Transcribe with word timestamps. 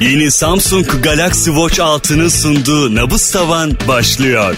Yeni 0.00 0.30
Samsung 0.30 1.02
Galaxy 1.02 1.50
Watch 1.50 1.78
6'nın 1.78 2.28
sunduğu 2.28 2.94
Nabız 2.94 3.30
Tavan 3.30 3.72
başlıyor. 3.88 4.54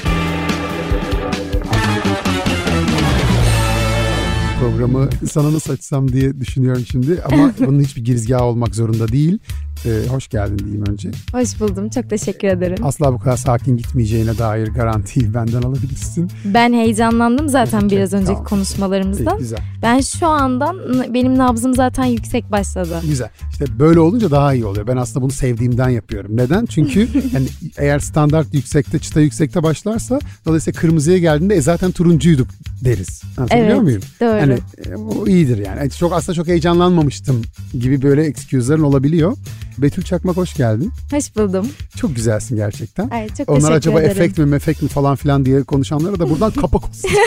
Programı 4.71 5.09
sana 5.31 5.53
nasıl 5.53 5.73
açsam 5.73 6.13
diye 6.13 6.41
düşünüyorum 6.41 6.85
şimdi 6.91 7.23
ama 7.33 7.53
bunun 7.67 7.81
hiçbir 7.81 8.05
girizgahı 8.05 8.43
olmak 8.45 8.75
zorunda 8.75 9.09
değil. 9.09 9.39
Ee, 9.87 10.09
hoş 10.09 10.29
geldin 10.29 10.59
diyeyim 10.59 10.85
önce. 10.89 11.11
Hoş 11.33 11.61
buldum. 11.61 11.89
Çok 11.89 12.11
teşekkür 12.11 12.49
ederim. 12.49 12.77
Asla 12.83 13.13
bu 13.13 13.19
kadar 13.19 13.37
sakin 13.37 13.77
gitmeyeceğine 13.77 14.39
dair 14.39 14.67
garantiyi 14.69 15.35
benden 15.35 15.63
alabilirsin. 15.63 16.31
Ben 16.45 16.73
heyecanlandım 16.73 17.49
zaten 17.49 17.81
Peki, 17.81 17.97
biraz 17.97 18.13
önceki 18.13 18.27
tamam. 18.27 18.43
İyi, 18.45 18.49
konuşmalarımızdan. 18.49 19.39
güzel. 19.39 19.59
Ben 19.83 20.01
şu 20.01 20.27
andan 20.27 20.79
benim 21.15 21.39
nabzım 21.39 21.75
zaten 21.75 22.05
yüksek 22.05 22.51
başladı. 22.51 23.01
Güzel. 23.09 23.29
İşte 23.53 23.65
böyle 23.79 24.01
olunca 24.01 24.31
daha 24.31 24.55
iyi 24.55 24.65
oluyor. 24.67 24.87
Ben 24.87 24.97
aslında 24.97 25.23
bunu 25.23 25.33
sevdiğimden 25.33 25.89
yapıyorum. 25.89 26.37
Neden? 26.37 26.67
Çünkü 26.67 27.09
yani 27.33 27.47
eğer 27.79 27.99
standart 27.99 28.55
yüksekte, 28.55 28.99
çıta 28.99 29.21
yüksekte 29.21 29.63
başlarsa 29.63 30.19
dolayısıyla 30.47 30.81
kırmızıya 30.81 31.19
geldiğinde 31.19 31.55
e 31.55 31.61
zaten 31.61 31.93
turuncuyduk 31.93 32.49
deriz. 32.85 33.23
Anlatabiliyor 33.39 33.69
Evet, 33.71 33.83
muyum? 33.83 34.03
doğru. 34.21 34.37
Yani 34.39 34.59
e, 34.91 34.95
o 34.95 35.27
iyidir 35.27 35.59
yani. 35.59 35.79
Yani 35.79 35.91
Çok 35.91 36.13
aslında 36.13 36.37
çok 36.37 36.47
heyecanlanmamıştım 36.47 37.43
gibi 37.81 38.03
böyle 38.03 38.25
excuse'ların 38.25 38.83
olabiliyor. 38.83 39.37
Betül 39.79 40.03
Çakmak 40.03 40.37
hoş 40.37 40.55
geldin. 40.55 40.93
Hoş 41.11 41.37
buldum. 41.37 41.69
Çok 41.97 42.17
güzelsin 42.17 42.57
gerçekten. 42.57 43.09
Ay, 43.11 43.29
çok 43.29 43.49
Onlar 43.51 43.73
acaba 43.73 44.01
ederim. 44.01 44.11
efekt 44.17 44.39
mi 44.39 44.45
mefekt 44.45 44.83
mi 44.83 44.89
falan 44.89 45.17
filan 45.17 45.45
diye 45.45 45.63
konuşanlara 45.63 46.19
da 46.19 46.31
buradan 46.31 46.51
kapak 46.61 46.89
olsun. 46.89 47.11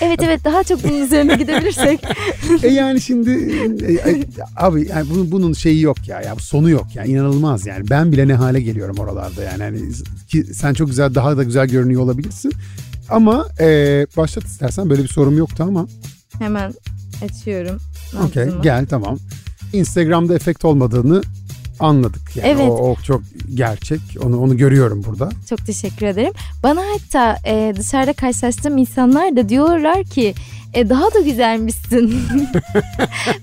Evet 0.00 0.20
evet 0.22 0.44
daha 0.44 0.64
çok 0.64 0.84
bunun 0.84 1.02
üzerine 1.04 1.36
gidebilirsek. 1.36 2.00
e 2.62 2.68
yani 2.68 3.00
şimdi 3.00 3.30
e, 3.86 3.92
e, 4.10 4.24
abi 4.56 4.88
yani 4.88 5.10
bunun, 5.10 5.30
bunun 5.30 5.52
şeyi 5.52 5.80
yok 5.82 6.08
ya. 6.08 6.20
ya 6.20 6.36
bu 6.36 6.40
sonu 6.42 6.70
yok 6.70 6.86
ya. 6.94 7.04
inanılmaz 7.04 7.66
yani. 7.66 7.90
Ben 7.90 8.12
bile 8.12 8.28
ne 8.28 8.34
hale 8.34 8.60
geliyorum 8.60 8.96
oralarda 8.98 9.42
yani. 9.42 9.62
Hani 9.62 9.80
ki 10.28 10.44
sen 10.54 10.74
çok 10.74 10.88
güzel 10.88 11.14
daha 11.14 11.36
da 11.36 11.42
güzel 11.44 11.66
görünüyor 11.68 12.02
olabilirsin. 12.02 12.52
Ama 13.10 13.46
e, 13.60 14.06
başlat 14.16 14.44
istersen 14.44 14.90
böyle 14.90 15.02
bir 15.02 15.08
sorum 15.08 15.38
yoktu 15.38 15.64
ama. 15.68 15.86
Hemen 16.38 16.74
açıyorum. 17.24 17.78
Okey 18.26 18.48
gel 18.62 18.86
tamam. 18.86 19.18
Instagram'da 19.72 20.34
efekt 20.34 20.64
olmadığını 20.64 21.22
anladık. 21.80 22.36
Yani 22.36 22.48
Evet. 22.48 22.70
o, 22.70 22.90
o 22.90 22.96
çok 23.02 23.22
gerçek. 23.54 24.00
Onu 24.24 24.40
onu 24.40 24.56
görüyorum 24.56 25.04
burada. 25.06 25.28
Çok 25.48 25.66
teşekkür 25.66 26.06
ederim. 26.06 26.32
Bana 26.62 26.80
hatta 26.94 27.36
e, 27.46 27.74
dışarıda 27.76 28.12
karşılaştığım 28.12 28.78
insanlar 28.78 29.36
da 29.36 29.48
diyorlar 29.48 30.04
ki 30.04 30.34
e, 30.74 30.88
daha 30.88 31.14
da 31.14 31.20
güzelmişsin. 31.20 32.00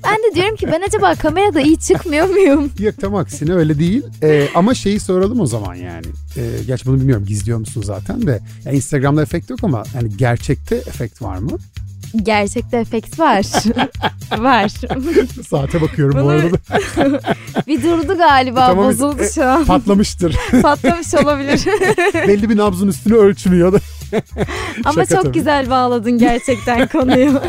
ben 0.03 0.17
de 0.17 0.35
diyorum 0.35 0.55
ki 0.55 0.67
ben 0.71 0.81
acaba 0.87 1.15
kamerada 1.15 1.61
iyi 1.61 1.79
çıkmıyor 1.79 2.29
muyum? 2.29 2.71
Yok 2.79 2.95
tam 3.01 3.15
aksine 3.15 3.53
öyle 3.53 3.79
değil. 3.79 4.03
Ee, 4.23 4.47
ama 4.55 4.73
şeyi 4.73 4.99
soralım 4.99 5.39
o 5.39 5.45
zaman 5.45 5.75
yani. 5.75 6.05
Ee, 6.37 6.49
gerçi 6.67 6.85
bunu 6.85 6.99
bilmiyorum 6.99 7.25
gizliyor 7.25 7.59
musun 7.59 7.81
zaten 7.85 8.27
de. 8.27 8.39
Yani 8.65 8.75
Instagram'da 8.77 9.21
efekt 9.21 9.49
yok 9.49 9.59
ama 9.63 9.83
yani 9.95 10.17
gerçekte 10.17 10.75
efekt 10.75 11.21
var 11.21 11.37
mı? 11.37 11.51
Gerçekte 12.15 12.77
efekt 12.77 13.19
var. 13.19 13.45
var. 14.37 14.69
Saate 15.49 15.81
bakıyorum 15.81 16.19
bu 16.19 16.23
Bunu- 16.23 16.29
arada. 16.31 16.57
Bir 17.67 17.83
durdu 17.83 18.17
galiba 18.17 18.67
Tamam, 18.67 18.85
bozuldu 18.85 19.23
e, 19.23 19.29
şu 19.29 19.45
an. 19.45 19.65
Patlamıştır. 19.65 20.35
Patlamış 20.61 21.13
olabilir. 21.13 21.65
Belli 22.13 22.49
bir 22.49 22.57
nabzın 22.57 22.87
üstünü 22.87 23.13
ölçmüyor 23.15 23.73
da. 23.73 23.79
Ama 24.85 24.93
Şaka 25.05 25.15
çok 25.15 25.23
tabii. 25.23 25.33
güzel 25.33 25.69
bağladın 25.69 26.17
gerçekten 26.17 26.87
konuyu. 26.91 27.41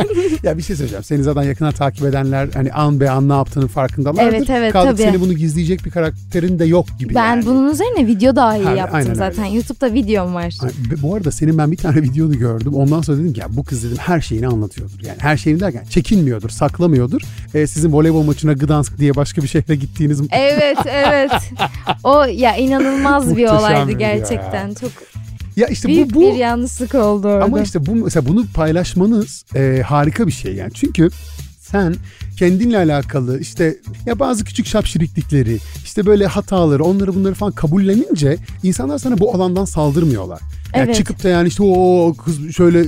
Ya 0.42 0.58
bir 0.58 0.62
şey 0.62 0.76
söyleyeceğim. 0.76 1.04
Seni 1.04 1.22
zaten 1.22 1.42
yakından 1.42 1.72
takip 1.72 2.04
edenler 2.04 2.48
hani 2.54 2.72
an 2.72 3.00
be 3.00 3.10
an 3.10 3.28
ne 3.28 3.32
yaptığının 3.32 3.66
farkındalardır. 3.66 4.22
Evet, 4.36 4.50
evet, 4.50 4.72
Kaldı 4.72 4.90
ki 4.90 5.02
tabii. 5.02 5.02
seni 5.12 5.20
bunu 5.20 5.32
gizleyecek 5.32 5.84
bir 5.84 5.90
karakterin 5.90 6.58
de 6.58 6.64
yok 6.64 6.86
gibi 6.98 7.14
ben 7.14 7.26
yani. 7.26 7.46
bunun 7.46 7.70
üzerine 7.72 8.06
video 8.06 8.36
dahi 8.36 8.62
Ha, 8.62 8.70
yaptım 8.74 8.96
aynen 8.96 9.14
zaten. 9.14 9.44
öyle. 9.44 9.54
YouTube'da 9.54 9.94
videom 9.94 10.34
var. 10.34 10.54
Ay, 10.62 10.70
Bu 11.02 11.14
arada 11.14 11.30
senin 11.30 11.58
ben 11.58 11.72
bir 11.72 11.76
tane 11.76 12.02
videonu 12.02 12.38
gördüm. 12.38 12.74
Ondan 12.74 13.02
sonra 13.02 13.18
dedim 13.18 13.32
ki 13.32 13.40
ya 13.40 13.46
bu 13.50 13.64
kız 13.64 13.84
dedim 13.84 13.96
her 14.00 14.20
şeyini 14.20 14.46
anlatıyordur. 14.48 14.98
Yani 15.06 15.18
her 15.20 15.36
şeyini 15.36 15.60
derken 15.60 15.84
çekinmiyordur, 15.90 16.48
saklamıyordur. 16.50 17.20
Ee, 17.54 17.66
sizin 17.66 17.92
voleybol 17.92 18.22
maçına 18.22 18.52
Gdansk 18.52 18.98
diye 18.98 19.16
başka 19.16 19.42
bir 19.42 19.48
şehre 19.48 19.76
gittiğiniz 19.76 20.20
Evet 20.30 20.78
evet. 20.86 21.30
O 22.04 22.24
ya 22.24 22.56
inanılmaz 22.56 23.36
bir 23.36 23.46
olaydı 23.48 23.92
gerçekten. 23.92 24.74
Çok 24.74 24.90
Ya 25.58 25.66
işte 25.66 25.88
büyük 25.88 26.14
bu 26.14 26.20
bu 26.20 26.20
bir 26.20 26.34
yanlışlık 26.34 26.94
oldu 26.94 27.28
orada. 27.28 27.44
ama 27.44 27.60
işte 27.60 27.86
bu 27.86 27.94
mesela 27.94 28.28
bunu 28.28 28.46
paylaşmanız 28.54 29.44
e, 29.54 29.82
harika 29.86 30.26
bir 30.26 30.32
şey 30.32 30.54
yani. 30.54 30.70
Çünkü 30.74 31.10
sen 31.60 31.94
kendinle 32.38 32.78
alakalı 32.78 33.40
işte 33.40 33.76
ya 34.06 34.18
bazı 34.18 34.44
küçük 34.44 34.66
şapşiriklikleri 34.66 35.58
işte 35.84 36.06
böyle 36.06 36.26
hataları 36.26 36.84
onları 36.84 37.14
bunları 37.14 37.34
falan 37.34 37.52
kabullenince 37.52 38.36
insanlar 38.62 38.98
sana 38.98 39.18
bu 39.18 39.34
alandan 39.34 39.64
saldırmıyorlar. 39.64 40.40
Yani 40.74 40.84
Evet. 40.84 40.96
çıkıp 40.96 41.22
da 41.24 41.28
yani 41.28 41.48
işte 41.48 41.62
o 41.62 42.14
kız 42.24 42.52
şöyle 42.52 42.84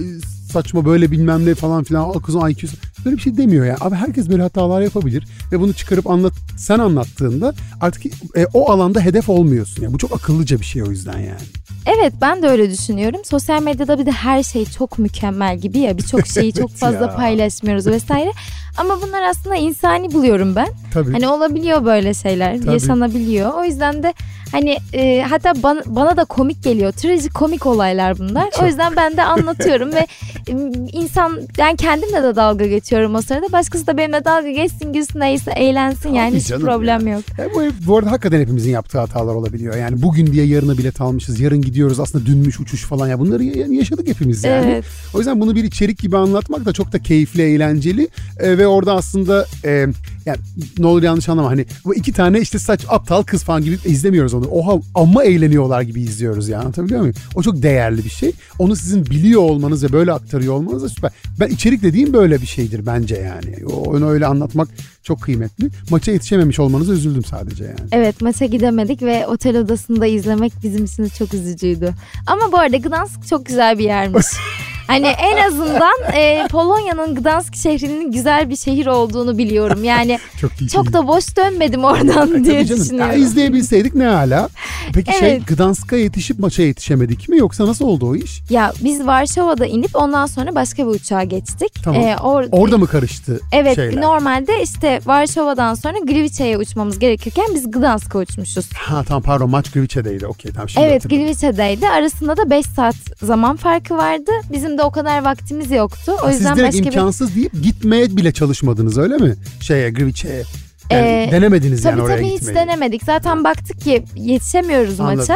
saçma 0.53 0.85
böyle 0.85 1.11
bilmem 1.11 1.47
ne 1.47 1.55
falan 1.55 1.85
filan 1.85 2.09
o 2.09 2.21
kızın 2.21 2.49
IQ'su 2.49 2.77
böyle 3.05 3.17
bir 3.17 3.23
şey 3.23 3.37
demiyor 3.37 3.67
ya. 3.67 3.77
Abi 3.81 3.95
herkes 3.95 4.29
böyle 4.29 4.43
hatalar 4.43 4.81
yapabilir 4.83 5.27
ve 5.53 5.61
bunu 5.61 5.73
çıkarıp 5.73 6.11
anlat 6.11 6.33
sen 6.57 6.79
anlattığında 6.79 7.55
artık 7.81 8.07
e, 8.37 8.47
o 8.55 8.71
alanda 8.71 9.01
hedef 9.01 9.29
olmuyorsun. 9.29 9.83
Yani 9.83 9.95
bu 9.95 9.99
çok 9.99 10.13
akıllıca 10.13 10.61
bir 10.61 10.65
şey 10.65 10.83
o 10.83 10.91
yüzden 10.91 11.19
yani. 11.19 11.41
Evet 11.87 12.13
ben 12.21 12.43
de 12.43 12.47
öyle 12.49 12.71
düşünüyorum. 12.71 13.21
Sosyal 13.25 13.63
medyada 13.63 13.99
bir 13.99 14.07
de 14.07 14.11
her 14.13 14.43
şey 14.43 14.65
çok 14.65 14.99
mükemmel 14.99 15.59
gibi 15.59 15.79
ya. 15.79 15.99
Birçok 15.99 16.27
şeyi 16.35 16.53
çok 16.53 16.71
fazla 16.71 17.07
ya. 17.07 17.17
paylaşmıyoruz 17.17 17.87
vesaire. 17.87 18.33
Ama 18.81 19.03
bunlar 19.03 19.23
aslında 19.23 19.57
insani 19.57 20.13
buluyorum 20.13 20.57
ben. 20.57 20.69
Tabii. 20.93 21.13
Hani 21.13 21.29
olabiliyor 21.29 21.85
böyle 21.85 22.15
şeyler, 22.15 22.59
Tabii. 22.61 22.73
yaşanabiliyor. 22.73 23.55
O 23.55 23.65
yüzden 23.65 24.03
de 24.03 24.15
hani 24.53 24.77
e, 24.93 25.23
hatta 25.31 25.53
bana, 25.63 25.83
bana 25.87 26.17
da 26.17 26.25
komik 26.25 26.65
geliyor. 26.65 26.93
Trajikomik 26.93 27.67
olaylar 27.67 28.19
bunlar. 28.19 28.51
Çok. 28.51 28.63
O 28.63 28.67
yüzden 28.67 28.97
ben 28.97 29.17
de 29.17 29.23
anlatıyorum 29.23 29.93
ve 29.93 30.07
e, 30.49 30.53
insan 30.93 31.41
ben 31.59 31.77
kendimle 31.77 32.23
de 32.23 32.37
dalga 32.37 32.67
geçiyorum 32.67 33.15
o 33.15 33.23
sırada. 33.23 33.53
Başkası 33.53 33.87
da 33.87 33.97
benimle 33.97 34.25
dalga 34.25 34.51
geçsin, 34.51 34.93
gülsün, 34.93 35.21
neyse 35.21 35.51
eğlensin 35.57 36.15
yani 36.15 36.31
Tabii 36.31 36.41
hiç 36.41 36.47
canım 36.47 36.63
problem 36.67 37.07
ya. 37.07 37.15
yok. 37.15 37.25
E, 37.39 37.55
bu, 37.55 37.63
bu 37.87 37.99
arada 37.99 38.11
hakikaten 38.11 38.41
hepimizin 38.41 38.71
yaptığı 38.71 38.99
hatalar 38.99 39.35
olabiliyor. 39.35 39.77
Yani 39.77 40.03
bugün 40.03 40.27
diye 40.27 40.45
yarına 40.47 40.79
bilet 40.79 41.01
almışız. 41.01 41.41
Yarın 41.41 41.63
gidiyoruz 41.63 42.01
aslında 42.01 42.27
dünmüş 42.27 42.61
uçuş 42.61 42.85
falan. 42.85 43.09
ya 43.09 43.19
Bunları 43.21 43.45
ya- 43.45 43.67
yaşadık 43.71 44.09
hepimiz 44.09 44.45
yani. 44.45 44.67
Evet. 44.73 44.85
O 45.15 45.19
yüzden 45.19 45.41
bunu 45.41 45.55
bir 45.55 45.65
içerik 45.65 45.99
gibi 45.99 46.17
anlatmak 46.17 46.65
da 46.65 46.73
çok 46.73 46.93
da 46.93 46.99
keyifli, 46.99 47.43
eğlenceli. 47.43 48.09
E, 48.39 48.59
ve 48.59 48.67
orada 48.71 48.95
aslında 48.95 49.47
e, 49.65 49.87
yani 50.27 50.39
ne 50.79 50.87
olur 50.87 51.03
yanlış 51.03 51.29
anlama 51.29 51.51
hani 51.51 51.67
bu 51.85 51.95
iki 51.95 52.13
tane 52.13 52.41
işte 52.41 52.59
saç 52.59 52.85
aptal 52.89 53.23
kız 53.23 53.45
falan 53.45 53.63
gibi 53.65 53.79
izlemiyoruz 53.85 54.35
onu. 54.35 54.47
Oha 54.47 54.81
amma 54.95 55.25
eğleniyorlar 55.25 55.83
gibi 55.83 56.01
izliyoruz 56.01 56.49
ya 56.49 56.61
anlatabiliyor 56.61 57.01
muyum? 57.01 57.15
O 57.35 57.43
çok 57.43 57.63
değerli 57.63 58.05
bir 58.05 58.11
şey. 58.11 58.33
Onu 58.59 58.77
sizin 58.77 59.07
biliyor 59.07 59.43
olmanız 59.43 59.85
ve 59.85 59.93
böyle 59.93 60.13
aktarıyor 60.13 60.55
olmanız 60.55 60.83
da 60.83 60.89
süper. 60.89 61.11
Ben 61.41 61.49
içerik 61.49 61.83
dediğim 61.83 62.13
böyle 62.13 62.41
bir 62.43 62.47
şeydir 62.47 62.87
bence 62.87 63.17
yani. 63.17 63.67
Onu 63.67 64.11
öyle 64.11 64.27
anlatmak 64.27 64.69
çok 65.03 65.21
kıymetli. 65.21 65.69
Maça 65.91 66.13
yetişememiş 66.13 66.59
olmanıza 66.61 66.93
üzüldüm 66.93 67.25
sadece 67.25 67.65
yani. 67.65 67.89
Evet 67.93 68.21
maça 68.21 68.47
gidemedik 68.47 69.03
ve 69.03 69.27
otel 69.27 69.57
odasında 69.57 70.07
izlemek 70.07 70.53
bizim 70.63 70.85
için 70.85 71.09
çok 71.09 71.35
üzücüydü. 71.35 71.95
Ama 72.27 72.53
bu 72.53 72.59
arada 72.59 72.77
Gdansk 72.77 73.27
çok 73.29 73.47
güzel 73.47 73.79
bir 73.79 73.85
yermiş. 73.85 74.27
Hani 74.91 75.07
en 75.07 75.37
azından 75.47 76.13
e, 76.15 76.47
Polonya'nın 76.51 77.15
Gdansk 77.15 77.57
şehrinin 77.57 78.13
güzel 78.13 78.51
bir 78.51 78.57
şehir 78.57 78.87
olduğunu 78.87 79.39
biliyorum. 79.39 79.85
Yani 79.85 80.19
Çok 80.41 80.51
çok 80.73 80.85
şey. 80.85 80.93
da 80.93 81.07
boş 81.09 81.37
dönmedim 81.37 81.85
oradan 81.85 82.35
E, 82.41 82.45
diye 82.45 82.65
canım. 82.65 82.83
düşünüyorum. 82.83 83.13
Ya, 83.13 83.19
izleyebilseydik 83.19 83.95
ne 83.95 84.05
hala. 84.05 84.49
Peki 84.95 85.19
şey 85.19 85.29
Evet. 85.31 85.47
Gdansk'a 85.47 85.97
yetişip 85.97 86.39
maça 86.39 86.63
yetişemedik 86.63 87.29
mi 87.29 87.39
yoksa 87.39 87.67
nasıl 87.67 87.85
oldu 87.85 88.07
o 88.09 88.15
iş? 88.17 88.41
Ya 88.51 88.73
biz 88.85 89.07
Varşova'da 89.07 89.67
inip 89.67 89.91
ondan 89.97 90.27
sonra 90.27 90.55
başka 90.55 90.83
bir 90.83 90.91
uçağa 90.91 91.25
geçtik. 91.25 91.75
Tamam. 91.85 92.01
E, 92.03 92.13
or- 92.15 92.49
Orada 92.53 92.79
mı 92.79 92.87
karıştı 92.87 93.41
Evet 93.53 93.75
şeyler? 93.77 94.01
normalde 94.03 94.63
işte 94.63 95.01
Varşova'dan 95.07 95.75
sonra 95.75 95.99
Gliwica'ya 95.99 96.59
uçmamız 96.59 96.99
gerekirken 96.99 97.47
biz 97.55 97.71
Gdansk'a 97.71 98.19
uçmuşuz. 98.19 98.73
Ha 98.75 99.05
tamam 99.09 99.23
pardon 99.23 99.51
maç 99.51 99.71
Grivic'e'deydi. 99.71 100.27
Okey 100.27 100.53
tamam 100.53 100.69
şimdi 100.69 100.87
Evet 100.87 101.05
hatırladım. 101.05 101.27
Gliwica'daydı. 101.27 101.87
Arasında 101.87 102.37
da 102.37 102.51
5 102.51 102.67
saat 102.67 102.95
zaman 103.23 103.57
farkı 103.57 103.97
vardı. 103.97 104.31
Bizim 104.53 104.79
de 104.81 104.85
o 104.85 104.91
kadar 104.91 105.25
vaktimiz 105.25 105.71
yoktu. 105.71 106.13
O 106.23 106.27
Ha, 106.27 106.31
yüzden 106.33 106.55
Siz 106.55 106.65
başka 106.65 106.79
bir 106.81 106.87
imkansız 106.87 107.37
deyip 107.37 107.53
gitmeye 107.63 108.17
bile 108.17 108.33
çalışmadınız 108.33 108.99
öyle 108.99 109.17
mi? 109.17 109.35
Şeye 109.61 109.91
Grivic'e. 109.91 110.43
Yani 110.91 111.07
Ee, 111.07 111.29
denemediniz 111.33 111.83
Tabii 111.83 111.91
yani 111.99 112.03
oraya 112.03 112.17
tabii 112.17 112.27
hiç 112.27 112.33
gitmeyi. 112.41 112.57
denemedik. 112.57 113.05
Zaten 113.05 113.45
baktık 113.45 113.81
ki 113.81 114.05
yetişemiyoruz 114.17 115.01
Anladım. 115.01 115.19
maça. 115.19 115.35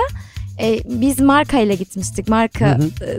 Ee, 0.61 0.81
biz 0.85 1.21
Marka 1.21 1.59
ile 1.61 1.75
gitmiştik. 1.75 2.29
Marka 2.29 2.79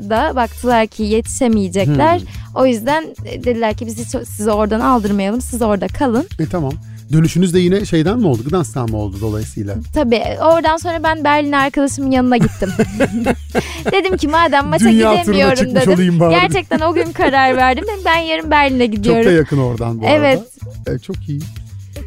da 0.09 0.31
baktılar 0.35 0.87
ki 0.87 1.03
yetişemeyecekler. 1.03 2.19
Hmm. 2.19 2.27
O 2.55 2.65
yüzden 2.65 3.03
e, 3.25 3.43
dediler 3.43 3.73
ki 3.77 3.85
biz 3.87 3.97
hiç 3.97 4.27
sizi 4.27 4.51
oradan 4.51 4.79
aldırmayalım. 4.79 5.41
Siz 5.41 5.61
orada 5.61 5.87
kalın. 5.87 6.27
E 6.39 6.45
tamam. 6.45 6.73
Dönüşünüz 7.13 7.53
de 7.53 7.59
yine 7.59 7.85
şeyden 7.85 8.19
mi 8.19 8.27
oldu? 8.27 8.43
Gdansk'tan 8.49 8.89
mı 8.89 8.97
oldu 8.97 9.17
dolayısıyla? 9.21 9.75
Tabii 9.93 10.23
oradan 10.41 10.77
sonra 10.77 11.03
ben 11.03 11.23
Berlin 11.23 11.51
arkadaşımın 11.51 12.11
yanına 12.11 12.37
gittim. 12.37 12.69
dedim 13.91 14.17
ki 14.17 14.27
madem 14.27 14.67
maça 14.67 14.85
Dünya 14.85 15.15
gidemiyorum 15.15 15.75
dedim. 15.75 16.19
Gerçekten 16.29 16.79
o 16.79 16.93
gün 16.93 17.11
karar 17.11 17.57
verdim. 17.57 17.83
Dedim 17.87 18.03
ben 18.05 18.17
yarın 18.17 18.51
Berlin'e 18.51 18.85
Çok 18.85 18.95
gidiyorum. 18.95 19.25
da 19.25 19.31
yakın 19.31 19.57
oradan 19.57 20.01
bu 20.01 20.05
Evet. 20.05 20.39
arada. 20.85 20.95
E, 20.95 20.99
çok 20.99 21.29
iyi. 21.29 21.41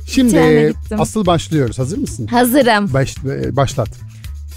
Şimdi 0.06 0.72
asıl 0.98 1.26
başlıyoruz. 1.26 1.78
Hazır 1.78 1.98
mısın? 1.98 2.26
Hazırım. 2.26 2.92
Baş, 2.94 3.16
e, 3.18 3.56
başlat. 3.56 3.88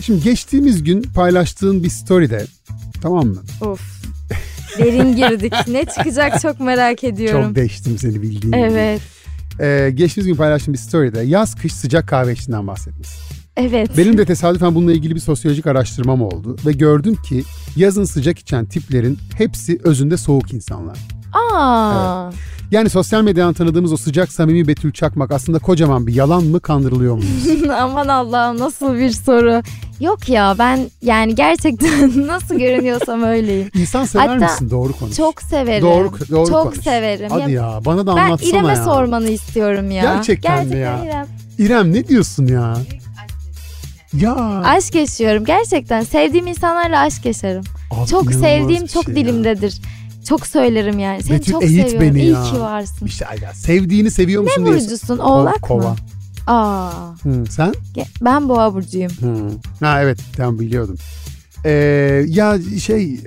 Şimdi 0.02 0.24
geçtiğimiz 0.24 0.84
gün 0.84 1.02
paylaştığın 1.02 1.84
bir 1.84 1.90
story'de 1.90 2.46
tamam 3.02 3.28
mı? 3.28 3.42
Of. 3.62 3.82
Derin 4.78 5.16
girdik. 5.16 5.54
Ne 5.68 5.86
çıkacak 5.86 6.42
çok 6.42 6.60
merak 6.60 7.04
ediyorum. 7.04 7.46
Çok 7.46 7.56
değiştim 7.56 7.98
seni 7.98 8.22
bildiğin 8.22 8.42
gibi. 8.42 9.00
Ee, 9.62 9.92
geçtiğimiz 9.94 10.28
gün 10.28 10.36
paylaştığım 10.36 10.74
bir 10.74 10.80
story'de 10.80 11.22
yaz 11.22 11.56
kış 11.56 11.74
sıcak 11.74 12.08
kahve 12.08 12.34
içtiğinden 12.34 12.68
bahsetmişsin. 12.68 13.42
Evet. 13.58 13.98
Benim 13.98 14.18
de 14.18 14.26
tesadüfen 14.26 14.76
bununla 14.76 14.94
ilgili 14.94 15.16
bir 15.16 15.20
sosyolojik 15.20 15.68
araştırmam 15.68 16.22
oldu 16.22 16.56
ve 16.66 16.72
gördüm 16.72 17.16
ki 17.30 17.44
yazın 17.76 18.04
sıcak 18.04 18.40
içen 18.40 18.66
tiplerin 18.66 19.18
hepsi 19.38 19.80
özünde 19.84 20.18
soğuk 20.18 20.54
insanlar. 20.54 20.98
Aa. 21.34 22.30
Yani 22.72 22.90
sosyal 22.90 23.22
medyadan 23.22 23.54
tanıdığımız 23.54 23.94
o 23.94 23.98
sıcak 23.98 24.32
samimi 24.32 24.68
Betül 24.68 24.92
Çakmak 24.92 25.32
aslında 25.32 25.60
kocaman 25.60 26.08
bir 26.08 26.14
yalan 26.14 26.44
mı 26.44 26.60
kandırılıyor 26.60 27.14
muyuz? 27.16 27.48
Aman 27.80 28.08
Allah'ım 28.08 28.60
nasıl 28.60 28.96
bir 28.96 29.10
soru. 29.12 29.62
Yok 30.00 30.30
ya 30.30 30.56
ben 30.60 30.80
yani 31.02 31.36
gerçekten 31.36 32.28
nasıl 32.28 32.56
görünüyorsam 32.60 33.24
öyleyim. 33.24 33.70
İnsan 33.76 34.06
sever 34.06 34.28
Hatta 34.28 34.46
misin? 34.46 34.70
Doğru 34.70 34.94
konuş. 34.94 35.16
Çok 35.18 35.42
severim. 35.42 35.82
Doğru, 35.88 36.12
doğru 36.32 36.50
Çok 36.50 36.64
konuş. 36.64 36.78
severim. 36.84 37.30
Hadi 37.30 37.52
Ya 37.52 37.62
ya 37.74 37.80
bana 37.86 38.08
da 38.08 38.16
ben 38.16 38.22
anlatsana 38.22 38.50
İrem'e 38.50 38.74
ya. 38.74 38.84
sormanı 38.84 39.30
istiyorum 39.30 39.92
ya. 39.92 40.02
Gerçekten 40.02 40.68
mi 40.68 40.78
ya? 40.78 41.04
İrem. 41.06 41.28
İrem 41.58 41.94
ne 41.94 42.08
diyorsun 42.08 42.48
ya? 42.48 42.78
Ya. 44.14 44.36
Aşk 44.66 44.96
yaşıyorum 44.96 45.46
gerçekten. 45.46 46.04
Sevdiğim 46.04 46.48
insanlarla 46.48 47.00
aşk 47.00 47.26
yaşarım. 47.26 47.64
Abi 47.92 48.08
çok 48.10 48.34
sevdiğim 48.34 48.88
çok 48.88 49.06
şey 49.06 49.14
ya. 49.14 49.20
Çok 50.30 50.48
söylerim 50.48 51.00
yani. 51.00 51.24
Seni 51.24 51.38
Betül, 51.40 51.52
çok 51.52 51.64
eğit 51.64 51.82
seviyorum. 51.90 52.02
beni 52.02 52.22
İyi 52.22 52.32
ya. 52.32 52.44
ki 52.44 52.60
varsın. 52.60 53.06
İşte 53.06 53.26
ya, 53.42 53.54
sevdiğini 53.54 54.12
seviyor 54.12 54.44
musun 54.44 54.62
Ne 54.62 54.66
diye. 54.66 54.76
burcusun? 54.76 55.18
Oğlak 55.18 55.62
Kova. 55.62 55.90
mı? 55.90 55.96
Aa. 56.48 56.92
Hı, 57.24 57.44
sen? 57.50 57.74
ge- 57.96 58.06
Ben 58.22 58.50
boğa 58.50 58.74
burcuyum. 58.74 59.12
Hı. 59.22 59.50
Ha 59.86 60.02
evet 60.02 60.20
tamam 60.38 60.60
biliyordum. 60.60 60.96
Ee, 61.66 61.70
ya 62.28 62.58
şey 62.82 63.14
e, 63.14 63.20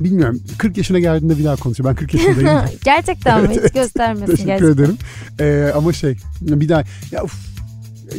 bilmiyorum 0.00 0.40
40 0.58 0.76
yaşına 0.76 0.98
geldiğinde 0.98 1.38
bir 1.38 1.44
daha 1.44 1.56
konuşuyor. 1.56 1.90
Ben 1.90 1.94
40 1.96 2.14
yaşındayım. 2.14 2.60
gerçekten 2.84 3.42
mi? 3.42 3.48
Hiç 3.64 3.72
göstermesin 3.74 4.26
Teşekkür 4.26 4.46
gerçekten. 4.46 4.72
ederim. 4.74 4.96
Ee, 5.40 5.72
ama 5.76 5.92
şey 5.92 6.16
bir 6.40 6.68
daha 6.68 6.82
ya, 7.12 7.24
uf, 7.24 7.34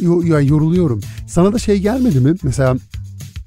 yo- 0.00 0.22
ya 0.22 0.40
yoruluyorum. 0.40 1.00
Sana 1.26 1.52
da 1.52 1.58
şey 1.58 1.78
gelmedi 1.78 2.20
mi? 2.20 2.34
Mesela 2.42 2.76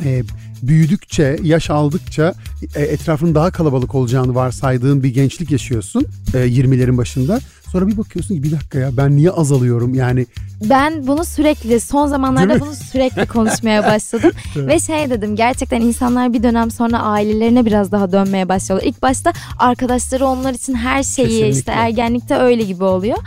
e, 0.04 0.24
büyüdükçe, 0.62 1.40
yaş 1.44 1.70
aldıkça 1.70 2.34
e, 2.76 2.82
etrafının 2.82 3.36
daha 3.36 3.52
kalabalık 3.52 3.96
olacağını 3.96 4.36
varsaydığın 4.36 5.04
bir 5.04 5.10
gençlik 5.10 5.52
yaşıyorsun 5.52 6.06
e, 6.34 6.38
20'lerin 6.38 6.98
başında. 6.98 7.40
Sonra 7.72 7.88
bir 7.88 7.98
bakıyorsun 7.98 8.36
ki 8.36 8.44
bir 8.44 8.52
dakika 8.52 8.80
ya 8.80 8.98
ben 8.98 9.16
niye 9.16 9.32
azalıyorum 9.32 9.94
yani 9.94 10.26
Ben 10.70 11.08
bunu 11.08 11.26
sürekli 11.26 11.80
son 11.80 12.08
zamanlarda 12.08 12.60
bunu 12.60 12.74
sürekli 12.92 13.26
konuşmaya 13.28 13.84
başladım. 13.86 14.32
Ve 14.56 14.80
şey 14.80 15.10
dedim 15.10 15.36
gerçekten 15.36 15.82
insanlar 15.82 16.34
bir 16.34 16.44
dönem 16.44 16.72
sonra 16.72 17.00
ailelerine 17.00 17.66
biraz 17.66 17.92
daha 17.92 18.12
dönmeye 18.12 18.50
başlıyorlar. 18.50 18.88
İlk 18.88 19.02
başta 19.02 19.34
arkadaşları 19.60 20.26
onlar 20.28 20.54
için 20.54 20.74
her 20.74 21.04
şeyi 21.04 21.28
Kesinlikle. 21.28 21.50
işte 21.60 21.72
ergenlikte 21.72 22.36
öyle 22.36 22.64
gibi 22.64 22.84
oluyor. 22.84 23.18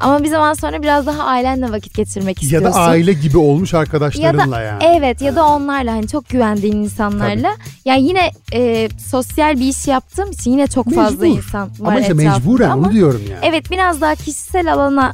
Ama 0.00 0.22
bir 0.22 0.28
zaman 0.28 0.54
sonra 0.54 0.82
biraz 0.82 1.06
daha 1.06 1.22
ailenle 1.24 1.72
vakit 1.72 1.94
geçirmek 1.94 2.42
ya 2.42 2.46
istiyorsun. 2.46 2.72
da 2.72 2.76
aile 2.84 3.12
gibi 3.12 3.38
olmuş 3.38 3.74
arkadaşlarınla 3.74 4.60
yani. 4.60 4.82
Evet 4.84 5.20
ya 5.20 5.36
da 5.36 5.46
onlarla 5.48 5.92
hani 5.92 6.08
çok 6.08 6.28
güvendiğin 6.28 6.76
insanlarla. 6.76 7.50
Yani 7.84 8.02
yine 8.02 8.30
e, 8.52 8.88
sosyal 9.10 9.60
bir 9.60 9.68
iş 9.68 9.86
yaptığım 9.88 10.30
için 10.30 10.50
yine 10.50 10.66
çok 10.66 10.94
fazla 10.94 11.26
Mecbur. 11.26 11.38
insan 11.38 11.68
var 11.78 11.92
Ama 11.92 12.00
işte 12.00 12.14
mecburen 12.14 12.70
ama 12.70 12.86
onu 12.86 12.92
diyorum 12.92 13.22
yani. 13.30 13.40
Evet 13.42 13.70
biraz 13.70 14.00
daha 14.00 14.14
kişisel 14.14 14.72
alana 14.72 15.12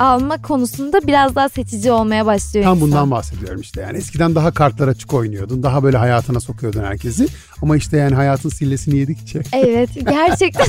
alma 0.00 0.42
konusunda 0.42 1.00
biraz 1.06 1.34
daha 1.34 1.48
seçici 1.48 1.92
olmaya 1.92 2.26
başlıyor 2.26 2.64
Tam 2.64 2.76
insan. 2.76 2.88
bundan 2.90 3.10
bahsediyorum 3.10 3.60
işte 3.60 3.80
yani. 3.80 3.98
Eskiden 3.98 4.34
daha 4.34 4.50
kartlar 4.50 4.88
açık 4.88 5.14
oynuyordun. 5.14 5.62
Daha 5.62 5.82
böyle 5.82 5.96
hayatına 5.96 6.40
sokuyordun 6.40 6.82
herkesi. 6.84 7.26
Ama 7.62 7.76
işte 7.76 7.96
yani 7.96 8.14
hayatın 8.14 8.48
sillesini 8.48 8.96
yedikçe. 8.98 9.40
Evet 9.52 9.90
gerçekten 10.10 10.66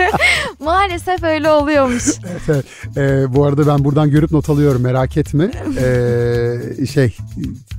maalesef 0.64 1.22
öyle 1.22 1.50
oluyormuş. 1.50 2.04
Evet, 2.32 2.42
evet. 2.48 2.64
Ee, 2.96 3.34
bu 3.34 3.44
arada 3.46 3.66
ben 3.66 3.84
buradan 3.84 4.10
görüp 4.10 4.30
not 4.30 4.50
alıyorum 4.50 4.82
merak 4.82 5.16
etme. 5.16 5.50
Ee, 5.82 6.86
şey 6.86 7.16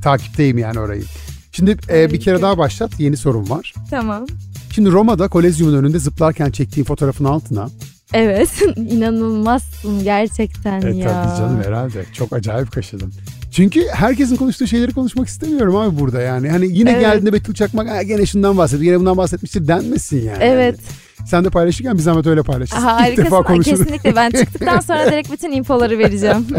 takipteyim 0.04 0.58
yani 0.58 0.80
orayı. 0.80 1.04
Şimdi 1.52 1.78
e, 1.90 2.12
bir 2.14 2.20
kere 2.22 2.42
daha 2.42 2.58
başlat. 2.58 3.00
Yeni 3.00 3.18
sorum 3.18 3.50
var. 3.50 3.74
tamam. 3.90 4.26
Şimdi 4.72 4.92
Roma'da 4.92 5.28
Kolezyum'un 5.28 5.78
önünde 5.78 6.00
zıplarken 6.00 6.52
çektiğin 6.52 6.86
fotoğrafın 6.86 7.26
altına. 7.26 7.70
Evet 8.14 8.50
inanılmazsın 8.78 10.04
gerçekten 10.04 10.82
Evet 10.82 10.96
ya. 10.96 11.08
tabii 11.24 11.38
canım 11.38 11.64
herhalde. 11.66 12.06
Çok 12.14 12.34
acayip 12.34 12.72
kaşıdın. 12.72 13.14
Çünkü 13.52 13.88
herkesin 13.94 14.36
konuştuğu 14.36 14.68
şeyleri 14.68 14.92
konuşmak 14.94 15.28
istemiyorum 15.28 15.76
abi 15.76 16.00
burada 16.00 16.22
yani. 16.22 16.50
Hani 16.50 16.78
yine 16.78 16.92
Evet. 16.92 17.02
geldiğinde 17.02 17.34
Betül 17.34 17.54
Çakmak 17.54 17.90
"Ha, 17.90 18.04
gene 18.04 18.26
şundan 18.26 18.58
bahsediyor, 18.58 18.84
gene 18.84 19.00
bundan 19.00 19.18
bahsetmiştir 19.18 19.68
denmesin 19.68 20.18
yani. 20.26 20.38
Evet. 20.42 20.80
Sen 21.26 21.46
de 21.46 21.50
paylaşırken 21.50 21.98
bir 21.98 22.02
zahmet 22.02 22.28
öyle 22.28 22.44
paylaşırsın. 22.44 22.82
İlk 22.82 22.88
Harikasın. 22.90 23.26
defa 23.26 23.38
Ay, 23.38 23.44
konuşuruz. 23.44 23.80
Kesinlikle 23.80 24.16
ben 24.16 24.30
çıktıktan 24.32 24.80
sonra 24.88 25.06
direkt 25.12 25.32
bütün 25.32 25.52
infoları 25.52 26.00
vereceğim. 26.00 26.48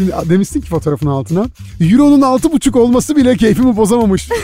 Şimdi 0.00 0.12
demişsin 0.28 0.60
ki 0.60 0.68
fotoğrafın 0.68 1.06
altına. 1.06 1.46
Euro'nun 1.80 2.20
altı 2.22 2.52
buçuk 2.52 2.76
olması 2.76 3.16
bile 3.16 3.36
keyfimi 3.36 3.76
bozamamış. 3.76 4.28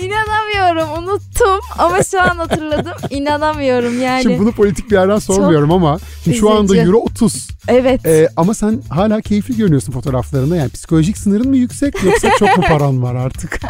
İnanamıyorum 0.00 0.98
unuttum 0.98 1.60
ama 1.78 2.02
şu 2.02 2.22
an 2.22 2.36
hatırladım. 2.36 2.92
İnanamıyorum 3.10 4.02
yani. 4.02 4.22
Şimdi 4.22 4.38
bunu 4.38 4.52
politik 4.52 4.90
bir 4.90 4.96
yerden 4.96 5.18
sormuyorum 5.18 5.72
ama 5.72 5.98
şimdi 6.24 6.36
şu 6.36 6.50
anda 6.50 6.74
üzücü. 6.74 6.88
Euro 6.88 6.96
30. 6.98 7.48
Evet. 7.68 8.06
Ee, 8.06 8.28
ama 8.36 8.54
sen 8.54 8.82
hala 8.88 9.20
keyifli 9.20 9.56
görünüyorsun 9.56 9.92
fotoğraflarında. 9.92 10.56
Yani 10.56 10.70
psikolojik 10.70 11.18
sınırın 11.18 11.48
mı 11.48 11.56
yüksek 11.56 12.04
yoksa 12.04 12.30
çok 12.38 12.58
mu 12.58 12.64
paran 12.68 13.02
var 13.02 13.14
artık? 13.14 13.60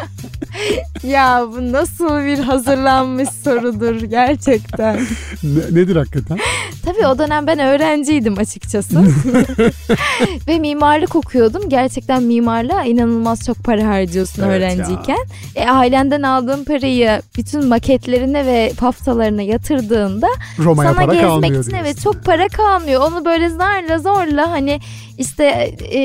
Ya 1.03 1.47
bu 1.57 1.73
nasıl 1.73 2.25
bir 2.25 2.39
hazırlanmış 2.39 3.29
sorudur 3.45 3.95
gerçekten. 4.03 5.01
Ne- 5.43 5.81
nedir 5.81 5.97
hakikaten? 5.97 6.39
Tabii 6.85 7.07
o 7.07 7.19
dönem 7.19 7.47
ben 7.47 7.59
öğrenciydim 7.59 8.39
açıkçası. 8.39 9.05
Ve 10.49 10.59
mimarlık 10.59 11.17
okuyordum. 11.17 11.69
Gerçekten 11.69 12.23
mimarlığa 12.23 12.85
inanılmaz 12.85 13.47
çok 13.47 13.65
para 13.65 13.89
harcıyorsun 13.89 14.43
Evet 14.43 14.57
öğrenciyken. 14.57 15.19
E, 15.55 15.69
ailenden 15.69 16.23
aldığın 16.23 16.65
parayı 16.65 17.23
bütün 17.37 17.67
maketlerine 17.67 18.47
ve 18.47 18.73
paftalarına 18.79 19.43
yatırdığında 19.43 20.29
Roma'ya 20.59 20.95
sana 20.95 21.05
gezmek 21.05 21.45
için 21.45 21.51
diyorsun. 21.53 21.73
evet 21.81 22.01
çok 22.03 22.25
para 22.25 22.49
kalmıyor. 22.49 23.03
Onu 23.03 23.25
böyle 23.25 23.49
zarla 23.49 23.99
zorla 23.99 24.51
hani 24.51 24.81
işte 25.19 25.45
e, 25.93 26.03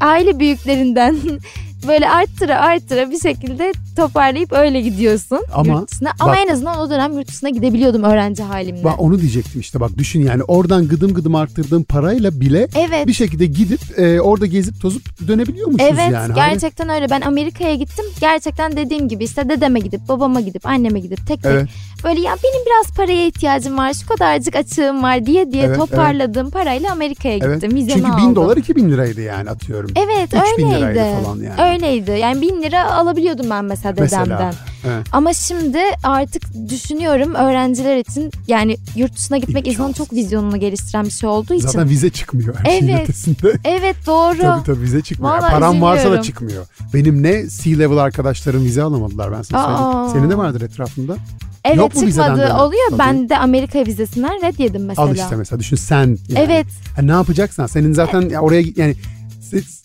aile 0.00 0.38
büyüklerinden 0.38 1.16
böyle 1.88 2.10
arttıra 2.10 2.56
arttıra 2.56 3.10
bir 3.10 3.18
şekilde 3.20 3.72
toparlayıp 3.96 4.52
öyle 4.52 4.80
gidiyorsun 4.80 5.38
Ama 5.54 5.72
yurt 5.72 5.90
dışına. 5.92 6.12
Ama 6.20 6.32
bak- 6.32 6.38
en 6.46 6.52
azından 6.52 6.78
o 6.78 6.90
dönem 6.90 7.12
yurt 7.18 7.28
dışına 7.28 7.50
gidebiliyordum 7.50 8.02
öğrenci 8.04 8.42
halimle. 8.42 8.84
Bak 8.84 8.94
onu 9.00 9.20
diyecektim 9.20 9.60
işte 9.60 9.80
bak 9.80 9.98
düşün 9.98 10.22
yani 10.22 10.42
oradan 10.42 10.88
gıdım 10.88 11.14
gıdım 11.14 11.34
arttırdığın 11.34 11.82
parayla 11.82 12.40
bile 12.40 12.68
Evet. 12.78 13.06
bir 13.06 13.12
şekilde 13.12 13.46
gidip 13.46 13.80
e, 13.98 14.20
orada 14.20 14.46
gezip 14.46 14.80
tozup 14.80 15.28
dönebiliyormuşuz 15.28 15.80
Evet 15.90 15.98
yani. 16.12 16.16
Hani 16.16 16.34
gerçekten 16.34 16.88
öyle. 16.88 17.10
Ben 17.10 17.20
Amerika'ya 17.20 17.74
gittim. 17.74 18.04
Gerçekten 18.20 18.76
dediğim 18.76 19.08
gibi 19.08 19.24
işte 19.24 19.48
dedeme 19.48 19.80
gidip 19.80 20.08
babama 20.08 20.40
gidip 20.40 20.66
anneme 20.66 21.00
gidip 21.00 21.26
tek 21.26 21.42
tek 21.42 21.52
Evet. 21.52 21.68
böyle 22.04 22.20
ya 22.20 22.36
benim 22.44 22.66
biraz 22.66 22.96
paraya 22.96 23.26
ihtiyacım 23.26 23.78
var 23.78 23.92
şu 23.94 24.06
kadarcık 24.08 24.56
açığım 24.56 25.02
var 25.02 25.26
diye 25.26 25.52
diye 25.52 25.64
Evet, 25.64 25.76
toparladığım 25.76 26.50
parayla 26.50 26.92
Amerika'ya 26.92 27.38
Evet. 27.42 27.54
gittim. 27.62 27.76
Vizemi 27.78 27.92
Çünkü 28.02 28.12
aldım. 28.12 28.28
bin 28.28 28.34
dolar 28.36 28.56
iki 28.56 28.76
bin 28.76 28.90
liraydı 28.90 29.20
yani 29.20 29.50
atıyorum. 29.50 29.90
Evet 29.96 30.34
3000 30.52 30.66
öyleydi. 30.66 30.80
liraydı 30.94 31.22
falan 31.24 31.36
yani. 31.36 31.54
Öyleydi. 31.72 32.10
Yani 32.10 32.40
bin 32.40 32.62
lira 32.62 32.92
alabiliyordum 32.94 33.50
ben 33.50 33.64
mesela 33.64 33.96
dedemden. 33.96 34.20
Mesela. 34.20 34.54
Evet. 34.86 35.06
Ama 35.12 35.32
şimdi 35.34 35.78
artık 36.04 36.42
düşünüyorum 36.68 37.34
öğrenciler 37.34 37.96
için 37.96 38.30
yani 38.48 38.76
yurt 38.96 39.16
dışına 39.16 39.38
gitmek 39.38 39.66
insanın 39.66 39.88
İmkansız. 39.88 40.08
çok 40.08 40.16
vizyonunu 40.16 40.56
geliştiren 40.60 41.04
bir 41.04 41.10
şey 41.10 41.28
olduğu 41.28 41.54
için. 41.54 41.66
Zaten 41.68 41.88
vize 41.88 42.10
çıkmıyor 42.10 42.54
her 42.58 42.70
şeyin 42.70 42.88
Evet. 42.88 43.02
ötesinde. 43.02 43.52
Evet 43.64 43.96
doğru. 44.06 44.38
Tabii 44.42 44.64
tabii 44.64 44.80
vize 44.82 45.00
çıkmıyor. 45.00 45.34
Vallahi 45.34 45.50
Param 45.50 45.80
varsa 45.82 46.10
da 46.12 46.22
çıkmıyor. 46.22 46.66
Benim 46.94 47.22
ne 47.22 47.46
C-level 47.48 47.98
arkadaşlarım 47.98 48.64
vize 48.64 48.82
alamadılar 48.82 49.32
ben 49.32 49.42
sana 49.42 49.76
söyleyeyim. 49.76 50.10
Senin 50.12 50.30
de 50.30 50.38
vardır 50.38 50.60
etrafında. 50.60 51.16
Evet 51.64 51.76
Yok 51.76 51.94
çıkmadı 51.94 52.54
oluyor. 52.54 52.88
Tabii. 52.90 52.98
Ben 52.98 53.28
de 53.28 53.38
Amerika 53.38 53.86
vizesinden 53.86 54.42
red 54.42 54.58
yedim 54.58 54.84
mesela. 54.84 55.08
Al 55.08 55.14
işte 55.16 55.36
mesela 55.36 55.60
düşün 55.60 55.76
sen. 55.76 56.06
Yani. 56.06 56.18
Evet. 56.36 56.66
Ha, 56.96 57.02
ne 57.02 57.10
yapacaksan 57.12 57.66
senin 57.66 57.92
zaten 57.92 58.20
ya 58.28 58.40
oraya 58.40 58.62
yani 58.76 58.94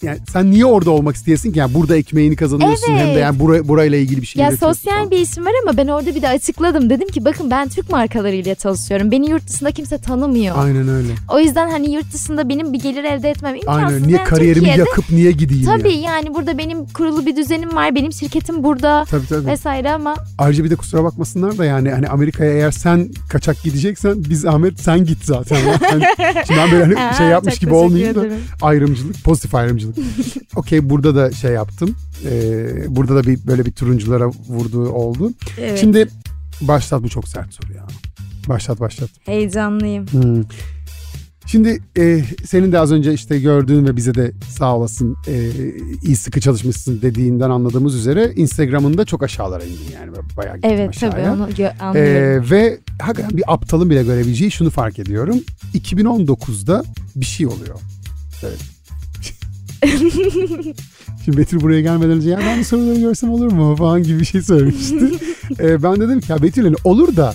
yani 0.02 0.18
sen 0.34 0.52
niye 0.52 0.66
orada 0.66 0.92
olmak 0.92 1.16
isteyesin 1.16 1.52
ki? 1.52 1.60
Yani 1.60 1.74
burada 1.74 1.98
ekmeğini 1.98 2.36
kazanıyorsun 2.36 2.88
hem 2.94 2.98
de 3.08 3.12
Evet. 3.12 3.22
yani 3.22 3.40
bura, 3.40 3.68
burayla 3.68 3.98
ilgili 3.98 4.22
bir 4.22 4.28
şey 4.28 4.44
Ya 4.44 4.52
sosyal 4.58 4.96
falan. 4.96 5.12
bir 5.12 5.18
işim 5.18 5.46
var 5.46 5.52
ama 5.64 5.78
ben 5.78 5.88
orada 5.88 6.16
bir 6.16 6.22
de 6.22 6.28
açıkladım. 6.30 6.90
Dedim 6.90 7.08
ki 7.08 7.26
bakın 7.26 7.52
ben 7.52 7.70
Türk 7.70 7.90
markalarıyla 7.90 8.56
çalışıyorum. 8.56 9.12
Beni 9.12 9.30
yurt 9.30 9.48
dışında 9.50 9.72
kimse 9.72 9.98
tanımıyor. 9.98 10.56
Aynen 10.60 10.88
öyle. 10.88 11.08
O 11.30 11.40
yüzden 11.40 11.70
hani 11.70 11.94
yurt 11.94 12.14
dışında 12.14 12.50
benim 12.50 12.74
bir 12.74 12.80
gelir 12.80 13.04
elde 13.04 13.30
etmem 13.30 13.56
imkansız. 13.56 13.94
Aynen. 13.96 14.08
Niye 14.08 14.18
Ben 14.18 14.26
kariyerimi 14.26 14.56
Türkiye'de- 14.66 14.80
yakıp 14.90 15.10
niye 15.12 15.32
gideyim 15.32 15.66
Tabii 15.66 15.94
yani? 15.94 16.02
yani 16.02 16.34
burada 16.36 16.58
benim 16.58 16.86
kurulu 16.86 17.26
bir 17.26 17.36
düzenim 17.36 17.76
var. 17.76 17.96
Benim 17.96 18.14
şirketim 18.14 18.64
burada 18.64 19.06
Tabii 19.10 19.28
tabii. 19.28 19.48
vesaire 19.48 19.92
ama 19.92 20.16
Ayrıca 20.38 20.64
bir 20.64 20.70
de 20.70 20.76
kusura 20.76 21.04
bakmasınlar 21.04 21.58
da 21.58 21.66
yani 21.66 21.90
hani 21.92 22.08
Amerika'ya 22.08 22.52
eğer 22.52 22.72
sen 22.72 23.10
kaçak 23.30 23.64
gideceksen 23.64 24.16
biz 24.30 24.46
Ahmet 24.46 24.80
sen 24.80 25.06
git 25.06 25.26
zaten. 25.26 25.58
Yani 25.92 26.04
şimdi 26.48 26.60
ben 26.60 26.72
böyle 26.72 26.96
hani 26.96 27.18
şey 27.18 27.28
yapmış 27.28 27.60
gibi 27.60 27.74
olmayayım 27.74 28.16
da 28.16 28.26
ayrımcılık, 28.62 29.24
pozitif 29.24 29.55
ayrımcılık. 29.56 29.98
Okey 30.56 30.90
burada 30.90 31.16
da 31.16 31.32
şey 31.32 31.52
yaptım. 31.52 31.96
Ee, 32.26 32.96
burada 32.96 33.16
da 33.16 33.24
bir 33.24 33.48
böyle 33.48 33.66
bir 33.66 33.72
turunculara 33.72 34.28
vurduğu 34.28 34.90
oldu. 34.90 35.32
Evet. 35.60 35.80
Şimdi 35.80 36.08
başlat 36.62 37.04
bu 37.04 37.10
çok 37.10 37.28
sert 37.28 37.54
soru 37.54 37.74
ya. 37.74 37.88
Başlat 38.50 38.80
başlat. 38.80 39.10
heyecanlıyım. 39.26 40.08
Hmm. 40.08 40.44
Şimdi 41.48 41.80
e, 41.98 42.24
senin 42.46 42.72
de 42.72 42.80
az 42.80 42.92
önce 42.92 43.14
işte 43.14 43.40
gördüğün 43.40 43.88
ve 43.88 43.96
bize 43.96 44.16
de 44.16 44.32
sağ 44.50 44.76
olasın 44.76 45.16
e, 45.28 45.50
iyi 46.04 46.16
sıkı 46.16 46.42
çalışmışsın 46.42 47.02
dediğinden 47.02 47.50
anladığımız 47.50 47.96
üzere 47.96 48.34
Instagram'ında 48.36 49.06
çok 49.06 49.24
aşağılara 49.24 49.64
indin 49.64 49.94
yani 49.94 50.12
bayağı 50.38 50.56
gittin 50.56 50.70
Evet 50.70 50.90
aşağıya. 50.90 51.12
tabii 51.16 51.30
onu 51.44 51.50
gö- 51.50 51.78
anlıyorum. 51.80 52.44
Ee, 52.46 52.52
ve 52.52 52.80
hakikaten 53.02 53.38
bir 53.38 53.54
aptalın 53.54 53.90
bile 53.90 54.04
görebileceği 54.04 54.52
şunu 54.52 54.70
fark 54.70 55.00
ediyorum. 55.00 55.38
2019'da 55.74 56.84
bir 57.16 57.26
şey 57.26 57.48
oluyor. 57.48 57.80
Evet. 58.44 58.75
Şimdi 61.26 61.38
Betül 61.38 61.62
buraya 61.62 61.82
gelmeden 61.82 62.12
önce 62.12 62.30
ya 62.30 62.40
ben 62.40 62.60
bu 62.60 62.64
soruları 62.64 63.00
görsem 63.00 63.30
olur 63.30 63.52
mu 63.52 63.76
falan 63.76 64.04
gibi 64.04 64.20
bir 64.20 64.26
şey 64.26 64.42
söylemişti. 64.42 65.12
Ee, 65.60 65.84
ben 65.84 65.96
dedim 65.96 66.22
ki 66.22 66.32
ya 66.32 66.42
Betül 66.42 66.64
hani 66.64 66.76
olur 66.84 67.16
da 67.16 67.34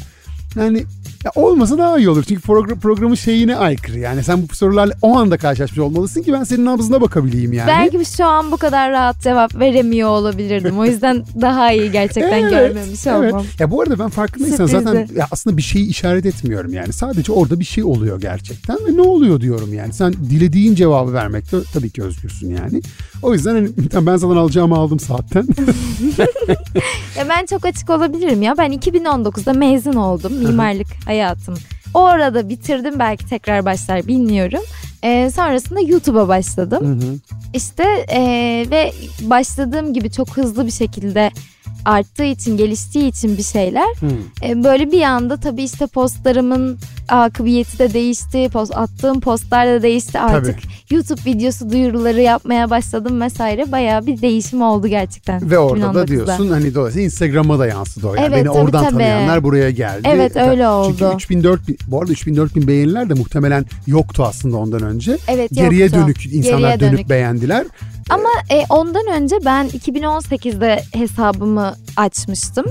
yani 0.57 0.85
ya 1.25 1.33
olmasa 1.35 1.79
daha 1.79 1.99
iyi 1.99 2.09
olur. 2.09 2.25
Çünkü 2.29 2.41
program, 2.41 2.79
programın 2.79 3.15
şeyine 3.15 3.57
aykırı. 3.57 3.99
Yani 3.99 4.25
sen 4.25 4.49
bu 4.50 4.55
sorularla 4.55 4.95
o 5.03 5.17
anda 5.17 5.39
karşılaşmış 5.39 5.79
olmalısın 5.79 6.23
ki 6.23 6.33
ben 6.33 6.45
senin 6.45 6.65
nabzına 6.65 7.00
bakabileyim 7.00 7.53
yani. 7.53 7.69
Belki 7.69 8.17
şu 8.17 8.25
an 8.25 8.53
bu 8.53 8.57
kadar 8.57 8.91
rahat 8.91 9.21
cevap 9.23 9.55
veremiyor 9.55 10.09
olabilirdim. 10.09 10.79
O 10.79 10.85
yüzden 10.85 11.25
daha 11.41 11.73
iyi 11.73 11.93
gerçekten 11.93 12.43
Evet, 12.43 12.50
görmemiş 12.50 13.07
evet. 13.07 13.33
olmam. 13.33 13.47
Ya 13.59 13.71
bu 13.71 13.83
arada 13.83 13.99
ben 13.99 14.09
farkındaysan 14.09 14.67
Sürprizi. 14.67 14.85
zaten 14.85 15.09
ya 15.17 15.27
aslında 15.31 15.57
bir 15.57 15.62
şeyi 15.62 15.87
işaret 15.87 16.27
etmiyorum 16.27 16.75
yani. 16.75 16.93
Sadece 16.93 17.33
orada 17.33 17.61
bir 17.61 17.65
şey 17.65 17.85
oluyor 17.85 18.21
gerçekten 18.21 18.77
ve 18.89 18.97
ne 18.97 19.03
oluyor 19.03 19.41
diyorum 19.41 19.75
yani. 19.75 19.93
Sen 19.93 20.12
dilediğin 20.12 20.75
cevabı 20.75 21.12
vermekte 21.12 21.57
tabii 21.75 21.91
ki 21.91 22.03
özgürsün 22.03 22.50
yani. 22.50 22.81
O 23.23 23.35
yüzden 23.35 23.55
hani, 23.55 23.69
ben 24.07 24.17
zaten 24.17 24.37
alacağımı 24.37 24.77
aldım 24.77 25.00
zaten. 25.00 25.47
Ya 27.19 27.29
ben 27.29 27.47
çok 27.47 27.65
açık 27.65 27.91
olabilirim 27.91 28.43
ya. 28.43 28.55
Ben 28.59 28.73
2019'da 28.73 29.53
mezun 29.53 29.93
oldum 29.93 30.33
mimarlık 30.33 30.87
hayatım. 31.11 31.55
Orada 31.95 32.49
bitirdim 32.49 32.99
belki 32.99 33.26
tekrar 33.29 33.64
başlar 33.64 34.07
bilmiyorum. 34.07 34.61
Ee, 35.05 35.31
sonrasında 35.31 35.81
YouTube'a 35.81 36.29
başladım. 36.29 37.21
İşte 37.55 37.85
ee, 38.12 38.67
ve 38.71 38.93
başladığım 39.23 39.95
gibi 39.95 40.11
çok 40.11 40.37
hızlı 40.37 40.67
bir 40.67 40.73
şekilde 40.73 41.31
arttığı 41.85 42.25
için 42.25 42.57
geliştiği 42.57 43.09
için 43.09 43.37
bir 43.37 43.43
şeyler 43.43 43.88
e, 44.43 44.64
böyle 44.64 44.93
bir 44.93 45.02
anda 45.02 45.37
tabii 45.37 45.62
işte 45.62 45.87
postlarımın 45.87 46.79
akıbiyeti 47.11 47.79
de 47.79 47.93
değişti 47.95 48.49
post, 48.52 48.76
attığım 48.76 49.21
postlar 49.21 49.67
da 49.69 49.83
değişti 49.83 50.19
artık 50.19 50.57
YouTube 50.90 51.21
videosu 51.26 51.71
duyuruları 51.71 52.21
yapmaya 52.21 52.71
başladım 52.71 53.21
vesaire 53.21 53.73
bayağı 53.73 54.07
bir 54.07 54.23
değişim 54.23 54.62
oldu 54.62 54.87
gerçekten 54.88 55.50
Ve 55.50 55.59
orada 55.59 55.85
2019'da. 55.85 55.95
da 55.95 56.07
diyorsun 56.09 56.50
hani 56.50 56.75
dolayısıyla 56.75 57.05
Instagram'a 57.05 57.59
da 57.59 57.67
yansıdı 57.67 58.09
o. 58.09 58.14
Yani 58.14 58.26
Evet, 58.26 58.37
Beni 58.37 58.47
tabii, 58.52 58.59
oradan 58.64 58.83
tabii. 58.85 58.93
tanıyanlar 58.93 59.43
buraya 59.43 59.71
geldi. 59.71 60.09
Evet, 60.12 60.37
öyle 60.37 60.69
oldu. 60.69 60.97
Çünkü 60.99 61.14
3000 61.14 61.45
4000 61.45 61.79
bu 61.87 62.00
arada 62.00 62.12
3000 62.12 62.37
4000 62.37 62.67
beğeniler 62.69 63.09
de 63.11 63.14
muhtemelen 63.14 63.64
yoktu 63.87 64.25
aslında 64.29 64.57
ondan 64.57 64.83
önce. 64.83 65.17
Evet, 65.29 65.50
Geriye 65.55 65.85
yoktu. 65.85 65.99
dönük 66.05 66.26
insanlar 66.26 66.59
Geriye 66.75 66.81
dönüp 66.81 66.99
dönük. 66.99 67.11
beğendiler. 67.11 67.67
Ama 68.11 68.29
e, 68.50 68.64
ondan 68.71 69.07
önce 69.07 69.37
ben 69.45 69.67
2018'de 69.69 70.83
hesabımı 70.95 71.75
açmıştım. 71.97 72.64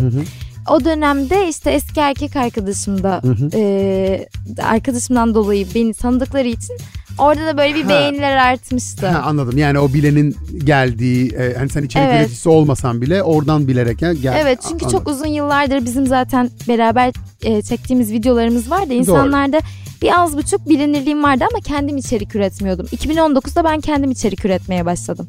O 0.70 0.86
dönemde 0.86 1.50
işte 1.50 1.72
eski 1.72 2.00
erkek 2.00 2.36
arkadaşım 2.36 3.04
da 3.04 3.22
e, 3.54 4.28
arkadaşımdan 4.64 5.36
dolayı 5.36 5.68
beni 5.76 5.94
tanıdıkları 5.94 6.48
için 6.48 6.78
orada 7.18 7.46
da 7.46 7.58
böyle 7.58 7.76
bir 7.76 7.84
Ha. 7.84 7.90
beğeniler 7.90 8.38
artmıştı. 8.38 9.08
Ha, 9.08 9.22
anladım. 9.26 9.58
Yani 9.58 9.80
o 9.80 9.94
bilenin 9.94 10.36
geldiği 10.64 11.30
e, 11.32 11.54
hani 11.58 11.70
sen 11.70 11.84
içerik 11.84 12.08
Evet. 12.10 12.20
üreticisi 12.22 12.50
olmasan 12.50 13.02
bile 13.02 13.24
oradan 13.24 13.68
bilerek 13.68 14.00
gel. 14.00 14.36
Evet 14.42 14.60
çünkü 14.70 14.86
Anladım. 14.86 15.00
çok 15.00 15.08
uzun 15.08 15.28
yıllardır 15.28 15.86
bizim 15.86 16.08
zaten 16.08 16.50
beraber 16.68 17.14
e, 17.44 17.62
çektiğimiz 17.62 18.12
videolarımız 18.12 18.72
vardı. 18.72 18.94
İnsanlarda 18.94 19.60
bir 20.02 20.20
az 20.20 20.38
buçuk 20.38 20.70
bilinirliğim 20.70 21.24
vardı 21.24 21.44
ama 21.52 21.60
kendim 21.64 21.98
içerik 21.98 22.36
üretmiyordum. 22.36 22.86
2019'da 22.86 23.64
ben 23.64 23.82
kendim 23.82 24.12
içerik 24.12 24.46
üretmeye 24.46 24.86
başladım. 24.86 25.28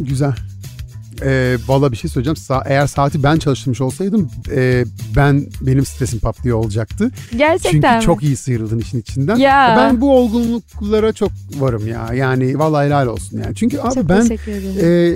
Güzel. 0.00 0.32
Ee, 1.24 1.56
Valla 1.68 1.92
bir 1.92 1.96
şey 1.96 2.10
söyleyeceğim. 2.10 2.36
Sa- 2.36 2.62
eğer 2.66 2.86
saati 2.86 3.22
ben 3.22 3.36
çalıştırmış 3.36 3.80
olsaydım 3.80 4.30
e, 4.56 4.84
ben 5.16 5.46
benim 5.60 5.86
stresim 5.86 6.18
patlıyor 6.18 6.58
olacaktı. 6.58 7.10
Gerçekten 7.36 7.70
Çünkü 7.80 7.96
mi? 7.96 8.02
çok 8.02 8.22
iyi 8.22 8.36
sıyrıldın 8.36 8.78
işin 8.78 9.00
içinden. 9.00 9.36
Ya. 9.36 9.74
Ben 9.78 10.00
bu 10.00 10.16
olgunluklara 10.18 11.12
çok 11.12 11.30
varım 11.58 11.86
ya. 11.88 12.10
Yani 12.14 12.58
vallahi 12.58 12.86
helal 12.86 13.06
olsun 13.06 13.42
yani. 13.44 13.54
Çünkü 13.54 13.78
abi 13.78 13.94
Çok 13.94 14.08
ben 14.08 14.38
e, 14.82 15.14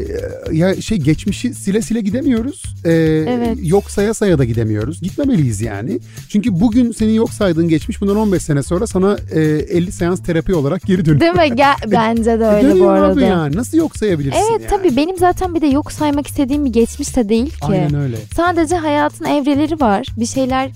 ya 0.53 0.81
şey 0.83 0.99
geçmişi 0.99 1.55
sile 1.55 1.83
sile 1.83 2.01
gidemiyoruz. 2.01 2.63
E, 2.85 2.93
Evet. 3.29 3.59
Yok 3.63 3.91
saya 3.91 4.15
saya 4.15 4.39
da 4.39 4.45
gidemiyoruz. 4.45 5.01
Gitmemeliyiz 5.01 5.61
yani. 5.61 6.01
Çünkü 6.29 6.61
bugün 6.61 6.93
senin 6.93 7.13
yok 7.13 7.31
saydığın 7.33 7.69
geçmiş 7.69 8.01
bundan 8.01 8.17
15 8.17 8.43
sene 8.43 8.63
sonra 8.63 8.87
sana 8.87 9.17
e, 9.33 9.41
50 9.41 9.93
seans 9.93 10.23
terapi 10.23 10.55
olarak 10.55 10.83
geri 10.83 11.05
dönüyor. 11.05 11.21
Değil 11.21 11.33
mi? 11.53 11.61
Ge- 11.63 11.91
bence 11.93 12.41
de 12.41 12.45
E, 12.45 12.49
öyle 12.49 12.67
bu 12.67 12.71
dönüyor 12.71 12.95
arada. 12.97 13.13
abi 13.13 13.23
yani. 13.23 13.57
Nasıl 13.57 13.79
yok 13.79 13.97
sayabilirsin 13.97 14.39
Evet 14.53 14.71
yani? 14.71 14.83
tabii 14.83 14.97
benim 14.97 15.17
zaten 15.19 15.55
bir 15.55 15.61
de 15.61 15.67
yok 15.67 15.93
saymak 15.97 16.27
istediğim 16.27 16.65
bir 16.65 16.73
geçmiş 16.73 17.17
de 17.17 17.29
değil 17.29 17.51
ki. 17.51 17.57
Aynen 17.63 17.95
öyle. 17.95 18.17
Sadece 18.37 18.77
hayatın 18.77 19.25
evreleri 19.25 19.81
var. 19.81 20.07
Bir 20.17 20.27
şeyler 20.27 20.67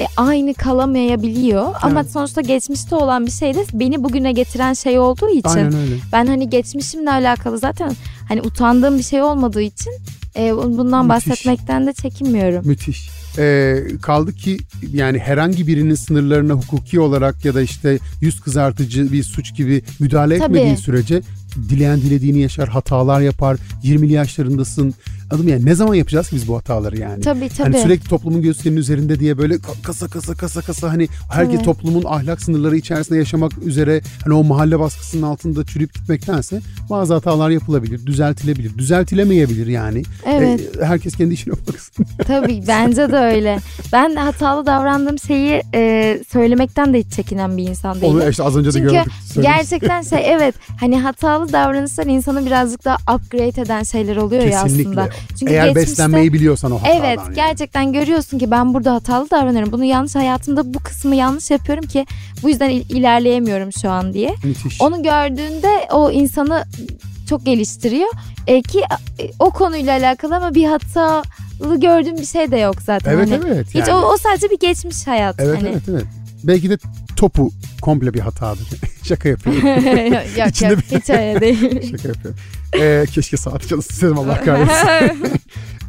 e, 0.00 0.06
aynı 0.16 0.54
kalamayabiliyor. 0.54 1.74
Ama 1.82 2.00
Evet. 2.00 2.10
sonuçta 2.12 2.40
geçmişte 2.40 2.96
olan 2.96 3.26
bir 3.26 3.30
şey 3.30 3.54
de 3.54 3.64
beni 3.72 4.04
bugüne 4.04 4.32
getiren 4.32 4.72
şey 4.72 4.98
olduğu 4.98 5.28
için. 5.28 5.48
Aynen 5.48 5.74
öyle. 5.74 5.94
Ben 6.12 6.26
hani 6.26 6.50
geçmişimle 6.50 7.10
alakalı 7.10 7.58
zaten 7.58 7.92
hani 8.28 8.42
utandığım 8.42 8.98
bir 8.98 9.02
şey 9.02 9.22
olmadığı 9.22 9.62
için 9.62 9.92
e, 10.36 10.56
bundan 10.56 11.06
Müthiş. 11.06 11.28
bahsetmekten 11.28 11.86
de 11.86 11.92
çekinmiyorum. 11.92 12.66
Müthiş. 12.66 13.10
Ee, 13.38 13.76
kaldı 14.02 14.32
ki 14.32 14.58
yani 14.92 15.18
herhangi 15.18 15.66
birinin 15.66 15.94
sınırlarına 15.94 16.52
hukuki 16.52 17.00
olarak 17.00 17.44
ya 17.44 17.54
da 17.54 17.62
işte 17.62 17.98
yüz 18.20 18.40
kızartıcı 18.40 19.12
bir 19.12 19.22
suç 19.22 19.54
gibi 19.54 19.82
müdahale 20.00 20.38
Tabii. 20.38 20.56
etmediğin 20.56 20.76
sürece 20.76 21.22
dileyen 21.68 22.00
dilediğini 22.00 22.38
yaşar, 22.40 22.68
hatalar 22.68 23.20
yapar. 23.20 23.56
20'li 23.84 24.12
yaşlarındasın. 24.12 24.94
Adım 25.30 25.48
yani 25.48 25.64
ne 25.66 25.74
zaman 25.74 25.94
yapacağız 25.94 26.28
ki 26.30 26.36
biz 26.36 26.48
bu 26.48 26.56
hataları 26.56 26.98
yani? 27.00 27.20
Tabii 27.20 27.48
tabii. 27.48 27.72
Hani 27.72 27.82
sürekli 27.82 28.08
toplumun 28.08 28.42
gözlerinin 28.42 28.78
üzerinde 28.80 29.20
diye 29.20 29.38
böyle 29.38 29.54
ka- 29.54 29.82
kasa 29.82 30.08
kasa 30.08 30.34
kasa 30.34 30.60
kasa 30.60 30.90
hani 30.92 31.08
herkes 31.32 31.54
Evet. 31.54 31.64
toplumun 31.64 32.04
ahlak 32.06 32.42
sınırları 32.42 32.76
içerisinde 32.76 33.18
yaşamak 33.18 33.52
üzere 33.64 34.00
hani 34.24 34.34
o 34.34 34.44
mahalle 34.44 34.78
baskısının 34.80 35.22
altında 35.22 35.64
çürüyüp 35.66 35.94
gitmektense 35.94 36.60
bazı 36.90 37.14
hatalar 37.14 37.50
yapılabilir, 37.50 38.06
düzeltilebilir, 38.06 38.78
düzeltilemeyebilir 38.78 39.66
yani. 39.66 40.02
Evet. 40.26 40.60
E, 40.80 40.84
herkes 40.84 41.16
kendi 41.16 41.34
işine 41.34 41.54
baksın. 41.68 42.06
Tabii 42.26 42.62
bence 42.68 43.12
de 43.12 43.16
öyle. 43.16 43.58
Ben 43.92 44.14
de 44.16 44.20
hatalı 44.20 44.66
davrandığım 44.66 45.18
şeyi 45.18 45.62
e, 45.74 46.20
söylemekten 46.32 46.92
de 46.94 46.98
hiç 46.98 47.12
çekinen 47.12 47.56
bir 47.56 47.62
insan 47.68 47.96
değilim. 48.00 48.08
Onu 48.14 48.28
işte 48.28 48.42
az 48.42 48.56
önce 48.56 48.68
de 48.68 48.78
Çünkü 48.78 48.92
gördük. 48.94 49.12
söylemiş. 49.34 49.56
Gerçekten 49.56 50.02
şey 50.02 50.32
evet 50.32 50.54
hani 50.80 51.00
hatalı 51.00 51.39
davranışlar 51.52 52.06
insanı 52.06 52.46
birazcık 52.46 52.84
daha 52.84 52.96
upgrade 53.16 53.62
eden 53.62 53.82
şeyler 53.82 54.16
oluyor 54.16 54.42
ya 54.42 54.62
Kesinlikle. 54.62 54.90
aslında. 55.00 55.08
Çünkü 55.38 55.52
Eğer 55.52 55.66
geçmişte- 55.66 55.80
beslenmeyi 55.90 56.32
biliyorsan 56.32 56.72
o 56.72 56.78
hatadan. 56.78 56.96
Evet 56.96 57.18
yani. 57.24 57.34
gerçekten 57.34 57.92
görüyorsun 57.92 58.38
ki 58.38 58.50
ben 58.50 58.74
burada 58.74 58.94
hatalı 58.94 59.30
davranıyorum. 59.30 59.72
Bunu 59.72 59.84
yanlış 59.84 60.14
hayatımda 60.14 60.74
bu 60.74 60.78
kısmı 60.78 61.14
yanlış 61.16 61.50
yapıyorum 61.50 61.86
ki 61.86 62.06
bu 62.42 62.48
yüzden 62.48 62.70
il- 62.70 62.90
ilerleyemiyorum 62.90 63.72
şu 63.72 63.90
an 63.90 64.12
diye. 64.14 64.34
Müthiş. 64.44 64.80
Onu 64.80 65.02
gördüğünde 65.02 65.88
o 65.92 66.10
insanı 66.10 66.64
çok 67.28 67.46
geliştiriyor. 67.46 68.08
E, 68.46 68.62
ki 68.62 68.80
e, 69.20 69.30
o 69.38 69.50
konuyla 69.50 69.92
alakalı 69.98 70.36
ama 70.36 70.54
bir 70.54 70.64
hatalı 70.64 71.80
gördüğüm 71.80 72.16
bir 72.16 72.26
şey 72.26 72.50
de 72.50 72.56
yok 72.56 72.82
zaten. 72.82 73.12
Evet 73.12 73.30
Hani 73.30 73.40
evet. 73.46 73.66
Hiç 73.68 73.76
yani. 73.88 73.92
o, 73.94 74.12
o 74.12 74.16
sadece 74.16 74.50
bir 74.50 74.58
geçmiş 74.58 75.06
hayat. 75.06 75.36
Evet 75.40 75.58
hani. 75.58 75.68
evet 75.68 75.82
evet. 75.88 76.04
Belki 76.44 76.70
de 76.70 76.78
topu 77.16 77.50
komple 77.82 78.14
bir 78.14 78.20
hatadır. 78.20 78.68
Şaka 79.02 79.28
yapıyorum. 79.28 79.62
yok 80.38 80.60
yok 80.62 80.78
bir- 80.90 80.96
hiç 81.00 81.10
öyle 81.10 81.40
değil. 81.40 81.90
Şaka 81.90 82.08
yapıyorum. 82.08 82.40
Ee, 82.80 83.04
keşke 83.12 83.36
saati 83.36 83.68
çalışsaydım 83.68 84.18
Allah 84.18 84.40
kahretsin. 84.44 85.30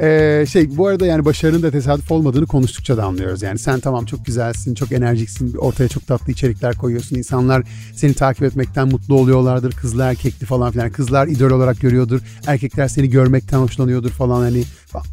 Ee, 0.01 0.45
şey 0.51 0.77
bu 0.77 0.87
arada 0.87 1.05
yani 1.05 1.25
başarının 1.25 1.63
da 1.63 1.71
tesadüf 1.71 2.11
olmadığını 2.11 2.45
konuştukça 2.45 2.97
da 2.97 3.03
anlıyoruz. 3.03 3.41
Yani 3.41 3.59
sen 3.59 3.79
tamam 3.79 4.05
çok 4.05 4.25
güzelsin, 4.25 4.75
çok 4.75 4.91
enerjiksin, 4.91 5.53
ortaya 5.57 5.87
çok 5.87 6.07
tatlı 6.07 6.31
içerikler 6.31 6.75
koyuyorsun. 6.75 7.15
İnsanlar 7.15 7.63
seni 7.95 8.13
takip 8.13 8.43
etmekten 8.43 8.87
mutlu 8.87 9.15
oluyorlardır. 9.15 9.71
Kızlı 9.73 10.03
erkekli 10.03 10.45
falan 10.45 10.71
filan. 10.71 10.89
Kızlar 10.91 11.27
idol 11.27 11.51
olarak 11.51 11.79
görüyordur. 11.81 12.19
Erkekler 12.47 12.87
seni 12.87 13.09
görmekten 13.09 13.57
hoşlanıyordur 13.59 14.09
falan 14.09 14.41
hani. 14.41 14.63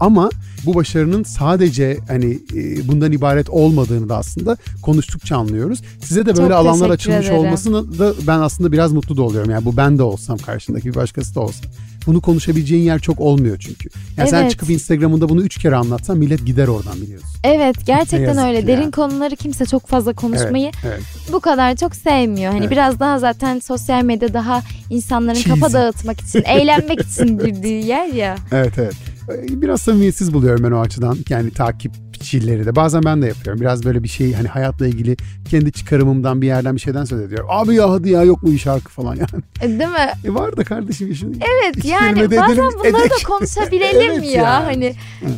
Ama 0.01 0.31
bu 0.67 0.75
başarının 0.75 1.23
sadece 1.23 1.99
hani 2.09 2.39
e, 2.55 2.89
bundan 2.89 3.13
ibaret 3.13 3.51
olmadığını 3.51 4.09
da 4.09 4.17
aslında 4.17 4.57
konuştukça 4.83 5.37
anlıyoruz. 5.37 5.81
Size 6.05 6.21
de 6.27 6.27
böyle 6.37 6.49
Çok 6.49 6.53
alanlar 6.53 6.91
açılmış 6.91 7.27
ederim. 7.27 7.39
olmasını 7.39 7.88
da 7.99 8.15
ben 8.27 8.39
aslında 8.39 8.73
biraz 8.73 8.93
mutlu 8.93 9.17
da 9.17 9.23
oluyorum. 9.23 9.51
Yani 9.51 9.65
bu 9.65 9.77
ben 9.77 9.99
de 9.99 10.03
olsam 10.03 10.39
karşındaki 10.39 10.89
bir 10.89 10.95
başkası 10.95 11.35
da 11.35 11.41
olsa. 11.41 11.65
Bunu 12.07 12.21
konuşabileceğin 12.21 12.83
yer 12.83 12.99
çok 12.99 13.21
olmuyor 13.21 13.57
çünkü. 13.61 13.89
Yani 14.17 14.29
sen 14.31 14.41
Evet. 14.43 14.51
çıkıp 14.51 14.71
Instagram'ında 14.71 15.29
bunu 15.29 15.43
üç 15.43 15.59
kere 15.59 15.77
anlatsan 15.77 16.19
millet 16.19 16.47
gider 16.47 16.69
oradan 16.69 17.01
biliyorsun. 17.03 17.29
Evet 17.45 17.77
gerçekten 17.87 18.39
öyle. 18.39 18.61
ki 18.61 18.67
Derin 18.67 18.83
ya. 18.83 18.91
konuları 18.91 19.37
kimse 19.37 19.67
çok 19.67 19.87
fazla 19.87 20.13
konuşmayı 20.13 20.71
Evet. 20.87 21.01
bu 21.33 21.41
kadar 21.41 21.77
çok 21.77 21.97
sevmiyor. 21.97 22.53
Hani 22.53 22.61
Evet. 22.61 22.71
biraz 22.71 23.01
daha 23.01 23.19
zaten 23.19 23.59
sosyal 23.59 24.03
medya 24.05 24.35
daha 24.35 24.63
insanların 24.91 25.35
Cheesy. 25.41 25.61
kafa 25.61 25.73
dağıtmak 25.73 26.21
için, 26.21 26.43
eğlenmek 26.43 27.01
için 27.01 27.39
girdiği 27.45 27.87
yer 27.87 28.07
ya. 28.07 28.37
Evet 28.53 28.73
evet. 28.79 28.95
Ee, 29.31 29.63
Biraz 29.63 29.83
samimiyetsiz 29.83 30.33
buluyorum 30.35 30.65
ben 30.65 30.71
o 30.71 30.81
açıdan. 30.81 31.19
Yani 31.29 31.51
takipçileri 31.51 32.67
de. 32.67 32.77
Bazen 32.77 33.03
ben 33.05 33.23
de 33.23 33.27
yapıyorum. 33.27 33.61
Biraz 33.61 33.85
böyle 33.85 34.03
bir 34.03 34.09
şey 34.09 34.33
hani 34.33 34.49
hayatla 34.49 34.87
ilgili 34.87 35.17
kendi 35.51 35.73
çıkarımımdan 35.73 36.43
bir 36.43 36.47
yerden 36.47 36.75
bir 36.77 36.81
şeyden 36.81 37.05
söz 37.05 37.21
ediyorum. 37.21 37.47
Abi 37.51 37.75
ya 37.75 37.91
hadi 37.91 38.11
ya 38.11 38.23
yok 38.23 38.43
mu 38.43 38.53
bir 38.53 38.59
şarkı 38.59 38.91
falan 38.91 39.17
yani. 39.17 39.43
E, 39.63 39.69
Değil 39.69 39.91
mi? 39.91 40.13
E 40.25 40.35
var 40.35 40.57
da 40.57 40.65
kardeşim 40.65 41.11
işin. 41.13 41.41
Evet 41.63 41.85
yani 41.85 42.17
bazen 42.17 42.27
edelim, 42.27 42.65
bunları 42.79 42.93
da 42.95 42.99
edek. 43.01 43.27
konuşabilelim 43.27 44.13
Evet 44.13 44.25
ya. 44.25 44.43
ya. 44.43 44.65
Hani 44.67 44.95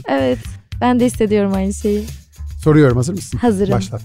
evet. 0.09 0.39
Ben 0.81 1.01
de 1.01 1.07
hissediyorum 1.07 1.53
aynı 1.55 1.75
şeyi. 1.75 2.05
Soruyorum 2.65 2.97
hazır 2.97 3.13
mısın? 3.15 3.39
Hazırım. 3.39 3.73
Başlat. 3.75 4.03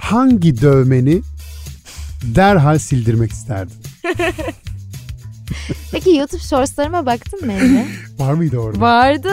Hangi 0.00 0.60
dövmeni 0.60 1.20
derhal 2.22 2.78
sildirmek 2.78 3.32
isterdin? 3.32 3.74
Peki 5.92 6.10
YouTube 6.16 6.42
Shorts'larıma 6.42 7.06
baktın 7.06 7.46
mı 7.46 7.52
Emre? 7.52 7.86
Var 8.18 8.32
mıydı 8.32 8.58
orada? 8.58 8.80
Vardı. 8.80 9.28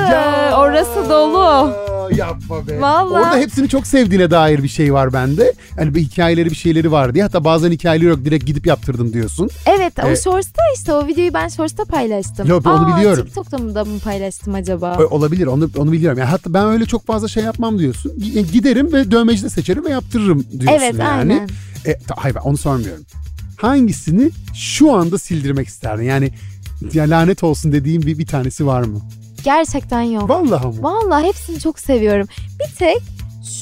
Orası 0.58 1.10
dolu. 1.10 1.74
Yapma 2.16 2.68
be. 2.68 2.82
Vallahi. 2.82 3.24
Orada 3.24 3.38
hepsini 3.38 3.70
çok 3.70 3.88
sevdiğine 3.88 4.32
dair 4.32 4.64
bir 4.64 4.68
şey 4.68 4.94
var 4.94 5.14
bende. 5.14 5.54
Hani 5.78 5.96
bir 5.96 6.02
hikayeleri 6.02 6.50
bir 6.50 6.56
şeyleri 6.56 6.92
var 6.92 7.14
diye. 7.14 7.24
Hatta 7.24 7.44
bazen 7.44 7.72
hikayeleri 7.72 8.10
yok 8.10 8.26
direkt 8.26 8.46
gidip 8.46 8.68
yaptırdım 8.68 9.14
diyorsun. 9.14 9.50
Evet 9.66 9.94
o 10.04 10.08
Ee, 10.08 10.16
Shorts'ta 10.16 10.62
işte 10.76 10.94
o 10.94 11.08
videoyu 11.08 11.34
ben 11.34 11.48
Shorts'ta 11.48 11.86
paylaştım. 11.86 12.48
Yok, 12.48 12.66
onu 12.66 12.86
Aa, 12.94 12.98
biliyorum. 12.98 13.26
TikTok'ta 13.26 13.58
mı 13.58 13.76
da 13.76 13.86
mı 13.86 14.00
paylaştım 14.00 14.56
acaba? 14.56 14.98
Olabilir 15.10 15.48
onu 15.48 15.70
onu 15.78 15.92
biliyorum. 15.92 16.20
Yani 16.20 16.30
hatta 16.30 16.54
ben 16.54 16.66
öyle 16.66 16.86
çok 16.86 17.08
fazla 17.08 17.28
şey 17.28 17.44
yapmam 17.44 17.80
diyorsun. 17.80 18.12
G- 18.34 18.42
Giderim 18.42 18.94
ve 18.94 19.12
dövmecide 19.12 19.50
seçerim 19.50 19.86
ve 19.86 19.90
yaptırırım 19.90 20.46
diyorsun 20.60 20.68
Evet 20.84 20.96
yani. 21.00 21.34
aynen. 21.34 21.50
E, 21.88 22.00
hayır 22.16 22.36
ben 22.36 22.42
onu 22.42 22.58
sormuyorum. 22.58 23.04
Hangisini 23.62 24.30
şu 24.56 24.92
anda 24.94 25.18
sildirmek 25.18 25.68
isterdin? 25.68 26.04
Yani 26.04 26.32
ya 26.94 27.04
lanet 27.10 27.44
olsun 27.44 27.72
dediğim 27.72 28.02
bir, 28.02 28.18
bir 28.18 28.26
tanesi 28.28 28.66
var 28.66 28.82
mı? 28.82 29.02
Gerçekten 29.44 30.02
yok. 30.02 30.30
Vallahi 30.30 30.68
mı? 30.68 30.84
Vallahi 30.84 31.28
hepsini 31.28 31.60
çok 31.60 31.80
seviyorum. 31.80 32.28
Bir 32.60 32.76
tek 32.76 32.98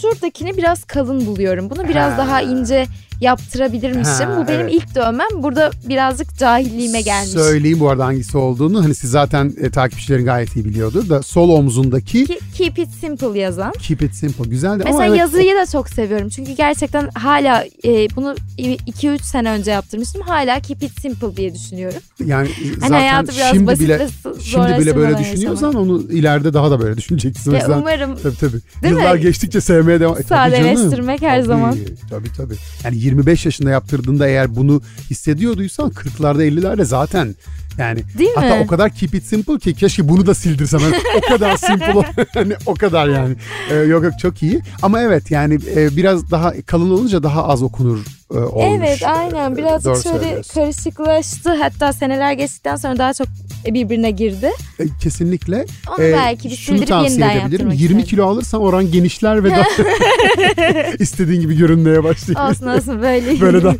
şuradakini 0.01 0.58
biraz 0.58 0.84
kalın 0.84 1.25
buluyorum. 1.25 1.70
Bunu 1.70 1.88
biraz 1.89 2.13
Ha. 2.13 2.18
daha 2.18 2.42
ince 2.42 2.88
yaptırabilirmişim. 3.21 4.27
Ha, 4.27 4.38
Bu 4.43 4.47
benim 4.47 4.59
evet. 4.62 4.74
ilk 4.74 4.95
dövmem. 4.95 5.27
Burada 5.43 5.71
birazcık 5.89 6.38
cahilliğime 6.38 7.01
gelmiş. 7.01 7.31
Söyleyeyim 7.31 7.79
bu 7.79 7.89
arada 7.89 8.05
hangisi 8.05 8.38
olduğunu. 8.38 8.83
Hani 8.83 8.95
siz 8.95 9.12
zaten 9.12 9.53
e, 9.62 9.69
takipçilerin 9.69 10.25
gayet 10.25 10.55
iyi 10.55 10.65
biliyordur 10.65 11.09
da 11.09 11.21
sol 11.24 11.50
omzundaki 11.50 12.25
Ki- 12.25 12.39
Keep 12.57 12.79
it 12.79 12.89
simple 13.01 13.39
yazan. 13.39 13.71
Keep 13.81 14.01
It 14.01 14.15
Simple 14.15 14.50
güzeldi 14.50 14.77
Mesela 14.77 14.95
ama 14.95 15.05
evet, 15.05 15.19
yazıyı 15.19 15.55
da 15.55 15.65
çok 15.65 15.89
seviyorum. 15.89 16.29
Çünkü 16.29 16.51
gerçekten 16.51 17.09
hala 17.13 17.65
e, 17.86 18.07
bunu 18.15 18.36
2-3 18.57 19.24
sene 19.24 19.50
önce 19.50 19.71
yaptırmıştım. 19.71 20.21
Hala 20.21 20.59
keep 20.59 20.83
it 20.83 21.01
simple 21.01 21.38
diye 21.38 21.53
düşünüyorum. 21.53 22.00
yani 22.25 22.50
Hani 22.81 22.89
zaten 22.89 23.51
şimdi 23.53 23.79
bile 23.79 24.07
şimdi 24.43 24.79
bile 24.79 24.95
böyle 24.95 25.17
düşünüyorsan 25.17 25.67
yaşamak. 25.67 25.89
onu 25.89 26.01
ileride 26.12 26.53
daha 26.53 26.71
da 26.71 26.79
böyle 26.81 26.97
düşüneceksin. 26.97 27.51
Ya 27.51 27.65
umarım 27.79 28.15
Tabii 28.24 28.36
tabii. 28.38 28.57
Değil 28.83 28.93
mi? 28.93 29.00
Yıllar 29.01 29.15
geçtikçe 29.15 29.62
sevmeye 29.62 30.00
devam. 30.00 30.17
E, 30.17 30.24
sadeleştirmek 30.24 31.21
her 31.21 31.38
Tabii, 31.38 31.47
zaman. 31.47 31.75
Tabii 32.09 32.33
tabii. 32.38 32.55
Yani 32.83 32.97
25 33.07 33.45
yaşında 33.45 33.69
yaptırdığında 33.69 34.27
eğer 34.27 34.55
bunu 34.55 34.81
hissediyorduysan 35.09 35.89
40'larda 35.89 36.43
50'lerde 36.43 36.85
zaten 36.85 37.35
yani 37.77 38.00
Değil 38.17 38.29
hatta 38.36 38.55
mi? 38.55 38.62
o 38.63 38.67
kadar 38.67 38.89
keep 38.89 39.15
it 39.15 39.24
simple 39.25 39.60
ki 39.60 39.74
keşke 39.74 40.07
bunu 40.10 40.25
da 40.25 40.34
sildirsem. 40.34 40.79
Yani 40.81 40.96
o 41.17 41.22
kadar 41.29 41.57
simple 41.57 41.93
hani 42.34 42.53
o 42.65 42.74
kadar 42.75 43.07
yani. 43.07 43.36
Ee, 43.72 43.75
yok 43.75 44.03
yok 44.03 44.13
çok 44.22 44.43
iyi. 44.43 44.62
Ama 44.81 45.01
evet 45.01 45.31
yani 45.31 45.57
e, 45.75 45.96
biraz 45.96 46.31
daha 46.31 46.53
kalın 46.65 46.89
olunca 46.91 47.24
daha 47.24 47.48
az 47.48 47.63
okunur 47.63 48.00
e, 48.34 48.38
olmuş. 48.38 48.77
Evet 48.88 49.03
aynen 49.05 49.51
Ee, 49.51 49.57
birazcık 49.57 49.86
doğru 49.93 50.01
şöyle 50.03 50.41
karışıklaştı. 50.53 51.50
Hatta 51.53 51.93
seneler 51.93 52.34
geçtikten 52.34 52.75
sonra 52.75 52.98
daha 52.98 53.13
çok 53.13 53.27
birbirine 53.65 54.12
girdi. 54.12 54.51
E, 54.79 54.83
Kesinlikle. 55.03 55.66
Onu 55.98 56.05
Ee, 56.05 56.13
belki 56.13 56.50
bir 56.50 56.55
şunu 56.55 56.85
tavsiye 56.85 57.18
edebilirim. 57.27 57.42
yaptırmak 57.42 57.74
20 57.79 57.83
isterim. 57.83 58.01
kilo 58.05 58.25
alırsan 58.25 58.61
oran 58.61 58.92
genişler 58.92 59.44
ve 59.44 59.50
daha 59.50 59.63
istediğin 61.00 61.42
gibi 61.42 61.57
görünmeye 61.57 62.03
başlıyor. 62.03 62.50
Olsun 62.50 62.68
olsun 62.68 63.01
böyle. 63.01 63.42
Böyle 63.42 63.63
de. 63.63 63.75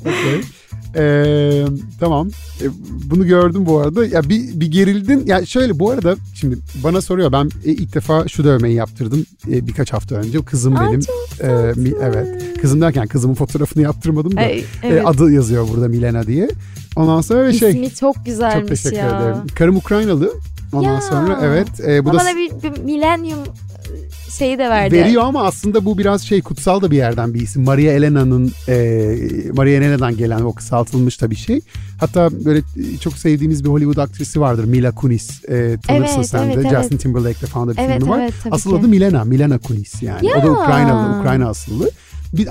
Okey. 0.00 0.40
Ee, 0.96 1.64
tamam. 2.00 2.28
Ee, 2.62 2.64
bunu 3.04 3.26
gördüm 3.26 3.66
bu 3.66 3.78
arada. 3.78 4.06
Ya 4.06 4.22
bir, 4.28 4.60
bir 4.60 4.66
gerildin. 4.70 5.22
Ya 5.26 5.46
şöyle 5.46 5.78
bu 5.78 5.90
arada 5.90 6.16
şimdi 6.34 6.58
bana 6.84 7.00
soruyor. 7.00 7.32
Ben 7.32 7.50
e, 7.64 7.70
ilk 7.72 7.94
defa 7.94 8.28
şu 8.28 8.44
dövmeyi 8.44 8.74
yaptırdım 8.74 9.26
e, 9.48 9.66
birkaç 9.66 9.92
hafta 9.92 10.14
önce. 10.14 10.38
Kızım 10.44 10.76
Aa, 10.76 10.86
benim. 10.88 11.00
Ee, 11.40 11.72
mi- 11.80 11.94
evet. 12.02 12.42
Kızım 12.60 12.80
derken 12.80 13.06
kızımın 13.06 13.34
fotoğrafını 13.34 13.82
yaptırmadım 13.82 14.36
da. 14.36 14.40
Ay, 14.40 14.58
e, 14.58 14.64
evet. 14.82 15.02
adı 15.06 15.32
yazıyor 15.32 15.68
burada 15.68 15.88
Milena 15.88 16.26
diye. 16.26 16.48
Ondan 16.96 17.20
sonra 17.20 17.44
ve 17.44 17.52
şey. 17.52 17.70
İsmi 17.70 17.90
çok 17.94 18.26
güzelmiş 18.26 18.58
Çok 18.60 18.68
teşekkür 18.68 18.96
ya. 18.96 19.20
ederim. 19.20 19.36
Karım 19.54 19.76
Ukraynalı. 19.76 20.32
Ondan 20.72 20.94
Ya. 20.94 21.00
sonra 21.00 21.40
evet. 21.42 21.68
e, 21.88 22.04
bu 22.04 22.10
Ama 22.10 22.20
da 22.20 22.24
bana 22.24 22.36
bir, 22.36 22.50
bir 22.62 22.82
milenyum 22.82 23.38
şeyi 24.38 24.58
de 24.58 24.70
verdi. 24.70 24.94
Veriyor 24.94 25.22
ama 25.22 25.44
aslında 25.44 25.84
bu 25.84 25.98
biraz 25.98 26.22
şey 26.22 26.42
kutsal 26.42 26.80
da 26.82 26.90
bir 26.90 26.96
yerden 26.96 27.34
bir 27.34 27.40
isim. 27.40 27.64
Maria 27.64 27.92
Elena'nın 27.92 28.52
e, 28.68 28.74
Maria 29.54 29.72
Elena'dan 29.72 30.16
gelen 30.16 30.40
o 30.40 30.52
kısaltılmış 30.52 31.22
da 31.22 31.30
bir 31.30 31.36
şey. 31.36 31.60
Hatta 32.00 32.28
böyle 32.44 32.58
e, 32.58 32.98
çok 33.00 33.12
sevdiğimiz 33.18 33.64
bir 33.64 33.68
Hollywood 33.68 33.96
aktrisi 33.96 34.40
vardır 34.40 34.64
Mila 34.64 34.90
Kunis. 34.94 35.44
E, 35.44 35.76
tanırsın 35.86 36.16
Evet, 36.16 36.28
sen 36.28 36.44
evet, 36.44 36.56
de. 36.56 36.60
evet. 36.60 36.70
Justin 36.80 36.96
Timberlake'le 36.96 37.46
falan 37.46 37.68
da 37.68 37.72
bir 37.72 37.78
Evet, 37.78 37.98
filmi 37.98 38.10
var. 38.10 38.20
evet, 38.22 38.34
Asıl 38.50 38.70
ki. 38.70 38.76
adı 38.76 38.88
Milena. 38.88 39.24
Milena 39.24 39.58
Kunis 39.58 40.02
yani. 40.02 40.28
O 40.38 40.42
da 40.42 40.46
Ya. 40.46 40.52
Ukraynalı, 40.52 41.20
Ukrayna 41.20 41.48
asıllı. 41.48 41.90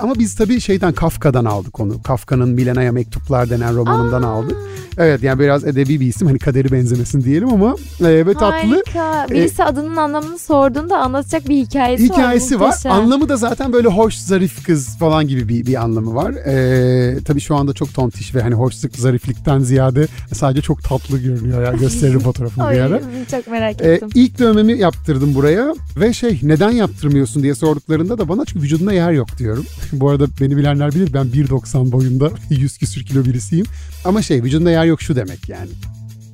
Ama 0.00 0.14
biz 0.18 0.34
tabii 0.34 0.60
şeyden 0.60 0.92
Kafka'dan 0.92 1.44
aldık 1.44 1.80
onu. 1.80 2.02
Kafka'nın 2.02 2.48
Milena'ya 2.48 2.92
mektuplar 2.92 3.50
denen 3.50 3.76
romanından 3.76 4.22
Aa. 4.22 4.26
aldık. 4.28 4.56
Evet 4.98 5.22
yani 5.22 5.40
biraz 5.40 5.64
edebi 5.64 6.00
bir 6.00 6.06
isim. 6.06 6.26
Hani 6.26 6.38
kaderi 6.38 6.72
benzemesin 6.72 7.24
diyelim 7.24 7.48
ama 7.48 7.76
e, 8.00 8.26
ve 8.26 8.34
tatlı. 8.34 8.46
Harika. 8.50 9.26
Birisi 9.30 9.64
adının 9.64 9.96
anlamını 9.96 10.38
sorduğunda 10.38 10.98
anlatacak 10.98 11.48
bir 11.48 11.56
hikayesi, 11.56 12.04
hikayesi 12.04 12.54
var. 12.60 12.64
var. 12.64 12.68
Muhteşem. 12.68 12.92
Anlamı 12.92 13.28
da 13.28 13.36
zaten 13.36 13.72
böyle 13.72 13.88
hoş, 13.88 14.14
zarif 14.14 14.64
kız 14.66 14.98
falan 14.98 15.28
gibi 15.28 15.48
bir, 15.48 15.66
bir 15.66 15.82
anlamı 15.82 16.14
var. 16.14 16.30
Ee, 16.32 17.18
tabii 17.24 17.40
şu 17.40 17.56
anda 17.56 17.72
çok 17.72 17.94
tontiş 17.94 18.34
ve 18.34 18.42
hani 18.42 18.54
hoşluk, 18.54 18.96
zariflikten 18.96 19.58
ziyade 19.60 20.06
sadece 20.34 20.60
çok 20.62 20.82
tatlı 20.82 21.18
görünüyor 21.18 21.62
ya. 21.62 21.72
Gösteririm 21.72 22.20
fotoğrafını 22.24 22.70
bir 22.70 22.78
ara. 22.80 23.00
çok 23.30 23.46
merak 23.50 23.80
Ee, 23.82 23.92
ettim. 23.92 24.08
ilk 24.14 24.38
dövmemi 24.38 24.78
yaptırdım 24.78 25.34
buraya 25.34 25.74
ve 25.96 26.12
şey 26.12 26.40
neden 26.42 26.70
yaptırmıyorsun 26.70 27.42
diye 27.42 27.54
sorduklarında 27.54 28.18
da 28.18 28.28
bana 28.28 28.44
çünkü 28.44 28.62
vücudunda 28.64 28.92
yer 28.92 29.12
yok 29.12 29.28
diyorum. 29.38 29.66
Bu 29.92 30.10
arada 30.10 30.26
beni 30.40 30.56
bilenler 30.56 30.92
bilir 30.94 31.12
ben 31.12 31.26
1.90 31.26 31.92
boyunda 31.92 32.30
100 32.50 32.78
küsür 32.78 33.04
kilo 33.04 33.24
birisiyim. 33.24 33.66
Ama 34.04 34.22
şey 34.22 34.42
vücudunda 34.42 34.70
yer 34.70 34.84
yok 34.84 35.02
şu 35.02 35.16
demek 35.16 35.48
yani. 35.48 35.70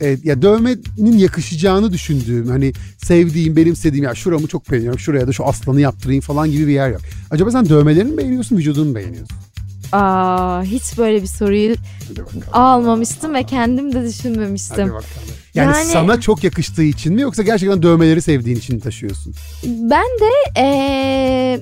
E, 0.00 0.18
ya 0.24 0.42
dövmenin 0.42 1.18
yakışacağını 1.18 1.92
düşündüğüm 1.92 2.48
hani 2.48 2.72
sevdiğim 3.04 3.56
benimsediğim 3.56 4.04
ya 4.04 4.14
şuramı 4.14 4.46
çok 4.46 4.70
beğeniyorum 4.72 4.98
şuraya 4.98 5.26
da 5.28 5.32
şu 5.32 5.44
aslanı 5.46 5.80
yaptırayım 5.80 6.20
falan 6.22 6.50
gibi 6.50 6.66
bir 6.66 6.72
yer 6.72 6.90
yok. 6.90 7.00
Acaba 7.30 7.50
sen 7.50 7.68
dövmelerini 7.68 8.10
mi 8.10 8.16
beğeniyorsun 8.18 8.56
vücudunu 8.56 8.88
mu 8.88 8.94
beğeniyorsun? 8.94 9.36
Aa, 9.92 10.62
hiç 10.62 10.98
böyle 10.98 11.22
bir 11.22 11.26
soruyu 11.26 11.74
almamıştım 12.52 13.34
ve 13.34 13.42
kendim 13.42 13.92
de 13.94 14.08
düşünmemiştim. 14.08 14.92
Yani, 15.54 15.76
Yani- 15.76 15.84
sana 15.92 16.20
çok 16.20 16.44
yakıştığı 16.44 16.82
için 16.82 17.14
mi 17.14 17.20
yoksa 17.20 17.42
gerçekten 17.42 17.82
dövmeleri 17.82 18.22
sevdiğin 18.22 18.56
için 18.56 18.74
mi 18.76 18.80
taşıyorsun? 18.82 19.34
Ben 19.64 20.04
de 20.04 20.60
eee, 20.60 21.60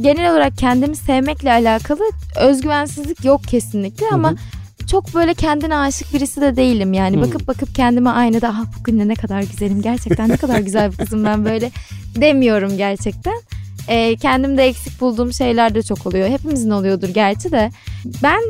genel 0.00 0.32
olarak 0.32 0.58
kendimi 0.58 0.96
sevmekle 0.96 1.52
alakalı 1.52 2.02
özgüvensizlik 2.40 3.24
yok 3.24 3.44
kesinlikle 3.44 4.06
ama 4.12 4.30
Hı 4.30 4.34
hı. 4.34 4.86
çok 4.86 5.14
böyle 5.14 5.34
kendine 5.34 5.76
aşık 5.76 6.14
birisi 6.14 6.40
de 6.40 6.56
değilim 6.56 6.92
yani. 6.92 7.16
Hı. 7.16 7.20
Bakıp 7.20 7.48
bakıp 7.48 7.74
kendime 7.74 8.10
aynada 8.10 8.48
ah 8.48 8.64
bugün 8.78 9.00
de 9.00 9.08
ne 9.08 9.14
kadar 9.14 9.40
güzelim 9.42 9.82
gerçekten 9.82 10.28
ne 10.28 10.36
kadar 10.36 10.58
güzel 10.58 10.92
bir 10.92 10.96
kızım 10.96 11.24
ben 11.24 11.44
böyle 11.44 11.70
demiyorum 12.16 12.76
gerçekten. 12.76 13.34
Eee 13.88 14.16
kendimde 14.16 14.64
eksik 14.64 15.00
bulduğum 15.00 15.32
şeyler 15.32 15.74
de 15.74 15.82
çok 15.82 16.06
oluyor. 16.06 16.28
Hepimizin 16.28 16.70
oluyordur 16.70 17.08
gerçi 17.08 17.52
de. 17.52 17.70
Ben 18.22 18.40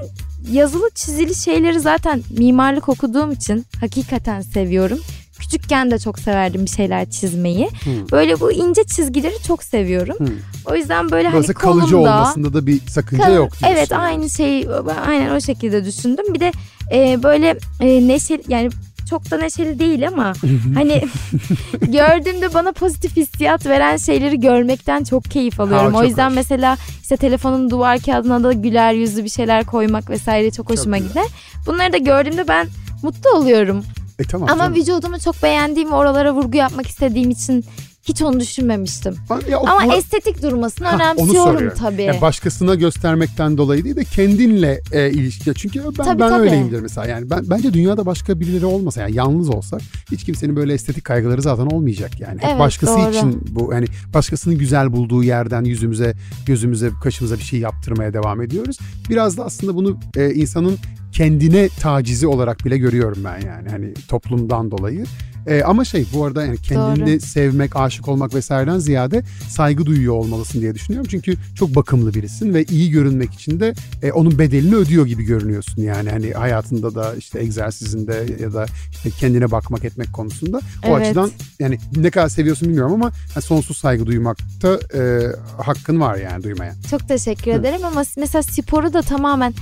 yazılı 0.53 0.91
çizili 0.95 1.35
şeyleri 1.35 1.81
zaten 1.81 2.23
mimarlık 2.31 2.89
okuduğum 2.89 3.33
için 3.33 3.67
hakikaten 3.81 4.41
seviyorum. 4.41 4.99
Küçükken 5.39 5.91
de 5.91 5.99
çok 5.99 6.19
severdim 6.19 6.65
bir 6.65 6.71
şeyler 6.71 7.11
çizmeyi. 7.11 7.71
Hmm. 7.83 8.11
Böyle 8.13 8.41
bu 8.41 8.53
ince 8.53 8.85
çizgileri 8.85 9.43
çok 9.47 9.63
seviyorum. 9.63 10.17
Hmm. 10.19 10.27
O 10.65 10.75
yüzden 10.75 11.11
böyle 11.11 11.29
hani 11.29 11.33
Dolayısıyla 11.33 11.61
kalıcı 11.61 11.91
kolumda 11.91 12.11
olmasında 12.11 12.55
da 12.55 12.67
bir 12.67 12.81
sakınca 12.87 13.25
Kal- 13.25 13.35
yok. 13.35 13.53
Evet 13.69 13.93
aynı 13.93 14.31
şeyi 14.31 14.69
aynen 15.07 15.35
o 15.35 15.41
şekilde 15.41 15.85
düşündüm. 15.85 16.35
Bir 16.35 16.41
de 16.41 16.53
e, 16.93 17.23
böyle 17.23 17.59
e, 17.81 18.09
neşeli 18.09 18.43
yani 18.49 18.71
çok 19.11 19.31
da 19.31 19.39
neşeli 19.39 19.79
değil 19.79 20.09
ama 20.09 20.33
hani 20.75 21.03
gördüğümde 21.81 22.55
bana 22.55 22.73
pozitif 22.73 23.17
hissiyat 23.17 23.67
veren 23.67 23.97
şeyleri 23.97 24.41
görmekten 24.41 25.05
çok 25.05 25.25
keyif 25.25 25.61
alıyorum. 25.61 25.93
Ha, 25.93 25.99
o 25.99 26.01
çok 26.01 26.09
yüzden 26.09 26.29
hoş. 26.29 26.37
mesela 26.37 26.77
işte 27.03 27.17
telefonun 27.17 27.71
duvar 27.71 27.99
kağıdına 27.99 28.43
da 28.43 28.53
güler 28.53 28.93
yüzlü 28.93 29.25
bir 29.25 29.29
şeyler 29.29 29.65
koymak 29.65 30.11
vesaire 30.11 30.51
çok 30.51 30.71
hoşuma 30.71 30.99
güzel. 30.99 31.11
gider. 31.11 31.27
Bunları 31.67 31.93
da 31.93 31.97
gördüğümde 31.97 32.49
ben 32.49 32.69
mutlu 33.03 33.31
oluyorum. 33.31 33.85
E 34.19 34.25
tamam. 34.25 34.49
Ama 34.51 34.63
canım. 34.65 34.77
vücudumu 34.77 35.19
çok 35.21 35.43
beğendiğim 35.43 35.93
oralara 35.93 36.35
vurgu 36.35 36.57
yapmak 36.57 36.87
istediğim 36.87 37.31
için 37.31 37.65
hiç 38.05 38.23
onu 38.23 38.41
düşünmemiştim. 38.41 39.15
Ya 39.51 39.59
o- 39.61 39.67
Ama 39.69 39.89
bu- 39.89 39.95
estetik 39.95 40.43
durmasını 40.43 40.89
Ha, 40.89 40.97
önemsiyorum 40.97 41.73
tabii. 41.79 42.03
Yani 42.03 42.21
başkasına 42.21 42.75
göstermekten 42.75 43.59
dolayı 43.59 43.85
değil 43.85 43.97
de 43.97 44.05
kendinle 44.05 44.81
e, 44.93 45.11
ilişki. 45.11 45.55
Çünkü 45.55 45.85
ben 45.85 46.05
Tabii, 46.05 46.21
ben 46.21 46.29
tabii. 46.31 46.41
öyleyimdir 46.43 46.81
mesela. 46.81 47.07
Yani 47.07 47.31
ben 47.31 47.45
bence 47.51 47.73
dünyada 47.73 48.07
başka 48.07 48.41
birileri 48.41 48.67
olmasa 48.67 49.01
yani 49.01 49.15
yalnız 49.17 49.49
olsak 49.49 49.81
hiç 50.11 50.25
kimsenin 50.25 50.57
böyle 50.57 50.73
estetik 50.73 51.05
kaygıları 51.05 51.43
zaten 51.43 51.67
olmayacak 51.67 52.21
yani. 52.21 52.39
Hep 52.41 52.49
Evet, 52.49 52.59
başkası 52.59 52.93
doğru. 52.99 53.11
için 53.11 53.45
bu 53.51 53.73
yani 53.73 53.87
başkasının 54.15 54.59
güzel 54.59 54.93
bulduğu 54.93 55.23
yerden 55.23 55.65
yüzümüze, 55.65 56.15
gözümüze, 56.47 56.91
kaşımıza 57.03 57.35
bir 57.39 57.45
şey 57.45 57.61
yaptırmaya 57.61 58.13
devam 58.15 58.43
ediyoruz. 58.43 58.79
Biraz 59.11 59.37
da 59.37 59.45
aslında 59.45 59.75
bunu 59.75 59.99
e, 60.17 60.35
insanın 60.35 60.79
kendine 61.17 61.69
tacizi 61.69 62.27
olarak 62.27 62.65
bile 62.65 62.79
görüyorum 62.79 63.19
ben 63.25 63.47
yani 63.47 63.69
hani 63.71 63.95
toplumdan 64.09 64.71
dolayı. 64.71 65.05
E, 65.47 65.63
ama 65.63 65.85
şey 65.85 66.07
bu 66.13 66.25
arada 66.25 66.45
yani 66.45 66.59
kendini 66.59 67.13
Doğru. 67.13 67.21
sevmek, 67.21 67.77
aşık 67.77 68.09
olmak 68.09 68.35
vesaireden 68.35 68.79
ziyade 68.79 69.23
saygı 69.49 69.87
duyuyor 69.87 70.15
olmalısın 70.15 70.61
diye 70.61 70.75
düşünüyorum. 70.75 71.09
Çünkü 71.11 71.35
çok 71.59 71.75
bakımlı 71.75 72.15
birisin 72.15 72.55
ve 72.55 72.65
iyi 72.65 72.91
görünmek 72.91 73.35
için 73.35 73.61
de 73.61 73.75
e, 74.03 74.13
onun 74.13 74.39
bedelini 74.39 74.75
ödüyor 74.75 75.07
gibi 75.07 75.25
görünüyorsun 75.25 75.83
yani. 75.83 76.11
Hani 76.11 76.33
hayatında 76.33 76.95
da 76.95 77.15
işte 77.15 77.41
egzersizinde 77.41 78.27
ya 78.41 78.53
da 78.53 78.67
işte 78.91 79.11
kendine 79.11 79.51
bakmak 79.51 79.85
etmek 79.85 80.13
konusunda. 80.13 80.61
O 80.85 80.89
Evet. 80.89 81.01
açıdan 81.07 81.31
yani 81.61 81.79
ne 81.97 82.11
kadar 82.11 82.29
seviyorsun 82.29 82.69
bilmiyorum 82.69 82.93
ama 82.93 83.13
yani 83.35 83.43
sonsuz 83.43 83.77
saygı 83.77 84.07
duymakta 84.07 84.79
e, 84.95 85.23
hakkın 85.63 86.01
var 86.01 86.17
yani 86.17 86.43
duymaya. 86.43 86.75
Çok 86.91 87.09
teşekkür 87.09 87.51
ederim 87.51 87.85
ama 87.85 88.03
mesela 88.17 88.43
sporu 88.43 88.93
da 88.93 89.03
tamamen 89.03 89.55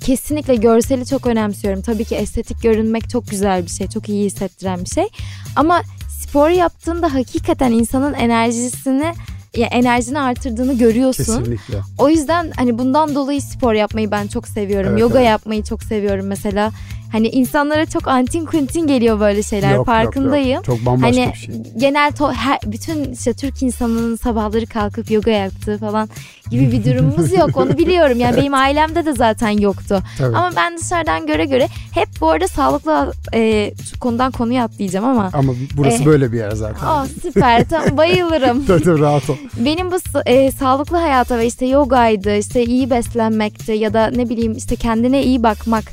kesinlikle 0.00 0.54
görseli 0.54 1.06
çok 1.06 1.26
önemsiyorum. 1.26 1.82
Tabii 1.82 2.04
ki 2.04 2.14
estetik 2.14 2.62
görünmek 2.62 3.10
çok 3.10 3.30
güzel 3.30 3.62
bir 3.62 3.70
şey, 3.70 3.88
çok 3.88 4.08
iyi 4.08 4.26
hissettiren 4.26 4.80
bir 4.80 4.90
şey. 4.90 5.08
Ama 5.56 5.82
spor 6.22 6.48
yaptığında 6.48 7.14
hakikaten 7.14 7.72
insanın 7.72 8.14
enerjisini 8.14 9.14
ya 9.56 9.66
enerjini 9.66 10.20
artırdığını 10.20 10.78
görüyorsun. 10.78 11.38
Kesinlikle. 11.38 11.80
O 11.98 12.08
yüzden 12.08 12.52
hani 12.56 12.78
bundan 12.78 13.14
dolayı 13.14 13.42
spor 13.42 13.74
yapmayı 13.74 14.10
ben 14.10 14.26
çok 14.26 14.48
seviyorum. 14.48 14.90
Evet, 14.90 15.00
Yoga 15.00 15.18
evet. 15.18 15.28
yapmayı 15.28 15.64
çok 15.64 15.82
seviyorum 15.82 16.26
mesela. 16.26 16.70
Hani 17.16 17.28
insanlara 17.28 17.86
çok 17.86 18.08
antin 18.08 18.44
kuntin 18.44 18.86
geliyor 18.86 19.20
böyle 19.20 19.42
şeyler 19.42 19.68
Yok, 19.70 19.76
yok, 19.76 19.86
farkındayım. 19.86 20.54
yok. 20.54 20.64
Çok 20.64 20.86
bambaşka 20.86 21.22
Hani 21.22 21.32
bir 21.32 21.38
şey. 21.38 21.54
genel 21.78 22.10
to- 22.12 22.32
her, 22.32 22.58
bütün 22.66 23.12
işte 23.12 23.32
Türk 23.34 23.62
insanının 23.62 24.16
sabahları 24.16 24.66
kalkıp 24.66 25.10
yoga 25.10 25.30
yaptığı 25.30 25.78
falan 25.78 26.08
gibi 26.50 26.72
bir 26.72 26.84
durumumuz 26.84 27.32
yok. 27.32 27.56
Onu 27.56 27.78
biliyorum. 27.78 28.20
Yani 28.20 28.36
benim 28.36 28.54
ailemde 28.54 29.06
de 29.06 29.12
zaten 29.12 29.48
yoktu. 29.50 30.02
Tabii. 30.18 30.36
Ama 30.36 30.50
ben 30.56 30.78
dışarıdan 30.78 31.26
göre 31.26 31.44
göre 31.44 31.68
hep 31.92 32.08
bu 32.20 32.30
arada 32.30 32.48
sağlıklı 32.48 33.12
e, 33.34 33.72
konudan 34.00 34.32
konuya 34.32 34.64
atlayacağım 34.64 35.04
ama. 35.06 35.30
Ama 35.32 35.52
burası 35.76 36.02
Eh. 36.02 36.06
böyle 36.06 36.32
bir 36.32 36.38
yer 36.38 36.50
zaten. 36.50 36.86
Aa 36.86 37.06
süper 37.22 37.68
tamam 37.68 37.96
bayılırım. 37.96 38.64
Tabii 38.66 38.82
tabii 38.84 39.00
rahat 39.00 39.30
ol. 39.30 39.36
Benim 39.56 39.90
bu 39.90 39.96
e, 40.26 40.50
sağlıklı 40.50 40.96
hayata 40.96 41.38
ve 41.38 41.46
işte 41.46 41.66
yogaydı, 41.66 42.36
işte 42.36 42.64
iyi 42.64 42.90
beslenmekti 42.90 43.72
ya 43.72 43.94
da 43.94 44.06
ne 44.16 44.28
bileyim 44.28 44.52
işte 44.52 44.76
kendine 44.76 45.22
iyi 45.22 45.42
bakmak 45.42 45.84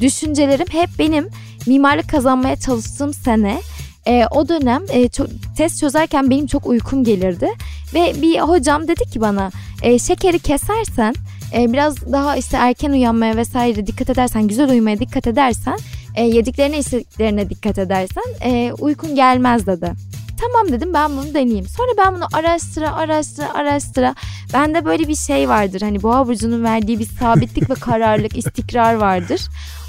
düşüncelerim 0.00 0.66
hep 0.70 0.90
benim 0.98 1.28
mimarlık 1.66 2.08
kazanmaya 2.08 2.56
çalıştığım 2.56 3.14
sene. 3.14 3.60
E, 4.06 4.26
o 4.30 4.48
dönem 4.48 4.82
e, 4.88 5.04
ço- 5.06 5.28
test 5.56 5.80
çözerken 5.80 6.30
benim 6.30 6.46
çok 6.46 6.66
uykum 6.66 7.04
gelirdi 7.04 7.48
ve 7.94 8.22
bir 8.22 8.40
hocam 8.40 8.88
dedi 8.88 9.04
ki 9.04 9.20
bana 9.20 9.50
e, 9.82 9.98
şekeri 9.98 10.38
kesersen 10.38 11.14
e, 11.54 11.72
biraz 11.72 12.12
daha 12.12 12.36
işte 12.36 12.56
erken 12.56 12.90
uyanmaya 12.90 13.36
vesaire 13.36 13.86
dikkat 13.86 14.10
edersen 14.10 14.48
güzel 14.48 14.70
uyumaya 14.70 14.98
dikkat 14.98 15.26
edersen 15.26 15.78
e, 16.14 16.24
yediklerine 16.24 16.78
içtiklerine 16.78 17.50
dikkat 17.50 17.78
edersen 17.78 18.22
e, 18.44 18.72
uykun 18.78 19.14
gelmez 19.14 19.66
dedi. 19.66 19.92
Tamam 20.40 20.72
dedim 20.72 20.94
ben 20.94 21.10
bunu 21.10 21.34
deneyeyim. 21.34 21.66
Sonra 21.66 21.90
ben 21.98 22.14
bunu 22.14 22.24
araştıra 22.32 22.94
araştıra 22.94 23.54
araştıra. 23.54 24.14
Bende 24.52 24.84
böyle 24.84 25.08
bir 25.08 25.16
şey 25.16 25.48
vardır. 25.48 25.80
Hani 25.80 26.02
boğa 26.02 26.28
burcunun 26.28 26.64
verdiği 26.64 26.98
bir 26.98 27.08
sabitlik 27.20 27.70
ve 27.70 27.74
kararlılık, 27.74 28.36
istikrar 28.36 28.94
vardır. 28.94 29.40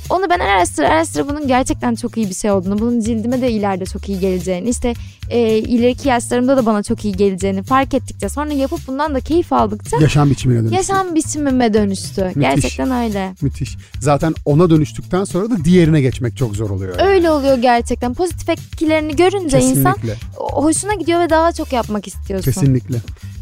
Onu 0.09 0.29
ben 0.29 0.39
araştıra 0.39 0.87
araştıra 0.89 1.29
bunun 1.29 1.47
gerçekten 1.47 1.95
çok 1.95 2.17
iyi 2.17 2.29
bir 2.29 2.33
şey 2.35 2.51
olduğunu, 2.51 2.79
bunun 2.79 2.99
cildime 2.99 3.41
de 3.41 3.51
ileride 3.51 3.85
çok 3.85 4.09
iyi 4.09 4.19
geleceğini, 4.19 4.69
işte 4.69 4.93
e, 5.29 5.57
ileriki 5.57 6.07
yaşlarımda 6.07 6.57
da 6.57 6.65
bana 6.65 6.83
çok 6.83 7.05
iyi 7.05 7.13
geleceğini 7.15 7.63
fark 7.63 7.93
ettikçe, 7.93 8.29
sonra 8.29 8.53
yapıp 8.53 8.79
bundan 8.87 9.15
da 9.15 9.19
keyif 9.19 9.53
aldıkça 9.53 9.97
Yaşam 10.01 10.29
biçimine 10.29 10.59
dönüştü. 10.59 10.75
yaşam 10.75 11.15
biçimime 11.15 11.73
dönüştü. 11.73 12.31
Gerçekten 12.39 12.91
öyle. 12.91 13.33
Müthiş. 13.41 13.77
Zaten 13.99 14.33
ona 14.45 14.69
dönüştükten 14.69 15.23
sonra 15.23 15.49
da 15.49 15.63
diğerine 15.65 16.01
geçmek 16.01 16.37
çok 16.37 16.55
zor 16.55 16.69
oluyor. 16.69 16.99
yani. 16.99 17.09
Öyle 17.09 17.31
oluyor 17.31 17.57
gerçekten. 17.57 18.13
Pozitif 18.13 18.49
etkilerini 18.49 19.15
görünce 19.15 19.61
insan 19.61 19.93
Kesinlikle. 19.93 20.15
hoşuna 20.37 20.93
gidiyor 20.93 21.19
ve 21.19 21.29
daha 21.29 21.51
çok 21.51 21.73
yapmak 21.73 22.07
istiyorsun. 22.07 22.51
Kesinlikle. 22.51 22.97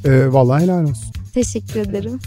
Ee, 0.05 0.33
vallahi 0.33 0.63
helal 0.63 0.83
olsun. 0.83 1.11
Teşekkür 1.33 1.79
ederim. 1.79 2.19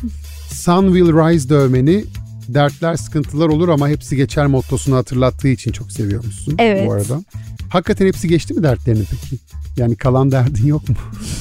Sun 0.53 0.87
will 0.87 1.12
rise 1.12 1.49
dövmeni 1.49 2.05
dertler 2.48 2.96
sıkıntılar 2.96 3.48
olur 3.48 3.68
ama 3.68 3.88
hepsi 3.88 4.16
geçer 4.16 4.46
mottosunu 4.46 4.96
hatırlattığı 4.96 5.48
için 5.48 5.72
çok 5.72 5.92
seviyormuşsun 5.92 6.54
Evet. 6.59 6.88
bu 6.88 6.92
arada. 6.92 7.20
Hakikaten 7.68 8.07
hepsi 8.07 8.28
geçti 8.28 8.54
mi 8.54 8.62
dertlerinin 8.62 9.07
peki? 9.11 9.42
Yani 9.76 9.96
kalan 9.96 10.30
derdin 10.30 10.66
yok 10.66 10.88
mu? 10.88 10.94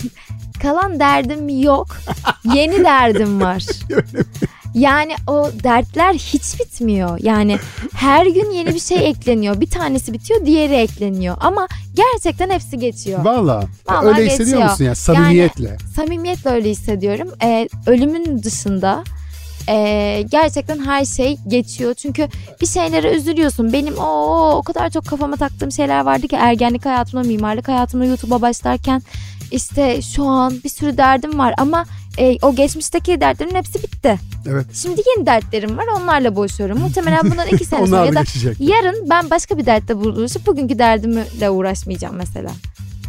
Kalan 0.62 1.00
derdim 1.00 1.62
yok. 1.62 1.98
Yeni 2.56 2.84
derdim 2.84 3.42
var. 3.42 3.66
Yani 4.74 5.16
o 5.28 5.52
dertler 5.64 6.14
hiç 6.14 6.60
bitmiyor. 6.60 7.20
Yani 7.22 7.58
her 7.94 8.26
gün 8.26 8.52
yeni 8.52 8.74
bir 8.76 8.80
şey 8.80 9.10
ekleniyor. 9.10 9.62
Bir 9.62 9.70
tanesi 9.70 10.14
bitiyor, 10.14 10.46
diğeri 10.46 10.74
ekleniyor. 10.74 11.38
Ama 11.40 11.68
gerçekten 11.94 12.50
hepsi 12.50 12.80
geçiyor. 12.80 13.26
Valla. 13.26 13.64
Öyle 14.04 14.26
hissediyor 14.26 14.38
geçiyor. 14.48 14.70
musun 14.70 14.86
ya? 14.86 14.96
Samimiyetle. 14.96 15.78
Samimiyetle 15.96 16.50
öyle 16.50 16.70
hissediyorum. 16.70 17.28
Ee, 17.44 17.70
ölümün 17.88 18.44
dışında 18.44 19.04
e, 19.70 20.26
gerçekten 20.32 20.80
her 20.86 21.06
şey 21.06 21.38
geçiyor. 21.48 21.94
Çünkü 21.94 22.28
bir 22.62 22.68
şeylere 22.68 23.16
üzülüyorsun. 23.16 23.74
Benim 23.74 23.98
o 23.98 24.52
o 24.56 24.62
kadar 24.64 24.90
çok 24.90 25.06
kafama 25.06 25.36
taktığım 25.36 25.72
şeyler 25.72 26.00
vardı 26.06 26.28
ki 26.28 26.36
ergenlik 26.36 26.86
hayatımda, 26.86 27.24
mimarlık 27.28 27.68
hayatımda 27.68 28.06
YouTube'a 28.06 28.42
başlarken 28.42 29.02
işte 29.52 30.02
şu 30.02 30.24
an 30.24 30.54
bir 30.64 30.70
sürü 30.70 30.98
derdim 30.98 31.40
var 31.40 31.54
ama 31.58 31.86
e, 32.18 32.38
o 32.42 32.56
geçmişteki 32.56 33.22
dertlerimin 33.22 33.56
hepsi 33.56 33.84
bitti. 33.84 34.20
Evet. 34.48 34.66
Şimdi 34.74 35.02
yeni 35.16 35.26
dertlerim 35.26 35.78
var 35.78 35.86
onlarla 36.02 36.36
boğuşuyorum. 36.36 36.80
Muhtemelen 36.80 37.32
bundan 37.32 37.48
iki 37.48 37.66
sene 37.66 37.88
sonra 37.88 38.06
ya 38.06 38.12
da 38.12 38.16
da 38.16 38.20
geçecek. 38.20 38.58
yarın 38.60 39.10
ben 39.10 39.30
başka 39.30 39.58
bir 39.58 39.66
dertte 39.66 39.98
buluşup 39.98 40.48
bugünkü 40.48 40.80
derdimle 40.80 41.50
uğraşmayacağım 41.50 42.16
mesela. 42.16 42.50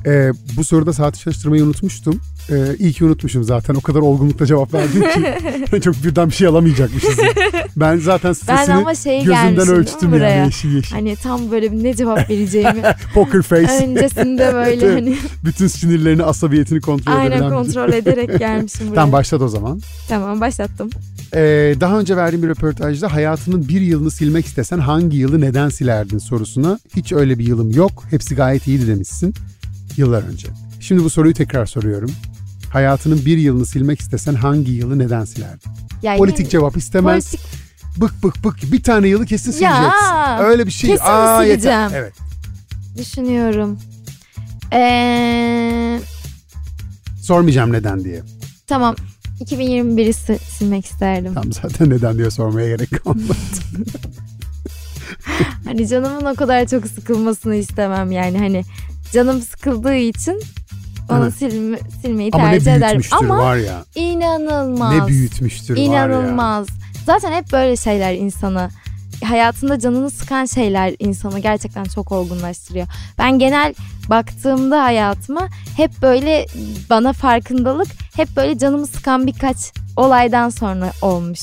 Ee, 0.06 0.32
bu 0.56 0.64
soruda 0.64 0.92
saati 0.92 1.20
çalıştırmayı 1.20 1.64
unutmuştum. 1.64 2.20
Ee, 2.50 2.54
iyi 2.78 2.92
ki 2.92 3.04
unutmuşum 3.04 3.44
zaten. 3.44 3.74
O 3.74 3.80
kadar 3.80 4.00
olgunlukla 4.00 4.46
cevap 4.46 4.74
verdin 4.74 5.00
ki. 5.70 5.80
çok 5.82 6.04
birden 6.04 6.28
bir 6.28 6.34
şey 6.34 6.46
alamayacakmışız. 6.46 7.18
ya. 7.18 7.24
Ben 7.76 7.96
zaten 7.98 8.28
Ben 8.28 8.32
stresini 8.32 8.74
ama 8.74 8.94
şey 8.94 9.18
gözümden 9.18 9.68
ölçtüm 9.68 10.12
buraya? 10.12 10.28
yani 10.34 10.46
yeşil 10.46 10.74
yeşil. 10.74 10.94
Hani 10.94 11.16
tam 11.16 11.50
böyle 11.50 11.72
bir 11.72 11.84
ne 11.84 11.96
cevap 11.96 12.30
vereceğimi 12.30 12.82
Poker 13.14 13.42
face. 13.42 13.72
öncesinde 13.86 14.50
böyle 14.54 14.86
Evet. 14.86 14.94
hani 15.00 15.16
Bütün 15.44 15.66
sinirlerini, 15.66 16.22
asabiyetini 16.22 16.80
kontrol 16.80 17.12
aynen 17.12 17.26
edebilen 17.30 17.50
bir- 17.50 17.56
kontrol 17.56 17.92
ederek 17.92 18.38
gelmişim 18.38 18.86
buraya. 18.86 18.94
Tamam 18.94 19.12
başlat 19.12 19.42
o 19.42 19.48
zaman. 19.48 19.80
Tamam 20.08 20.40
başlattım. 20.40 20.90
Ee, 21.34 21.74
daha 21.80 22.00
önce 22.00 22.16
verdiğim 22.16 22.42
bir 22.42 22.48
röportajda 22.48 23.12
hayatının 23.12 23.68
bir 23.68 23.80
yılını 23.80 24.10
silmek 24.10 24.46
istesen 24.46 24.78
hangi 24.78 25.16
yılı 25.16 25.40
neden 25.40 25.68
silerdin 25.68 26.18
sorusuna 26.18 26.78
hiç 26.96 27.12
öyle 27.12 27.38
bir 27.38 27.46
yılım 27.46 27.70
yok. 27.72 28.04
Hepsi 28.10 28.34
gayet 28.34 28.66
iyiydi 28.66 28.86
demişsin 28.88 29.34
yıllar 29.96 30.22
önce. 30.22 30.48
Şimdi 30.80 31.04
bu 31.04 31.10
soruyu 31.10 31.34
tekrar 31.34 31.66
soruyorum. 31.66 32.10
Hayatının 32.70 33.24
bir 33.26 33.38
yılını 33.38 33.66
silmek 33.66 34.00
istesen 34.00 34.34
hangi 34.34 34.72
yılı 34.72 34.98
neden 34.98 35.24
silerdin? 35.24 35.70
Yani 36.02 36.18
Politik 36.18 36.50
cevap 36.50 36.76
istemez. 36.76 37.30
politik 37.30 37.40
Bık 37.96 38.22
bık 38.24 38.44
bık 38.44 38.72
bir 38.72 38.82
tane 38.82 39.08
yılı 39.08 39.26
kesin 39.26 39.52
Ya, 39.52 39.56
sileceksin. 39.76 40.44
Öyle 40.50 40.66
bir 40.66 40.70
şey. 40.70 40.90
kesin 40.90 41.04
Aa, 41.04 41.42
yeter. 41.44 41.54
sileceğim. 41.54 41.90
Evet. 41.94 42.12
düşünüyorum. 42.98 43.78
Ee, 44.72 46.00
Sormayacağım 47.22 47.72
neden 47.72 48.04
diye. 48.04 48.22
tamam 48.66 48.94
2021'i 49.40 50.12
si- 50.12 50.38
silmek 50.38 50.84
isterdim. 50.86 51.34
Tamam 51.34 51.52
zaten 51.52 51.90
neden 51.90 52.18
diye 52.18 52.30
sormaya 52.30 52.68
gerek 52.68 53.04
kalmadı. 53.04 53.24
Hani 55.64 55.88
canımın 55.88 56.24
o 56.24 56.34
kadar 56.34 56.66
çok 56.66 56.86
sıkılmasını 56.86 57.54
istemem 57.54 58.12
yani 58.12 58.38
hani 58.38 58.62
canım 59.14 59.40
sıkıldığı 59.42 59.94
için 59.94 60.40
onu 61.10 61.22
Evet. 61.24 61.34
silme, 61.34 61.78
silmeyi 62.02 62.30
Ama 62.32 62.44
ne 62.48 62.50
tercih 62.50 62.72
ederim. 62.72 62.90
büyütmüş 63.00 63.12
Ama 63.12 63.38
var 63.38 63.56
ya. 63.56 63.84
inanılmaz. 63.94 64.94
Ne 64.94 65.06
büyütmüştür 65.06 65.74
var 65.74 65.78
ya. 65.78 65.84
İnanılmaz. 65.84 66.66
Zaten 67.06 67.32
hep 67.32 67.52
böyle 67.52 67.76
şeyler 67.76 68.14
insanı 68.14 68.68
hayatında 69.24 69.78
canını 69.78 70.10
sıkan 70.10 70.44
şeyler 70.44 70.94
insanı 70.98 71.38
gerçekten 71.38 71.84
çok 71.84 72.12
olgunlaştırıyor. 72.12 72.86
Ben 73.18 73.38
genel 73.38 73.74
baktığımda 74.10 74.82
hayatıma 74.82 75.48
hep 75.76 75.90
böyle 76.02 76.46
bana 76.90 77.12
farkındalık 77.12 77.88
hep 78.16 78.36
böyle 78.36 78.58
canımı 78.58 78.86
sıkan 78.86 79.26
birkaç 79.26 79.56
olaydan 79.96 80.48
sonra 80.50 80.92
olmuş. 81.02 81.40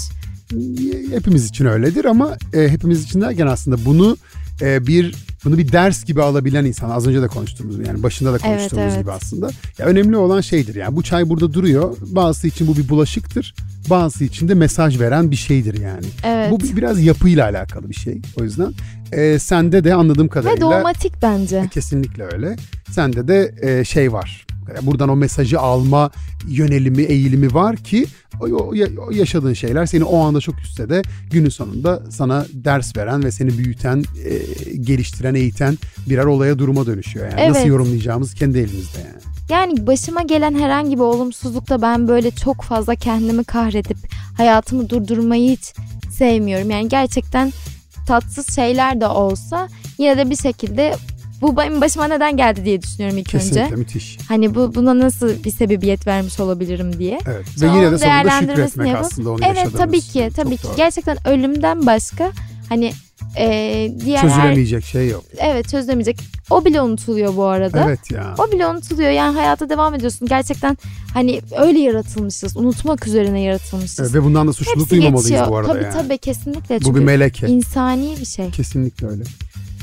hepimiz 1.12 1.46
için 1.50 1.66
öyledir 1.66 2.06
ama 2.06 2.38
e, 2.54 2.70
hepimiz 2.70 3.04
için 3.04 3.22
derken 3.22 3.48
aslında 3.48 3.86
bunu 3.86 4.18
e, 4.62 4.88
bir 4.88 5.16
bunu 5.46 5.58
bir 5.58 5.72
ders 5.72 6.06
gibi 6.06 6.22
alabilen 6.22 6.66
insan 6.66 6.90
az 6.90 7.08
önce 7.08 7.22
de 7.22 7.28
konuştuğumuz 7.28 7.88
yani 7.88 8.04
başında 8.04 8.34
da 8.34 8.38
konuştuğumuz 8.38 8.86
evet. 8.86 9.00
gibi 9.00 9.12
aslında. 9.12 9.50
Ya 9.78 9.86
önemli 9.86 10.18
olan 10.18 10.42
şeydir 10.42 10.76
yani 10.76 10.96
bu 10.96 11.04
çay 11.04 11.30
burada 11.30 11.54
duruyor. 11.54 11.98
Bazısı 12.02 12.48
için 12.48 12.68
bu 12.68 12.78
bir 12.78 12.90
bulaşıktır. 12.90 13.56
Bazısı 13.90 14.24
için 14.24 14.48
de 14.48 14.54
mesaj 14.54 15.00
veren 15.00 15.32
bir 15.32 15.36
şeydir 15.36 15.80
yani. 15.80 16.06
Evet. 16.24 16.52
Bu 16.52 16.60
bir- 16.60 16.76
biraz 16.76 17.02
yapıyla 17.04 17.46
alakalı 17.46 17.90
bir 17.90 17.96
şey. 17.96 18.22
O 18.40 18.44
yüzden 18.44 18.74
e, 19.12 19.40
sende 19.40 19.84
de 19.84 19.94
anladığım 19.94 20.26
Ve 20.26 20.30
kadarıyla 20.30 20.72
dogmatik 20.72 21.14
bence. 21.22 21.58
E, 21.58 21.68
Kesinlikle 21.68 22.24
öyle. 22.24 22.56
Sende 22.92 23.28
de 23.28 23.56
e, 23.62 23.84
şey 23.84 24.14
var. 24.14 24.46
Buradan 24.82 25.10
o 25.10 25.16
mesajı 25.16 25.60
alma 25.60 26.12
yönelimi, 26.48 27.02
eğilimi 27.04 27.54
var 27.54 27.76
ki 27.78 28.06
o, 28.42 28.46
o- 28.46 28.74
o 29.08 29.12
yaşadığın 29.12 29.54
şeyler 29.54 29.86
seni 29.86 30.04
o 30.04 30.20
anda 30.20 30.42
çok 30.42 30.60
üstte 30.60 30.90
de 30.90 31.02
günün 31.32 31.50
sonunda 31.50 32.04
sana 32.10 32.46
ders 32.54 32.98
veren 32.98 33.24
ve 33.24 33.32
seni 33.32 33.58
büyüten, 33.58 34.04
e, 34.26 34.40
geliştiren, 34.76 35.36
eğiten 35.36 35.78
birer 36.10 36.26
olaya 36.26 36.60
duruma 36.60 36.86
dönüşüyor. 36.86 37.26
Yani 37.32 37.50
nasıl 37.50 37.60
Evet. 37.60 37.70
yorumlayacağımız 37.70 38.34
kendi 38.34 38.58
elimizde 38.58 38.98
yani. 39.00 39.22
Yani 39.50 39.88
başıma 39.88 40.22
gelen 40.22 40.60
herhangi 40.60 40.96
bir 40.96 41.02
olumsuzlukta 41.02 41.82
ben 41.82 42.08
böyle 42.08 42.32
çok 42.32 42.62
fazla 42.64 42.96
kendimi 42.96 43.44
kahredip 43.44 43.98
hayatımı 44.38 44.90
durdurmayı 44.90 45.52
hiç 45.52 45.74
sevmiyorum. 46.18 46.70
Yani 46.70 46.90
gerçekten 46.90 47.54
tatsız 48.08 48.56
şeyler 48.56 49.02
de 49.02 49.08
olsa 49.08 49.68
yine 49.98 50.18
de 50.18 50.30
bir 50.30 50.36
şekilde 50.36 50.96
bu 51.42 51.58
benim 51.58 51.82
başıma 51.82 52.08
neden 52.08 52.38
geldi 52.38 52.66
diye 52.66 52.82
düşünüyorum 52.82 53.18
ilk 53.18 53.30
Kesinlikle 53.30 53.64
önce. 53.64 53.76
müthiş. 53.76 54.18
Hani 54.28 54.56
bu 54.56 54.76
buna 54.76 55.00
nasıl 55.00 55.44
bir 55.44 55.52
sebebiyet 55.52 56.08
vermiş 56.08 56.40
olabilirim 56.40 57.00
diye. 57.00 57.20
Evet. 57.28 57.46
Ve 57.56 57.60
Sonra 57.60 57.76
yine 57.76 57.92
de 57.92 57.98
sonunda 57.98 58.40
şükretmek 58.40 58.88
yapıp- 58.88 59.06
aslında 59.06 59.30
onu 59.30 59.40
Evet 59.46 59.58
yaşadığımız. 59.58 59.80
tabii 59.80 60.02
ki 60.02 60.30
tabii 60.36 60.50
Çok 60.50 60.60
ki 60.62 60.68
doğru. 60.68 60.76
gerçekten 60.78 61.18
ölümden 61.28 61.86
başka 61.86 62.32
hani 62.70 62.94
e, 63.38 63.48
diğer 64.06 64.18
her, 64.18 64.30
Çözülemeyecek 64.30 64.86
şey 64.86 65.10
yok. 65.10 65.24
evet 65.38 65.70
çözülemeyecek. 65.70 66.18
O 66.50 66.66
bile 66.66 66.82
unutuluyor 66.82 67.36
bu 67.36 67.44
arada. 67.46 67.84
Evet 67.88 68.12
ya. 68.12 68.36
O 68.38 68.52
bile 68.52 68.68
unutuluyor 68.68 69.10
yani 69.10 69.36
hayata 69.38 69.70
devam 69.70 69.94
ediyorsun. 69.96 70.28
Gerçekten 70.28 70.78
hani 71.14 71.42
öyle 71.60 71.80
yaratılmışız. 71.80 72.58
Unutmak 72.58 73.08
üzerine 73.08 73.42
yaratılmışız. 73.42 74.00
Evet, 74.00 74.14
ve 74.14 74.24
bundan 74.24 74.48
da 74.48 74.54
suçluluk 74.54 74.80
Hepsi 74.80 74.90
duymamalıyız 74.92 75.30
geçiyor. 75.30 75.48
bu 75.50 75.58
arada 75.58 75.74
tabii 75.74 75.84
yani. 75.84 75.94
tabii 75.94 76.18
kesinlikle. 76.18 76.80
Bu 76.80 76.84
Çünkü 76.86 77.00
bir 77.00 77.06
meleke. 77.06 77.48
insani 77.48 78.16
bir 78.20 78.26
şey. 78.26 78.50
Kesinlikle 78.52 79.08
öyle. 79.08 79.24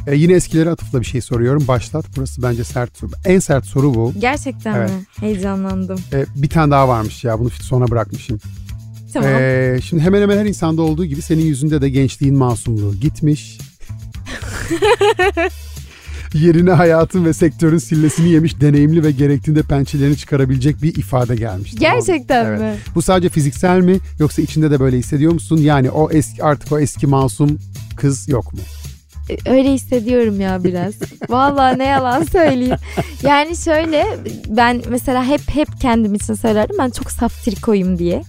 E, 0.09 0.17
yine 0.17 0.33
eskilere 0.33 0.71
atıfla 0.71 1.01
bir 1.01 1.07
şey 1.07 1.21
soruyorum. 1.21 1.69
Başlat. 1.69 2.07
Burası 2.17 2.43
bence 2.43 2.65
sert 2.65 2.97
soru. 2.99 3.11
En 3.25 3.39
sert 3.39 3.67
soru 3.67 3.95
bu. 3.95 4.13
Gerçekten 4.19 4.75
Evet. 4.75 4.91
mi? 4.91 4.97
Heyecanlandım. 5.21 5.99
E, 6.13 6.25
bir 6.37 6.49
tane 6.49 6.71
daha 6.71 6.89
varmış 6.89 7.25
ya. 7.25 7.39
Bunu 7.39 7.51
sona 7.51 7.89
bırakmışım. 7.91 8.41
Tamam. 9.13 9.31
E, 9.33 9.79
şimdi 9.85 10.03
hemen 10.03 10.23
hemen 10.23 10.39
her 10.39 10.45
insanda 10.47 10.83
olduğu 10.83 11.05
gibi 11.05 11.23
senin 11.23 11.43
yüzünde 11.45 11.81
de 11.81 11.89
gençliğin 11.91 12.37
masumluğu 12.37 12.95
gitmiş. 12.95 13.59
Yerine 16.35 16.71
hayatın 16.73 17.25
ve 17.25 17.33
sektörün 17.33 17.79
sillesini 17.79 18.29
yemiş 18.29 18.61
deneyimli 18.61 19.05
ve 19.05 19.11
gerektiğinde 19.11 19.63
pençelerini 19.63 20.17
çıkarabilecek 20.17 20.83
bir 20.83 20.95
ifade 20.97 21.37
gelmiş. 21.37 21.75
tamam? 21.75 21.95
Gerçekten 21.95 22.45
Evet. 22.47 22.61
mi? 22.61 22.75
Bu 22.95 23.03
sadece 23.03 23.29
fiziksel 23.29 23.81
mi 23.81 23.99
yoksa 24.19 24.43
içinde 24.43 24.71
de 24.71 24.81
böyle 24.81 24.99
hissediyor 24.99 25.33
musun? 25.33 25.57
Yani 25.57 25.91
o 25.91 26.11
eski 26.11 26.45
artık 26.45 26.73
o 26.73 26.79
eski 26.79 27.07
masum 27.07 27.59
kız 27.97 28.29
yok 28.29 28.53
mu? 28.55 28.61
E, 29.31 29.51
Öyle 29.51 29.73
hissediyorum 29.73 30.41
ya 30.41 30.65
biraz. 30.65 30.95
Vallahi 31.29 31.79
ne 31.79 31.85
yalan 31.85 32.23
söyleyeyim. 32.23 32.77
Yani 33.23 33.57
şöyle 33.57 34.07
ben 34.49 34.83
mesela 34.89 35.25
hep 35.25 35.41
hep 35.55 35.69
kendim 35.81 36.15
için 36.15 36.35
söylerdim. 36.35 36.77
Ben 36.79 36.91
çok 36.91 37.11
saf 37.11 37.45
trikoyum 37.45 37.99
diye. 37.99 38.23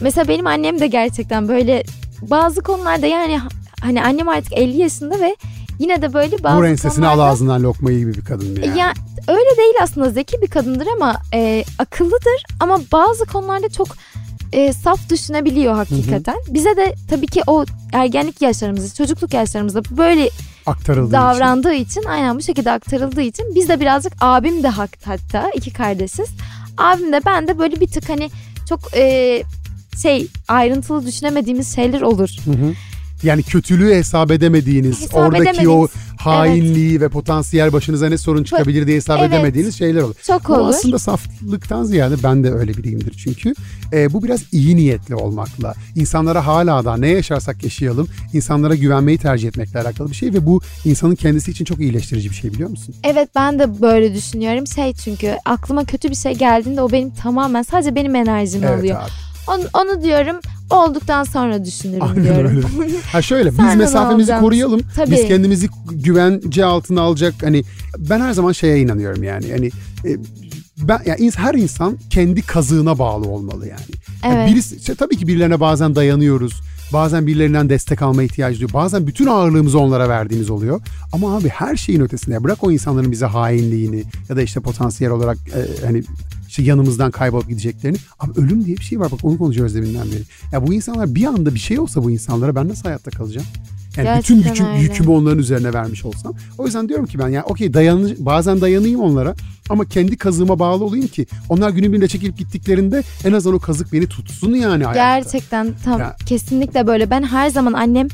Mesela 0.00 0.28
benim 0.28 0.46
annem 0.46 0.80
de 0.80 0.86
gerçekten 0.86 1.48
böyle 1.48 1.82
bazı 2.22 2.60
konularda 2.62 3.06
yani 3.06 3.40
hani 3.80 4.02
annem 4.04 4.28
artık 4.28 4.52
50 4.52 4.76
yaşında 4.76 5.20
ve 5.20 5.36
yine 5.78 6.02
de 6.02 6.12
böyle 6.12 6.42
bazı 6.42 6.56
Vur 6.58 6.64
ensesine 6.64 7.06
al 7.06 7.10
konularda- 7.12 7.24
ağzından 7.30 7.62
lokmayı 7.62 7.98
gibi 7.98 8.14
bir 8.14 8.24
kadın 8.24 8.46
yani. 8.62 8.78
Ya 8.78 8.92
öyle 9.28 9.56
değil 9.56 9.74
aslında 9.82 10.10
zeki 10.10 10.42
bir 10.42 10.46
kadındır 10.46 10.86
ama 10.96 11.16
e, 11.34 11.64
akıllıdır 11.78 12.42
ama 12.60 12.80
bazı 12.92 13.24
konularda 13.26 13.68
çok 13.68 13.88
e, 14.52 14.72
saf 14.72 15.10
düşünebiliyor 15.10 15.74
hakikaten. 15.74 16.36
Bize 16.48 16.76
de 16.76 16.94
tabii 17.10 17.26
ki 17.26 17.42
o 17.46 17.64
ergenlik 17.92 18.42
yaşlarımızda, 18.42 18.94
çocukluk 18.94 19.34
yaşlarımızda 19.34 19.82
böyle 19.96 20.28
Aktarıldığı 20.66 21.06
için. 21.06 21.12
davrandığı 21.12 21.74
için. 21.74 22.04
aynen 22.04 22.36
bu 22.38 22.42
şekilde 22.42 22.70
aktarıldığı 22.70 23.22
için 23.22 23.54
biz 23.54 23.68
de 23.68 23.80
birazcık 23.80 24.12
abim 24.20 24.62
de 24.62 24.68
hak 24.68 24.90
hatta 25.04 25.50
iki 25.54 25.72
kardeşiz. 25.72 26.28
Abim 26.78 27.12
de 27.12 27.20
ben 27.26 27.48
de 27.48 27.58
böyle 27.58 27.80
bir 27.80 27.86
tık 27.86 28.08
hani 28.08 28.30
çok 28.68 28.80
e, 28.96 29.42
şey 30.02 30.26
ayrıntılı 30.48 31.06
düşünemediğimiz 31.06 31.74
şeyler 31.74 32.00
olur. 32.00 32.30
Hı 32.44 32.50
hı. 32.50 32.72
Yani 33.22 33.42
kötülüğü 33.42 33.94
hesap 33.94 34.30
edemediğiniz, 34.30 35.00
Hesap 35.02 35.14
oradaki 35.14 35.42
edemediğiniz, 35.42 35.68
o 35.68 35.88
hainliği 36.24 37.00
ve 37.00 37.08
potansiyel 37.08 37.72
başınıza 37.72 38.08
ne 38.08 38.18
sorun 38.18 38.44
çıkabilir 38.44 38.86
diye 38.86 38.96
hesap 38.96 39.20
Evet. 39.20 39.28
edemediğiniz 39.32 39.78
şeyler 39.78 40.02
olur. 40.02 40.14
Çok 40.26 40.48
Bu 40.48 40.54
olur. 40.54 40.68
aslında 40.68 40.98
saflıktan 40.98 41.84
ziyade 41.84 42.14
ben 42.22 42.44
de 42.44 42.52
öyle 42.52 42.76
biriyimdir 42.76 43.12
çünkü. 43.24 43.54
E, 43.92 44.12
bu 44.12 44.22
biraz 44.22 44.40
iyi 44.52 44.76
niyetli 44.76 45.14
olmakla, 45.14 45.74
insanlara 45.96 46.46
hala 46.46 46.84
da 46.84 46.96
ne 46.96 47.08
yaşarsak 47.08 47.64
yaşayalım, 47.64 48.08
insanlara 48.32 48.74
güvenmeyi 48.74 49.18
tercih 49.18 49.48
etmekle 49.48 49.80
alakalı 49.80 50.10
bir 50.10 50.14
şey 50.14 50.32
ve 50.34 50.46
bu 50.46 50.60
insanın 50.84 51.14
kendisi 51.14 51.50
için 51.50 51.64
çok 51.64 51.80
iyileştirici 51.80 52.30
bir 52.30 52.34
şey 52.34 52.52
biliyor 52.52 52.70
musun? 52.70 52.94
Evet 53.04 53.28
ben 53.34 53.58
de 53.58 53.80
böyle 53.82 54.14
düşünüyorum. 54.14 54.66
Şey 54.66 54.92
çünkü 54.94 55.36
aklıma 55.44 55.84
kötü 55.84 56.10
bir 56.10 56.14
şey 56.16 56.34
geldiğinde 56.34 56.82
o 56.82 56.92
benim 56.92 57.10
tamamen 57.10 57.62
sadece 57.62 57.94
benim 57.94 58.14
enerjimi 58.16 58.66
Evet 58.66 58.78
alıyor. 58.78 59.00
abi. 59.00 59.10
Onu, 59.48 59.62
onu 59.74 60.02
diyorum 60.02 60.36
olduktan 60.70 61.24
sonra 61.24 61.64
düşünürüm 61.64 62.02
Aynen 62.02 62.24
diyorum. 62.24 62.62
öyle. 62.82 62.96
Ha 63.12 63.22
şöyle 63.22 63.50
biz 63.50 63.58
mesafemizi 63.76 64.12
alacaksın. 64.14 64.44
koruyalım. 64.46 64.80
Tabii. 64.96 65.10
Biz 65.10 65.28
kendimizi 65.28 65.68
güvence 65.92 66.64
altına 66.64 67.00
alacak 67.00 67.34
hani 67.42 67.64
ben 67.98 68.20
her 68.20 68.32
zaman 68.32 68.52
şeye 68.52 68.78
inanıyorum 68.80 69.22
yani. 69.22 69.50
Hani 69.52 69.66
e, 70.04 70.16
ben 70.78 71.00
yani 71.06 71.30
her 71.36 71.54
insan 71.54 71.98
kendi 72.10 72.42
kazığına 72.42 72.98
bağlı 72.98 73.28
olmalı 73.28 73.68
yani. 73.68 73.80
Yani 74.24 74.34
Evet. 74.34 74.50
birisi 74.50 74.76
işte 74.76 74.94
tabii 74.94 75.16
ki 75.16 75.26
birilerine 75.26 75.60
bazen 75.60 75.94
dayanıyoruz. 75.94 76.60
Bazen 76.92 77.26
birilerinden 77.26 77.68
destek 77.68 78.02
alma 78.02 78.22
ihtiyacı 78.22 78.56
duyuyor. 78.60 78.72
Bazen 78.74 79.06
bütün 79.06 79.26
ağırlığımızı 79.26 79.78
onlara 79.78 80.08
verdiğimiz 80.08 80.50
oluyor. 80.50 80.80
Ama 81.12 81.36
abi 81.36 81.48
her 81.48 81.76
şeyin 81.76 82.00
ötesinde 82.00 82.44
bırak 82.44 82.64
o 82.64 82.70
insanların 82.70 83.12
bize 83.12 83.26
hainliğini 83.26 84.04
ya 84.28 84.36
da 84.36 84.42
işte 84.42 84.60
potansiyel 84.60 85.12
olarak 85.12 85.38
e, 85.38 85.86
hani 85.86 86.02
işte 86.52 86.62
yanımızdan 86.62 87.10
kaybolup 87.10 87.48
gideceklerini. 87.48 87.96
Abi 88.20 88.40
ölüm 88.40 88.64
diye 88.64 88.76
bir 88.76 88.82
şey 88.82 89.00
var 89.00 89.10
bak 89.12 89.20
onu 89.24 89.38
konuşuyoruz 89.38 89.74
deminden 89.74 90.06
beri. 90.12 90.22
Ya 90.52 90.66
bu 90.66 90.74
insanlar 90.74 91.14
bir 91.14 91.24
anda 91.24 91.54
bir 91.54 91.58
şey 91.58 91.78
olsa 91.78 92.04
bu 92.04 92.10
insanlara 92.10 92.54
ben 92.54 92.68
nasıl 92.68 92.82
hayatta 92.84 93.10
kalacağım? 93.10 93.46
Yani 93.96 94.18
bütün 94.18 94.34
Gerçekten 94.34 94.52
gücüm, 94.52 94.66
öyle. 94.66 94.82
yükümü 94.82 95.10
onların 95.10 95.38
üzerine 95.38 95.72
vermiş 95.72 96.04
olsam. 96.04 96.34
O 96.58 96.66
yüzden 96.66 96.88
diyorum 96.88 97.06
ki 97.06 97.18
ben 97.18 97.28
ya 97.28 97.44
okey 97.44 97.74
dayan, 97.74 98.10
bazen 98.18 98.60
dayanayım 98.60 99.00
onlara 99.00 99.34
ama 99.70 99.84
kendi 99.84 100.16
kazığıma 100.16 100.58
bağlı 100.58 100.84
olayım 100.84 101.06
ki 101.06 101.26
onlar 101.48 101.70
günün 101.70 101.92
birinde 101.92 102.08
çekilip 102.08 102.38
gittiklerinde 102.38 103.02
en 103.24 103.32
azından 103.32 103.56
o 103.56 103.60
kazık 103.60 103.92
beni 103.92 104.06
tutsun 104.06 104.54
yani 104.54 104.84
hayatta. 104.84 105.18
Gerçekten 105.20 105.74
tam 105.84 106.00
Ya- 106.00 106.16
kesinlikle 106.26 106.86
böyle. 106.86 107.10
Ben 107.10 107.22
her 107.22 107.50
zaman 107.50 107.72
annem 107.72 108.08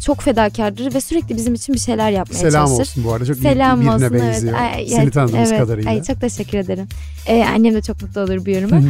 çok 0.00 0.20
fedakardır 0.20 0.94
ve 0.94 1.00
sürekli 1.00 1.36
bizim 1.36 1.54
için 1.54 1.74
bir 1.74 1.80
şeyler 1.80 2.10
yapmaya 2.10 2.38
Selam 2.38 2.66
çalışır. 2.66 2.80
olsun 2.80 3.04
bu 3.04 3.12
arada 3.12 3.26
çok 3.26 3.36
Selam 3.36 3.80
birine 3.80 3.94
olsun 3.94 4.12
benziyor. 4.14 4.58
evet. 4.60 4.76
Ay, 4.76 4.86
Seni 4.86 5.10
tanıdığımız 5.10 5.48
evet. 5.50 5.60
kadarıyla. 5.60 5.90
Ay, 5.90 6.02
çok 6.02 6.20
teşekkür 6.20 6.58
ederim. 6.58 6.88
Ee, 7.26 7.44
annem 7.54 7.74
de 7.74 7.82
çok 7.82 8.02
mutlu 8.02 8.20
olur 8.20 8.46
bu 8.46 8.50
yoruma. 8.50 8.80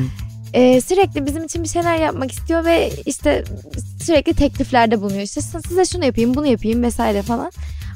Ee, 0.55 0.81
sürekli 0.81 1.27
bizim 1.27 1.45
için 1.45 1.63
bir 1.63 1.69
şeyler 1.69 1.97
yapmak 1.97 2.33
istiyor 2.33 2.65
ve 2.65 2.91
işte 3.07 3.45
sürekli 4.03 4.35
tekliflerde 4.35 5.01
bulunuyor. 5.01 5.23
İşte 5.23 5.41
size 5.69 5.85
şunu 5.85 6.05
yapayım, 6.05 6.35
bunu 6.35 6.47
yapayım 6.47 6.83
vesaire 6.83 7.23
falan. 7.23 7.51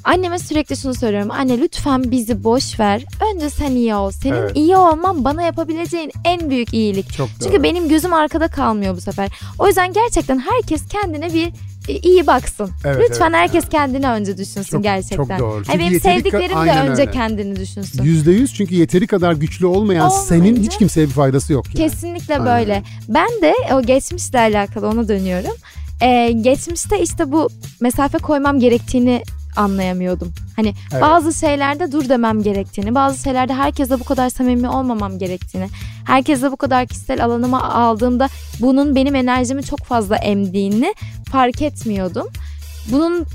Anneme 0.04 0.38
sürekli 0.38 0.76
şunu 0.76 0.94
söylüyorum. 0.94 1.30
Anne 1.30 1.58
lütfen 1.58 2.10
bizi 2.10 2.44
boş 2.44 2.80
ver. 2.80 3.04
Önce 3.34 3.50
sen 3.50 3.70
iyi 3.70 3.94
ol. 3.94 4.10
Senin 4.10 4.34
Evet. 4.34 4.50
iyi 4.56 4.76
olman 4.76 5.24
bana 5.24 5.42
yapabileceğin 5.42 6.12
en 6.24 6.50
büyük 6.50 6.74
iyilik. 6.74 7.12
Çok 7.12 7.28
Çünkü 7.42 7.52
doğru. 7.54 7.62
benim 7.62 7.88
gözüm 7.88 8.12
arkada 8.12 8.48
kalmıyor 8.48 8.96
bu 8.96 9.00
sefer. 9.00 9.30
O 9.58 9.66
yüzden 9.66 9.92
gerçekten 9.92 10.38
herkes 10.38 10.88
kendine 10.88 11.34
bir 11.34 11.52
iyi 11.88 12.26
baksın. 12.26 12.70
Evet, 12.84 12.96
Lütfen 13.10 13.24
evet. 13.30 13.36
herkes 13.38 13.68
kendine 13.68 14.10
önce 14.10 14.36
düşünsün 14.38 14.62
Çok- 14.62 14.82
gerçekten. 14.82 15.16
çok 15.16 15.38
doğru. 15.38 15.64
Çünkü 15.64 15.78
benim 15.78 15.92
yeteri 15.92 16.12
ka- 16.12 16.18
sevdiklerim 16.18 16.56
de 16.66 16.90
önce 16.90 17.02
öyle. 17.02 17.10
kendini 17.10 17.56
düşünsün. 17.56 18.02
Yüzde 18.02 18.32
yüz 18.32 18.54
çünkü 18.54 18.74
yeteri 18.74 19.06
kadar 19.06 19.32
güçlü 19.32 19.66
olmayan 19.66 20.08
senin 20.08 20.40
Olmayınca- 20.40 20.62
hiç 20.62 20.78
kimseye 20.78 21.06
bir 21.06 21.12
faydası 21.12 21.52
yok 21.52 21.66
yani. 21.66 21.90
Kesinlikle 21.90 22.34
Aynen 22.38 22.46
böyle. 22.46 22.82
Ben 23.08 23.28
de 23.42 23.54
o 23.74 23.82
geçmişle 23.82 24.38
alakalı 24.38 24.88
ona 24.88 25.08
dönüyorum. 25.08 25.52
Ee, 26.02 26.32
geçmişte 26.40 27.00
işte 27.02 27.32
bu 27.32 27.48
mesafe 27.80 28.18
koymam 28.18 28.60
gerektiğini 28.60 29.22
anlayamıyordum. 29.56 30.32
Hani 30.56 30.74
Evet. 30.92 31.02
bazı 31.02 31.32
şeylerde 31.38 31.92
dur 31.92 32.08
demem 32.08 32.42
gerektiğini, 32.42 32.94
bazı 32.94 33.22
şeylerde 33.22 33.54
herkese 33.54 34.00
bu 34.00 34.04
kadar 34.04 34.30
samimi 34.30 34.68
olmamam 34.68 35.18
gerektiğini, 35.18 35.68
herkese 36.06 36.52
bu 36.52 36.56
kadar 36.56 36.86
kişisel 36.86 37.24
alanıma 37.24 37.62
aldığımda 37.74 38.28
bunun 38.60 38.94
benim 38.94 39.14
enerjimi 39.14 39.62
çok 39.62 39.80
fazla 39.80 40.16
emdiğini 40.16 40.94
fark 41.30 41.62
etmiyordum. 41.62 42.26
Bunun 42.92 43.26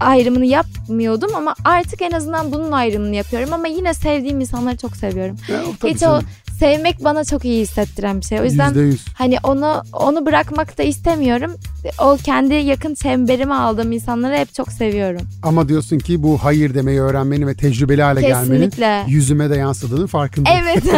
ayrımını 0.00 0.46
yapmıyordum 0.46 1.30
ama 1.36 1.54
artık 1.64 2.02
en 2.02 2.10
azından 2.10 2.52
bunun 2.52 2.72
ayrımını 2.72 3.14
yapıyorum 3.16 3.52
ama 3.52 3.66
yine 3.66 3.94
sevdiğim 3.94 4.40
insanları 4.40 4.76
çok 4.76 4.96
seviyorum. 4.96 5.36
Ya, 5.48 5.60
Hiç 5.90 6.00
canım. 6.00 6.24
o 6.24 6.45
sevmek 6.58 7.04
bana 7.04 7.24
çok 7.24 7.44
iyi 7.44 7.62
hissettiren 7.62 8.20
bir 8.20 8.24
şey. 8.24 8.40
O 8.40 8.44
yüzden 8.44 8.68
Yüzde 8.68 8.80
yüz. 8.80 9.04
hani 9.14 9.36
onu 9.42 9.82
onu 9.92 10.26
bırakmak 10.26 10.78
da 10.78 10.82
istemiyorum. 10.82 11.52
O 12.00 12.16
kendi 12.24 12.54
yakın 12.54 12.94
çemberime 12.94 13.54
aldığım 13.54 13.92
insanları 13.92 14.36
hep 14.36 14.54
çok 14.54 14.72
seviyorum. 14.72 15.20
Ama 15.42 15.68
diyorsun 15.68 15.98
ki 15.98 16.22
bu 16.22 16.38
hayır 16.38 16.74
demeyi 16.74 17.00
öğrenmenin 17.00 17.46
ve 17.46 17.54
tecrübeli 17.54 18.02
hale 18.02 18.20
gelmenin 18.20 18.70
Kesinlikle. 18.70 19.04
yüzüme 19.08 19.50
de 19.50 19.56
yansıdığının 19.56 20.06
farkındayım. 20.06 20.64
Evet. 20.68 20.84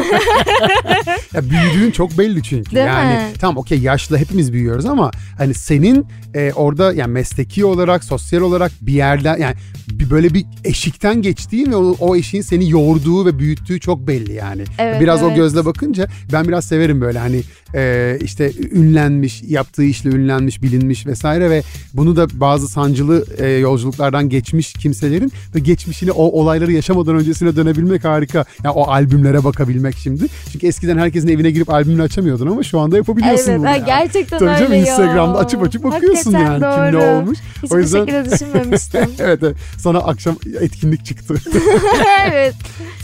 Ya 1.34 1.42
büyüdüğün 1.50 1.90
çok 1.90 2.18
belli 2.18 2.42
çünkü. 2.42 2.76
Değil 2.76 2.86
yani 2.86 3.14
mi? 3.14 3.32
tamam 3.40 3.56
okey 3.56 3.78
yaşlı 3.78 4.18
hepimiz 4.18 4.52
büyüyoruz 4.52 4.86
ama 4.86 5.10
hani 5.38 5.54
senin 5.54 6.06
e, 6.34 6.52
orada 6.52 6.92
yani 6.92 7.12
mesleki 7.12 7.64
olarak, 7.64 8.04
sosyal 8.04 8.40
olarak 8.40 8.72
bir 8.80 8.92
yerden 8.92 9.36
yani 9.38 9.54
bir 9.90 10.10
böyle 10.10 10.34
bir 10.34 10.44
eşikten 10.64 11.22
geçtiğin 11.22 11.70
ve 11.70 11.76
o, 11.76 11.96
o 12.00 12.16
eşiğin 12.16 12.42
seni 12.42 12.70
yoğurduğu 12.70 13.26
ve 13.26 13.38
büyüttüğü 13.38 13.80
çok 13.80 14.06
belli 14.06 14.32
yani. 14.32 14.62
Evet, 14.78 15.00
biraz 15.00 15.22
o 15.22 15.26
evet. 15.26 15.36
Gözle 15.48 15.64
bakınca 15.64 16.06
ben 16.32 16.48
biraz 16.48 16.64
severim 16.64 17.00
böyle 17.00 17.18
hani 17.18 17.42
e, 17.74 18.18
işte 18.22 18.52
ünlenmiş, 18.72 19.42
yaptığı 19.48 19.84
işle 19.84 20.10
ünlenmiş, 20.10 20.62
bilinmiş 20.62 21.06
vesaire 21.06 21.50
ve 21.50 21.62
bunu 21.94 22.16
da 22.16 22.26
bazı 22.32 22.68
sancılı 22.68 23.24
e, 23.38 23.46
yolculuklardan 23.48 24.28
geçmiş 24.28 24.72
kimselerin 24.72 25.32
ve 25.54 25.58
geçmişini 25.58 26.12
o 26.12 26.22
olayları 26.22 26.72
yaşamadan 26.72 27.14
öncesine 27.16 27.56
dönebilmek 27.56 28.04
harika. 28.04 28.44
Yani 28.64 28.72
o 28.72 28.82
albümlere 28.90 29.44
bakabilmek 29.44 29.96
şimdi. 29.96 30.24
Çünkü 30.52 30.66
eskiden 30.66 30.98
herkesin 30.98 31.28
evine 31.28 31.50
girip 31.50 31.70
albümünü 31.70 32.02
açamıyordun 32.02 32.46
ama 32.46 32.62
şu 32.62 32.78
anda 32.80 32.96
yapabiliyorsun 32.96 33.50
evet 33.50 33.58
bunu. 33.58 33.66
yani. 33.66 33.84
gerçekten 33.86 34.38
Tabii 34.38 34.50
öyle 34.64 34.76
ya. 34.76 34.80
Instagram'da 34.80 35.38
açıp 35.38 35.62
açıp 35.62 35.84
bakıyorsun 35.84 36.32
Hakikaten 36.32 36.70
yani 36.70 36.92
kim 36.92 37.00
ne 37.00 37.02
doğru. 37.04 37.18
olmuş. 37.18 37.38
Hiçbir 37.62 37.76
O 37.76 37.78
yüzden- 37.78 37.98
şekilde 38.06 38.30
düşünmemiştim. 38.30 39.00
evet, 39.18 39.38
evet. 39.42 39.56
Sana 39.78 39.98
akşam 39.98 40.36
etkinlik 40.60 41.04
çıktı. 41.04 41.34
evet. 42.30 42.54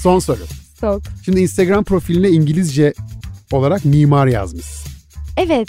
Son 0.02 0.18
soru. 0.18 0.38
Çok. 0.80 1.02
Şimdi 1.24 1.40
Instagram 1.40 1.84
profiline 1.84 2.28
İngilizce 2.28 2.94
olarak 3.52 3.84
mimar 3.84 4.26
yazmış. 4.26 4.66
Evet. 5.36 5.68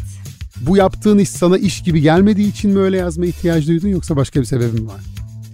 Bu 0.62 0.78
yaptığın 0.78 1.18
iş 1.18 1.30
sana 1.30 1.58
iş 1.58 1.84
gibi 1.84 2.02
gelmediği 2.02 2.50
için 2.52 2.72
mi 2.72 2.80
öyle 2.80 2.98
yazma 2.98 3.26
ihtiyacı 3.26 3.68
duydun 3.68 3.88
yoksa 3.88 4.16
başka 4.16 4.40
bir 4.42 4.46
sebebi 4.46 4.82
mi 4.82 4.88
var? 4.88 5.02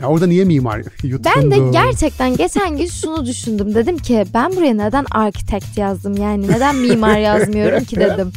Ya 0.02 0.08
orada 0.08 0.28
niye 0.28 0.46
mimar 0.46 0.78
yutkundun? 1.04 1.22
Ben 1.36 1.52
de 1.52 1.72
gerçekten 1.72 2.38
geçen 2.38 2.78
gün 2.78 2.86
şunu 2.86 3.26
düşündüm. 3.26 3.76
Dedim 3.76 3.98
ki 3.98 4.26
ben 4.34 4.56
buraya 4.56 4.74
neden 4.74 5.06
arkitekt 5.12 5.78
yazdım 5.78 6.18
yani 6.18 6.48
neden 6.48 6.76
mimar 6.76 7.18
yazmıyorum 7.30 7.84
ki 7.84 7.96
dedim. 8.00 8.32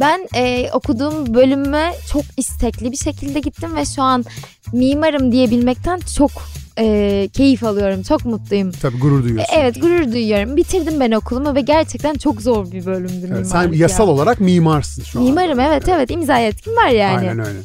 Ben 0.00 0.28
e, 0.36 0.70
okuduğum 0.72 1.34
bölüme 1.34 1.92
çok 2.12 2.22
istekli 2.36 2.92
bir 2.92 2.96
şekilde 2.96 3.40
gittim 3.40 3.76
ve 3.76 3.84
şu 3.84 4.02
an 4.02 4.24
mimarım 4.72 5.32
diyebilmekten 5.32 6.00
çok 6.16 6.30
e, 6.78 7.28
keyif 7.32 7.64
alıyorum. 7.64 8.02
Çok 8.02 8.24
mutluyum. 8.24 8.72
Tabii 8.72 8.98
gurur 8.98 9.22
duyuyorsun. 9.24 9.54
Evet 9.56 9.80
gurur 9.80 10.12
duyuyorum. 10.12 10.56
Bitirdim 10.56 11.00
ben 11.00 11.10
okulumu 11.12 11.54
ve 11.54 11.60
gerçekten 11.60 12.14
çok 12.14 12.42
zor 12.42 12.72
bir 12.72 12.86
bölümdü 12.86 13.12
Evet, 13.20 13.30
mimarlık 13.30 13.46
sen 13.46 13.72
ya. 13.72 13.78
yasal 13.78 14.08
olarak 14.08 14.40
mimarsın 14.40 15.02
şu 15.02 15.18
an. 15.18 15.24
Mimarım 15.24 15.60
evet 15.60 15.88
evet 15.88 16.10
imza 16.10 16.38
yetkim 16.38 16.76
var 16.76 16.88
yani. 16.88 17.18
Aynen 17.18 17.38
öyle. 17.38 17.58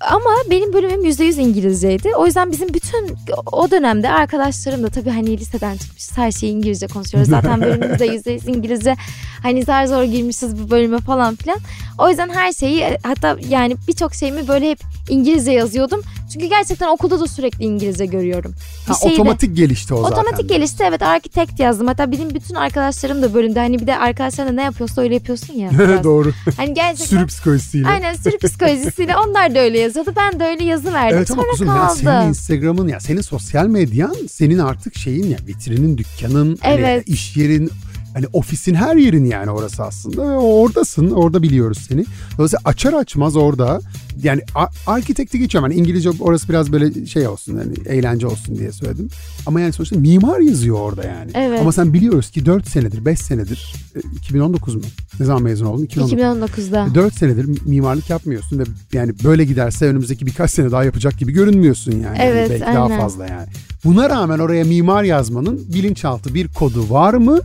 Ama 0.00 0.30
benim 0.50 0.72
bölümüm 0.72 1.04
%100 1.04 1.40
İngilizceydi. 1.40 2.10
O 2.16 2.26
yüzden 2.26 2.52
bizim 2.52 2.68
bütün 2.74 3.16
o 3.52 3.70
dönemde 3.70 4.10
arkadaşlarım 4.10 4.82
da 4.82 4.88
tabii 4.88 5.10
hani 5.10 5.38
liseden 5.38 5.76
çıkmışız. 5.76 6.18
Her 6.18 6.30
şeyi 6.30 6.52
İngilizce 6.52 6.86
konuşuyoruz. 6.86 7.30
Zaten 7.30 7.60
bölümümüz 7.60 7.98
de 7.98 8.06
%100 8.16 8.50
İngilizce. 8.50 8.96
Hani 9.42 9.62
zar 9.64 9.86
zor 9.86 10.02
girmişiz 10.02 10.58
bu 10.58 10.70
bölüme 10.70 10.98
falan 10.98 11.36
filan. 11.36 11.58
O 11.98 12.08
yüzden 12.08 12.28
her 12.28 12.52
şeyi 12.52 12.98
hatta 13.02 13.36
yani 13.48 13.76
birçok 13.88 14.14
şeyimi 14.14 14.48
böyle 14.48 14.70
hep 14.70 14.78
İngilizce 15.08 15.52
yazıyordum. 15.52 16.02
Çünkü 16.32 16.46
gerçekten 16.46 16.88
okulda 16.88 17.20
da 17.20 17.26
sürekli 17.26 17.64
İngilizce 17.64 18.06
görüyorum. 18.06 18.54
Bir 18.88 18.92
Ha, 18.92 18.98
şeyi 19.02 19.10
de- 19.10 19.14
otomatik 19.20 19.56
gelişti 19.56 19.94
o 19.94 20.02
zaten. 20.02 20.16
Otomatik 20.16 20.48
gelişti 20.48 20.84
evet 20.88 21.02
arkitekt 21.02 21.60
yazdım. 21.60 21.86
Hatta 21.86 22.12
benim 22.12 22.30
bütün 22.34 22.54
arkadaşlarım 22.54 23.22
da 23.22 23.34
bölümde 23.34 23.58
hani 23.60 23.78
bir 23.78 23.86
de 23.86 23.96
arkadaşlarla 23.98 24.52
ne 24.52 24.62
yapıyorsa 24.62 25.02
öyle 25.02 25.14
yapıyorsun 25.14 25.54
ya. 25.54 25.70
Doğru. 26.04 26.32
Hani 26.56 26.74
gerçekten 26.74 27.16
Sürü 27.16 27.26
psikolojisiyle. 27.26 27.88
Aynen 27.88 28.14
sürü 28.14 28.38
psikolojisiyle 28.38 29.16
onlar 29.28 29.54
da 29.54 29.58
öyle 29.58 29.78
yazıyordu. 29.78 30.12
Ben 30.16 30.40
de 30.40 30.44
öyle 30.44 30.64
yazı 30.64 30.92
verdim. 30.92 31.16
Evet 31.18 31.30
ama 31.30 31.42
Sonra 31.42 31.50
kuzum 31.52 31.66
ya 31.66 31.74
kaldı. 31.74 31.96
senin 31.98 32.28
Instagram'ın 32.28 32.88
ya 32.88 33.00
senin 33.00 33.20
sosyal 33.20 33.66
medyan 33.66 34.16
senin 34.30 34.58
artık 34.58 34.98
şeyin 34.98 35.30
ya 35.30 35.38
vitrinin, 35.46 35.98
dükkanın, 35.98 36.58
hani 36.62 36.74
Evet. 36.80 37.08
iş 37.08 37.36
yerin, 37.36 37.70
hani 38.16 38.26
ofisin 38.32 38.74
her 38.74 38.96
yerin 38.96 39.24
yani 39.24 39.50
orası 39.50 39.84
aslında 39.84 40.22
ve 40.22 40.36
oradasın. 40.36 41.10
Orada 41.10 41.42
biliyoruz 41.42 41.78
seni. 41.88 42.04
Dolayısıyla 42.38 42.60
açar 42.64 42.92
açmaz 42.92 43.36
orada 43.36 43.80
yani 44.22 44.40
arkitekti 44.86 45.38
geçiyorum. 45.38 45.70
Hani 45.70 45.80
İngilizce 45.80 46.10
orası 46.20 46.48
biraz 46.48 46.72
böyle 46.72 47.06
şey 47.06 47.28
olsun 47.28 47.56
hani 47.58 47.96
eğlence 47.98 48.26
olsun 48.26 48.58
diye 48.58 48.72
söyledim. 48.72 49.08
Ama 49.46 49.60
yani 49.60 49.72
sonuçta 49.72 49.98
mimar 49.98 50.40
yazıyor 50.40 50.76
orada 50.80 51.04
yani. 51.04 51.30
Evet. 51.34 51.60
Ama 51.60 51.72
sen 51.72 51.92
biliyoruz 51.92 52.30
ki 52.30 52.46
4 52.46 52.68
senedir, 52.68 53.04
5 53.04 53.18
senedir, 53.18 53.74
e, 53.96 54.00
2019 54.18 54.74
mu? 54.74 54.82
Ne 55.20 55.26
zaman 55.26 55.42
mezun 55.42 55.66
oldun? 55.66 55.84
2019. 55.84 56.68
2019'da. 56.68 56.94
4 56.94 57.14
senedir 57.14 57.60
mimarlık 57.66 58.10
yapmıyorsun 58.10 58.58
ve 58.58 58.62
yani 58.92 59.12
böyle 59.24 59.44
giderse 59.44 59.86
önümüzdeki 59.86 60.26
birkaç 60.26 60.50
sene 60.50 60.70
daha 60.70 60.84
yapacak 60.84 61.18
gibi 61.18 61.32
görünmüyorsun 61.32 61.92
yani. 61.92 62.18
Evet, 62.20 62.50
Belki 62.50 62.64
daha 62.74 62.84
aynen. 62.84 63.00
fazla 63.00 63.26
yani. 63.26 63.46
Buna 63.84 64.10
rağmen 64.10 64.38
oraya 64.38 64.64
mimar 64.64 65.02
yazmanın 65.04 65.64
bilinçaltı 65.74 66.34
bir 66.34 66.48
kodu 66.48 66.90
var 66.90 67.14
mı? 67.14 67.40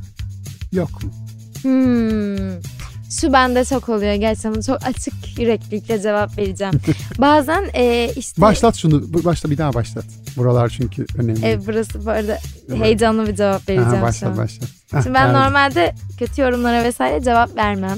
Yok 0.71 1.03
mu? 1.03 1.09
Hmm. 1.61 2.61
Şu 3.19 3.33
bende 3.33 3.65
çok 3.65 3.89
oluyor 3.89 4.13
gerçekten 4.13 4.61
çok 4.61 4.83
açık 4.87 5.13
yüreklilikle 5.39 6.01
cevap 6.01 6.37
vereceğim. 6.37 6.73
Bazen 7.17 7.63
e, 7.73 8.11
işte 8.15 8.41
Başlat 8.41 8.75
şunu. 8.75 9.23
Başla 9.23 9.49
bir 9.49 9.57
daha 9.57 9.73
başlat. 9.73 10.05
Buralar 10.37 10.69
çünkü 10.69 11.05
önemli. 11.17 11.47
e, 11.49 11.67
burası 11.67 12.05
bu 12.05 12.09
arada 12.09 12.37
Evet. 12.69 12.81
heyecanlı 12.81 13.27
bir 13.27 13.35
cevap 13.35 13.61
Aha, 13.61 13.67
vereceğim 13.67 13.95
şu 13.95 14.01
başla 14.01 14.27
an. 14.29 14.37
başla. 14.37 14.65
Heh, 14.91 15.03
Şimdi 15.03 15.13
ben 15.13 15.27
geldi. 15.33 15.37
normalde 15.45 15.95
kötü 16.19 16.41
yorumlara 16.41 16.83
vesaire 16.83 17.23
cevap 17.23 17.55
vermem. 17.57 17.97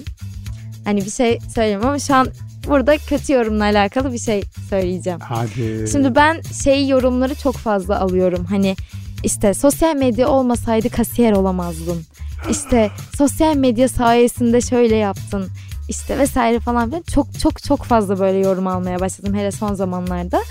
Hani 0.86 1.06
bir 1.06 1.12
şey 1.12 1.40
söyleyeyim 1.56 1.86
ama 1.86 2.00
şu 2.00 2.16
an 2.16 2.28
burada 2.68 2.98
kötü 2.98 3.34
yorumla 3.34 3.64
alakalı 3.64 4.14
bir 4.14 4.20
şey 4.20 4.44
söyleyeceğim. 4.70 5.20
Hadi. 5.22 5.86
Şimdi 5.92 6.16
ben 6.16 6.42
şey 6.64 6.88
yorumları 6.88 7.36
çok 7.36 7.56
fazla 7.56 8.00
alıyorum. 8.00 8.46
Hani 8.50 8.76
işte 9.24 9.54
sosyal 9.54 9.96
medya 9.96 10.28
olmasaydı 10.28 10.90
kasiyer 10.90 11.32
olamazdın. 11.32 12.04
İşte 12.50 12.92
sosyal 13.18 13.56
medya 13.56 13.90
sayesinde 13.90 14.62
şöyle 14.62 14.96
yaptın. 14.96 15.48
İşte 15.90 16.18
vesaire 16.18 16.60
falan 16.60 16.90
filan. 16.90 17.02
Çok 17.02 17.40
çok 17.40 17.64
çok 17.64 17.84
fazla 17.84 18.20
böyle 18.20 18.38
yorum 18.38 18.68
almaya 18.68 19.00
başladım 19.00 19.36
hele 19.36 19.52
son 19.52 19.74
zamanlarda. 19.74 20.42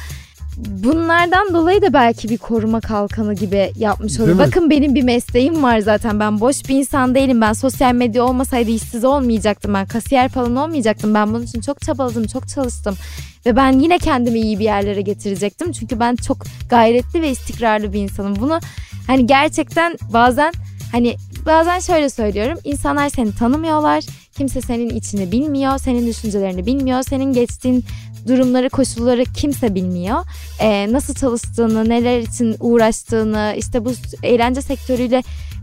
Bunlardan 0.57 1.55
dolayı 1.55 1.83
da 1.83 1.93
belki 1.93 2.29
bir 2.29 2.39
koruma 2.39 2.81
kalkanı 2.81 3.35
gibi 3.35 3.73
yapmış 3.77 4.21
oluyor. 4.21 4.39
Bakın 4.39 4.71
benim 4.71 4.95
bir 4.95 5.03
mesleğim 5.03 5.63
var 5.63 5.79
zaten. 5.79 6.21
Ben 6.21 6.41
boş 6.41 6.69
bir 6.69 6.75
insan 6.75 7.15
değilim. 7.15 7.41
Ben 7.41 7.53
sosyal 7.53 7.95
medya 7.95 8.25
olmasaydı 8.25 8.71
işsiz 8.71 9.05
olmayacaktım. 9.05 9.75
Ben 9.75 9.87
kasiyer 9.87 10.29
falan 10.29 10.57
olmayacaktım. 10.57 11.15
Ben 11.15 11.35
bunun 11.35 11.43
için 11.43 11.61
çok 11.61 11.81
çabaladım, 11.81 12.27
çok 12.27 12.49
çalıştım. 12.49 12.97
Ve 13.47 13.57
ben 13.57 13.79
yine 13.79 13.99
kendimi 13.99 14.41
iyi 14.41 14.59
bir 14.59 14.65
yerlere 14.65 15.01
getirecektim. 15.01 15.73
Çünkü 15.73 16.01
ben 16.01 16.17
çok 16.17 16.39
gayretli 16.71 17.23
ve 17.23 17.31
istikrarlı 17.31 17.93
bir 17.93 18.01
insanım. 18.01 18.37
Bunu 18.37 18.61
hani 19.07 19.27
gerçekten 19.27 19.97
bazen 20.13 20.53
hani 20.93 21.17
bazen 21.47 21.79
şöyle 21.79 22.11
söylüyorum. 22.11 22.59
İnsanlar 22.65 23.09
seni 23.09 23.35
tanımıyorlar. 23.35 24.05
Kimse 24.37 24.61
senin 24.61 24.89
içini 24.89 25.33
bilmiyor. 25.33 25.79
Senin 25.79 26.07
düşüncelerini 26.07 26.67
bilmiyor. 26.67 27.03
Senin 27.03 27.33
geçtiğin 27.33 27.85
durumları, 28.29 28.71
koşulları 28.71 29.25
kimse 29.25 29.75
bilmiyor. 29.75 30.19
Ee, 30.61 30.93
nasıl 30.93 31.15
çalıştığını, 31.15 31.89
neler 31.89 32.21
için 32.21 32.57
uğraştığını, 32.61 33.55
işte 33.59 33.85
bu 33.85 33.93
eğlence 34.23 34.63
sektörüyle 34.63 35.23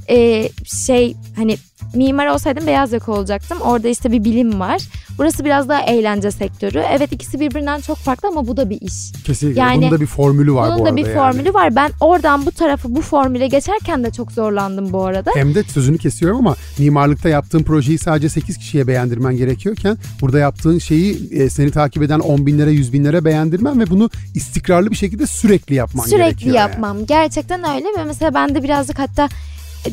e, 0.10 0.50
şey 0.86 1.16
hani 1.36 1.58
mimar 1.96 2.28
olsaydım 2.28 2.68
beyaz 2.68 2.94
yaka 2.94 3.12
olacaktım. 3.12 3.58
Orada 3.62 3.88
işte 3.88 4.12
bir 4.12 4.24
bilim 4.24 4.60
var. 4.60 4.82
Burası 5.18 5.46
biraz 5.46 5.70
daha 5.70 5.82
eğlence 5.82 6.32
sektörü. 6.32 6.84
Evet 6.98 7.12
ikisi 7.12 7.40
birbirinden 7.40 7.80
çok 7.82 7.98
farklı 7.98 8.28
ama 8.28 8.48
bu 8.48 8.58
da 8.58 8.70
bir 8.70 8.82
iş. 8.82 8.94
Kesinlikle. 9.26 9.60
yani- 9.62 9.82
Bunun 9.82 9.92
da 9.92 10.02
bir 10.02 10.06
formülü 10.06 10.54
var 10.54 10.68
bu 10.68 10.74
Bunun 10.74 10.86
da 10.86 10.90
arada 10.90 10.96
bir 10.98 11.06
yani. 11.06 11.14
formülü 11.14 11.54
var. 11.54 11.76
Ben 11.76 11.92
oradan 12.02 12.46
bu 12.46 12.52
tarafı 12.52 12.96
bu 12.96 13.02
formüle 13.02 13.48
geçerken 13.48 14.04
de 14.04 14.12
çok 14.12 14.32
zorlandım 14.32 14.94
bu 14.94 15.06
arada. 15.06 15.32
Hem 15.36 15.56
de 15.56 15.64
sözünü 15.64 15.98
kesiyorum 15.98 16.38
ama 16.38 16.56
mimarlıkta 16.78 17.30
yaptığın 17.30 17.64
projeyi 17.64 17.98
sadece 17.98 18.30
8 18.30 18.58
kişiye 18.58 18.88
beğendirmen 18.88 19.38
gerekiyorken 19.38 19.98
burada 20.22 20.40
yaptığın 20.40 20.80
şeyi 20.80 21.30
e, 21.34 21.50
seni 21.50 21.72
takip 21.72 22.04
eden 22.04 22.20
10 22.20 22.46
binlere 22.46 22.72
100 22.72 22.94
binlere 22.94 23.26
beğendirmen 23.26 23.80
ve 23.80 23.90
bunu 23.90 24.10
istikrarlı 24.36 24.92
bir 24.92 24.96
şekilde 24.96 25.28
sürekli 25.28 25.76
yapman 25.76 26.06
Sürekli 26.06 26.24
gerekiyor. 26.26 26.56
yani. 26.56 26.70
yapmam. 26.72 27.06
Gerçekten 27.06 27.60
öyle 27.76 27.86
ve 28.00 28.04
mesela 28.06 28.34
ben 28.34 28.56
de 28.56 28.64
birazcık 28.64 29.00
hatta 29.00 29.30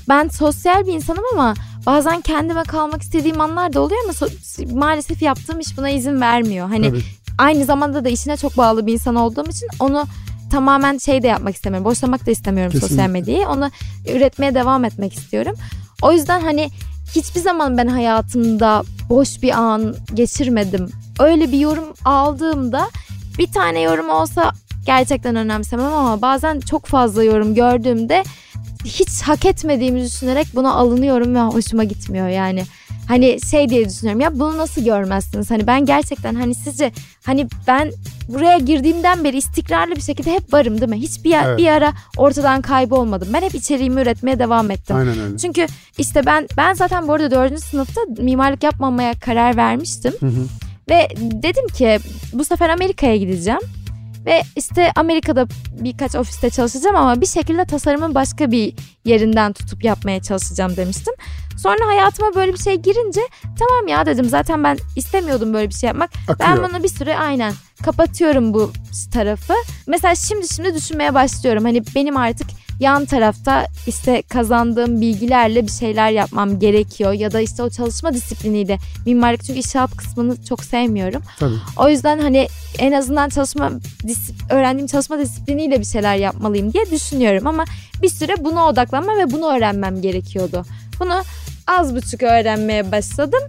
ben 0.08 0.28
sosyal 0.28 0.86
bir 0.86 0.92
insanım 0.92 1.24
ama 1.32 1.54
bazen 1.86 2.20
kendime 2.20 2.62
kalmak 2.62 3.02
istediğim 3.02 3.40
anlar 3.40 3.72
da 3.72 3.80
oluyor 3.80 4.00
ama 4.04 4.12
so- 4.12 4.74
maalesef 4.74 5.22
yaptığım 5.22 5.60
iş 5.60 5.78
buna 5.78 5.90
izin 5.90 6.20
vermiyor. 6.20 6.68
Hani 6.68 6.88
Tabii. 6.90 7.02
aynı 7.38 7.64
zamanda 7.64 8.04
da 8.04 8.08
işine 8.08 8.36
çok 8.36 8.56
bağlı 8.56 8.86
bir 8.86 8.92
insan 8.92 9.14
olduğum 9.14 9.48
için 9.50 9.68
onu 9.80 10.04
tamamen 10.50 10.98
şey 10.98 11.22
de 11.22 11.26
yapmak 11.26 11.54
istemiyorum. 11.54 11.84
Boşlamak 11.84 12.26
da 12.26 12.30
istemiyorum 12.30 12.72
sosyal 12.72 12.88
Kesinlikle. 12.88 13.12
medyayı. 13.12 13.48
Onu 13.48 13.70
üretmeye 14.14 14.54
devam 14.54 14.84
etmek 14.84 15.12
istiyorum. 15.12 15.54
O 16.02 16.12
yüzden 16.12 16.40
hani 16.40 16.70
hiçbir 17.14 17.40
zaman 17.40 17.78
ben 17.78 17.86
hayatımda 17.86 18.82
boş 19.08 19.42
bir 19.42 19.50
an 19.50 19.94
geçirmedim. 20.14 20.90
Öyle 21.18 21.52
bir 21.52 21.58
yorum 21.58 21.84
aldığımda 22.04 22.88
bir 23.38 23.52
tane 23.52 23.80
yorum 23.80 24.08
olsa 24.08 24.52
gerçekten 24.86 25.36
önemsemem 25.36 25.92
ama 25.92 26.22
bazen 26.22 26.60
çok 26.60 26.86
fazla 26.86 27.24
yorum 27.24 27.54
gördüğümde 27.54 28.24
hiç 28.86 29.22
hak 29.22 29.44
etmediğimi 29.46 30.02
düşünerek 30.04 30.46
buna 30.54 30.72
alınıyorum 30.74 31.34
ve 31.34 31.40
hoşuma 31.40 31.84
gitmiyor 31.84 32.28
yani. 32.28 32.62
Hani 33.08 33.38
şey 33.50 33.68
diye 33.68 33.88
düşünüyorum 33.88 34.20
ya 34.20 34.38
bunu 34.38 34.58
nasıl 34.58 34.84
görmezsiniz? 34.84 35.50
Hani 35.50 35.66
ben 35.66 35.86
gerçekten 35.86 36.34
hani 36.34 36.54
sizce 36.54 36.92
hani 37.24 37.46
ben 37.66 37.92
buraya 38.28 38.58
girdiğimden 38.58 39.24
beri 39.24 39.36
istikrarlı 39.36 39.96
bir 39.96 40.00
şekilde 40.00 40.32
hep 40.32 40.52
varım 40.52 40.80
değil 40.80 40.90
mi? 40.90 40.96
Hiçbir 41.00 41.30
yer- 41.30 41.46
Evet. 41.48 41.58
bir 41.58 41.66
ara 41.66 41.92
ortadan 42.16 42.62
kaybolmadım. 42.62 43.28
Ben 43.32 43.42
hep 43.42 43.54
içeriğimi 43.54 44.00
üretmeye 44.00 44.38
devam 44.38 44.70
ettim. 44.70 44.96
Aynen 44.96 45.20
öyle. 45.20 45.38
Çünkü 45.38 45.66
işte 45.98 46.26
ben 46.26 46.48
ben 46.56 46.74
zaten 46.74 47.08
bu 47.08 47.12
arada 47.12 47.30
dördüncü 47.30 47.60
sınıfta 47.62 48.00
mimarlık 48.18 48.62
yapmamaya 48.62 49.14
karar 49.20 49.56
vermiştim. 49.56 50.12
Hı 50.20 50.26
hı. 50.26 50.46
Ve 50.90 51.08
dedim 51.20 51.68
ki 51.68 51.98
bu 52.32 52.44
sefer 52.44 52.68
Amerika'ya 52.70 53.16
gideceğim. 53.16 53.60
Ve 54.26 54.42
işte 54.56 54.92
Amerika'da 54.96 55.46
birkaç 55.80 56.14
ofiste 56.14 56.50
çalışacağım 56.50 56.96
ama 56.96 57.20
bir 57.20 57.26
şekilde 57.26 57.64
tasarımın 57.64 58.14
başka 58.14 58.50
bir 58.50 58.74
yerinden 59.04 59.52
tutup 59.52 59.84
yapmaya 59.84 60.22
çalışacağım 60.22 60.76
demiştim. 60.76 61.14
Sonra 61.56 61.86
hayatıma 61.86 62.34
böyle 62.34 62.52
bir 62.52 62.58
şey 62.58 62.74
girince 62.74 63.20
tamam 63.58 63.88
ya 63.88 64.06
dedim 64.06 64.24
zaten 64.28 64.64
ben 64.64 64.78
istemiyordum 64.96 65.54
böyle 65.54 65.68
bir 65.68 65.74
şey 65.74 65.86
yapmak. 65.86 66.10
Ben 66.40 66.50
Akıyor. 66.52 66.70
bunu 66.70 66.82
bir 66.82 66.88
süre 66.88 67.18
aynen 67.18 67.52
kapatıyorum 67.84 68.54
bu 68.54 68.72
tarafı. 69.12 69.54
Mesela 69.86 70.14
şimdi 70.14 70.48
şimdi 70.48 70.74
düşünmeye 70.74 71.14
başlıyorum. 71.14 71.64
Hani 71.64 71.82
benim 71.94 72.16
artık 72.16 72.46
yan 72.80 73.04
tarafta 73.04 73.66
işte 73.86 74.22
kazandığım 74.22 75.00
bilgilerle 75.00 75.66
bir 75.66 75.72
şeyler 75.72 76.10
yapmam 76.10 76.58
gerekiyor. 76.58 77.12
Ya 77.12 77.32
da 77.32 77.40
işte 77.40 77.62
o 77.62 77.70
çalışma 77.70 78.14
disipliniyle 78.14 78.78
mimarlık 79.06 79.44
çünkü 79.44 79.58
inşaat 79.58 79.96
kısmını 79.96 80.44
çok 80.44 80.64
sevmiyorum. 80.64 81.22
Tabii. 81.38 81.54
O 81.76 81.88
yüzden 81.88 82.18
hani 82.18 82.48
en 82.78 82.92
azından 82.92 83.28
çalışma 83.28 83.70
öğrendiğim 84.50 84.86
çalışma 84.86 85.18
disipliniyle 85.18 85.80
bir 85.80 85.84
şeyler 85.84 86.16
yapmalıyım 86.16 86.72
diye 86.72 86.90
düşünüyorum 86.90 87.46
ama 87.46 87.64
bir 88.02 88.08
süre 88.08 88.44
buna 88.44 88.68
odaklanma 88.68 89.16
ve 89.16 89.30
bunu 89.30 89.56
öğrenmem 89.56 90.02
gerekiyordu. 90.02 90.64
Bunu 91.00 91.22
az 91.66 91.94
buçuk 91.94 92.22
öğrenmeye 92.22 92.92
başladım. 92.92 93.42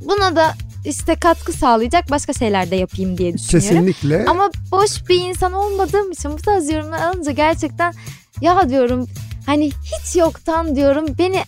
Buna 0.00 0.36
da 0.36 0.54
işte 0.84 1.14
katkı 1.14 1.52
sağlayacak 1.52 2.10
başka 2.10 2.32
şeyler 2.32 2.70
de 2.70 2.76
yapayım 2.76 3.18
diye 3.18 3.34
düşünüyorum. 3.34 3.86
Kesinlikle. 3.86 4.24
Ama 4.28 4.50
boş 4.72 5.08
bir 5.08 5.20
insan 5.20 5.52
olmadığım 5.52 6.12
için 6.12 6.32
bu 6.32 6.36
tarz 6.36 6.70
yorumlar 6.70 7.00
alınca 7.00 7.32
gerçekten 7.32 7.94
ya 8.40 8.68
diyorum 8.70 9.06
hani 9.46 9.66
hiç 9.66 10.16
yoktan 10.16 10.76
diyorum 10.76 11.06
beni 11.18 11.40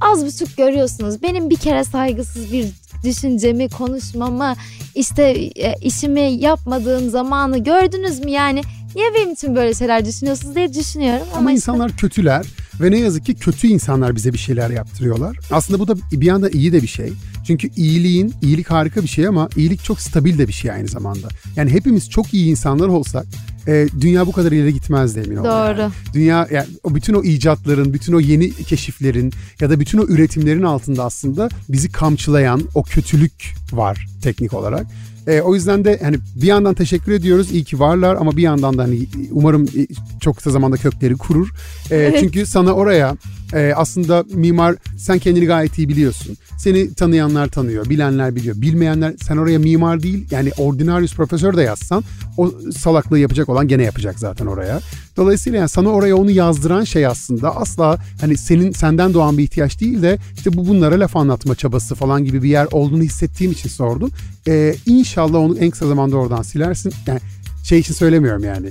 az 0.00 0.26
buçuk 0.26 0.56
görüyorsunuz. 0.56 1.22
Benim 1.22 1.50
bir 1.50 1.56
kere 1.56 1.84
saygısız 1.84 2.52
bir 2.52 2.66
düşüncemi, 3.04 3.68
konuşmamı, 3.68 4.54
işte 4.94 5.22
e, 5.56 5.74
işimi 5.82 6.20
yapmadığım 6.20 7.10
zamanı 7.10 7.58
gördünüz 7.58 8.20
mü 8.24 8.30
yani? 8.30 8.62
Niye 8.94 9.14
benim 9.14 9.32
için 9.32 9.56
böyle 9.56 9.74
şeyler 9.74 10.04
düşünüyorsunuz 10.04 10.54
diye 10.56 10.74
düşünüyorum. 10.74 11.26
Ama, 11.30 11.38
Ama 11.38 11.50
işte- 11.50 11.56
insanlar 11.56 11.96
kötüler 11.96 12.46
ve 12.80 12.90
ne 12.90 12.98
yazık 12.98 13.26
ki 13.26 13.34
kötü 13.34 13.66
insanlar 13.66 14.16
bize 14.16 14.32
bir 14.32 14.38
şeyler 14.38 14.70
yaptırıyorlar. 14.70 15.36
Aslında 15.50 15.80
bu 15.80 15.88
da 15.88 15.94
bir 16.12 16.26
yandan 16.26 16.50
iyi 16.52 16.72
de 16.72 16.82
bir 16.82 16.86
şey. 16.86 17.12
Çünkü 17.46 17.68
iyiliğin, 17.76 18.34
iyilik 18.42 18.70
harika 18.70 19.02
bir 19.02 19.08
şey 19.08 19.26
ama 19.26 19.48
iyilik 19.56 19.84
çok 19.84 20.00
stabil 20.00 20.38
de 20.38 20.48
bir 20.48 20.52
şey 20.52 20.70
aynı 20.70 20.88
zamanda. 20.88 21.28
Yani 21.56 21.70
hepimiz 21.70 22.10
çok 22.10 22.34
iyi 22.34 22.50
insanlar 22.50 22.88
olsak 22.88 23.26
e, 23.68 23.88
dünya 24.00 24.26
bu 24.26 24.32
kadar 24.32 24.52
ileri 24.52 24.74
gitmezdi 24.74 25.20
emin 25.26 25.36
ol. 25.36 25.44
Doğru. 25.44 25.80
yani. 25.80 25.92
Dünya 26.14 26.48
yani 26.50 26.66
bütün 26.88 27.14
o 27.14 27.22
icatların, 27.22 27.92
bütün 27.92 28.12
o 28.12 28.20
yeni 28.20 28.50
keşiflerin 28.52 29.32
ya 29.60 29.70
da 29.70 29.80
bütün 29.80 29.98
o 29.98 30.04
üretimlerin 30.04 30.62
altında 30.62 31.04
aslında 31.04 31.48
bizi 31.68 31.92
kamçılayan 31.92 32.62
o 32.74 32.82
kötülük 32.82 33.54
var 33.72 34.06
teknik 34.22 34.54
olarak. 34.54 34.86
E, 35.26 35.40
o 35.40 35.54
yüzden 35.54 35.84
de 35.84 36.00
hani 36.02 36.16
bir 36.36 36.46
yandan 36.46 36.74
teşekkür 36.74 37.12
ediyoruz 37.12 37.52
iyi 37.52 37.64
ki 37.64 37.80
varlar 37.80 38.16
ama 38.16 38.36
bir 38.36 38.42
yandan 38.42 38.78
da 38.78 38.82
hani 38.82 39.06
umarım 39.30 39.64
e, 39.64 39.86
çok 40.20 40.36
kısa 40.36 40.50
zamanda 40.50 40.76
kökleri 40.76 41.16
kurur. 41.16 41.48
E, 41.90 42.16
Çünkü 42.20 42.46
sana 42.46 42.72
oraya 42.72 43.16
e, 43.54 43.72
aslında 43.76 44.24
mimar 44.34 44.76
sen 44.96 45.18
kendini 45.18 45.46
gayet 45.46 45.78
iyi 45.78 45.88
biliyorsun. 45.88 46.36
Seni 46.58 46.94
tanıyanlar 46.94 47.48
tanıyor, 47.48 47.88
bilenler 47.90 48.36
biliyor. 48.36 48.60
Bilmeyenler 48.60 49.14
sen 49.22 49.36
oraya 49.36 49.58
mimar 49.58 50.02
değil 50.02 50.26
yani 50.30 50.50
ordinarius 50.58 51.14
profesör 51.14 51.56
de 51.56 51.62
yazsan 51.62 52.04
o 52.36 52.52
salaklığı 52.76 53.18
yapacak 53.18 53.48
olan 53.48 53.68
gene 53.68 53.82
yapacak 53.82 54.18
zaten 54.18 54.46
oraya. 54.46 54.80
Dolayısıyla 55.16 55.58
yani 55.58 55.68
sana 55.68 55.88
oraya 55.88 56.16
onu 56.16 56.30
yazdıran 56.30 56.84
şey 56.84 57.06
aslında 57.06 57.56
asla 57.56 57.98
hani 58.20 58.36
senin 58.36 58.72
senden 58.72 59.14
doğan 59.14 59.38
bir 59.38 59.42
ihtiyaç 59.42 59.80
değil 59.80 60.02
de 60.02 60.18
işte 60.34 60.52
bu 60.52 60.68
bunlara 60.68 61.00
laf 61.00 61.16
anlatma 61.16 61.54
çabası 61.54 61.94
falan 61.94 62.24
gibi 62.24 62.42
bir 62.42 62.48
yer 62.48 62.66
olduğunu 62.70 63.02
hissettiğim 63.02 63.52
için 63.52 63.68
sordum. 63.68 64.10
Ee, 64.48 64.74
inşallah 64.86 65.38
onu 65.38 65.58
en 65.58 65.70
kısa 65.70 65.86
zamanda 65.86 66.16
oradan 66.16 66.42
silersin. 66.42 66.92
Yani 67.06 67.20
şey 67.64 67.78
için 67.78 67.94
söylemiyorum 67.94 68.44
yani. 68.44 68.70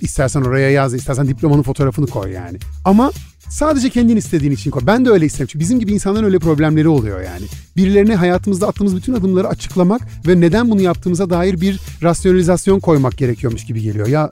İstersen 0.00 0.42
oraya 0.42 0.70
yaz, 0.70 0.94
istersen 0.94 1.28
diplomanın 1.28 1.62
fotoğrafını 1.62 2.06
koy 2.06 2.32
yani. 2.32 2.58
Ama 2.84 3.12
sadece 3.50 3.90
kendin 3.90 4.16
istediğin 4.16 4.52
için 4.52 4.70
koy. 4.70 4.82
Ben 4.86 5.04
de 5.04 5.10
öyle 5.10 5.26
isterim. 5.26 5.46
Çünkü 5.46 5.60
bizim 5.60 5.80
gibi 5.80 5.92
insanların 5.92 6.24
öyle 6.24 6.38
problemleri 6.38 6.88
oluyor 6.88 7.20
yani. 7.20 7.46
Birilerine 7.76 8.14
hayatımızda 8.14 8.68
attığımız 8.68 8.96
bütün 8.96 9.14
adımları 9.14 9.48
açıklamak 9.48 10.02
ve 10.26 10.40
neden 10.40 10.70
bunu 10.70 10.80
yaptığımıza 10.80 11.30
dair 11.30 11.60
bir 11.60 11.80
rasyonalizasyon 12.02 12.80
koymak 12.80 13.18
gerekiyormuş 13.18 13.64
gibi 13.64 13.82
geliyor. 13.82 14.06
Ya 14.06 14.30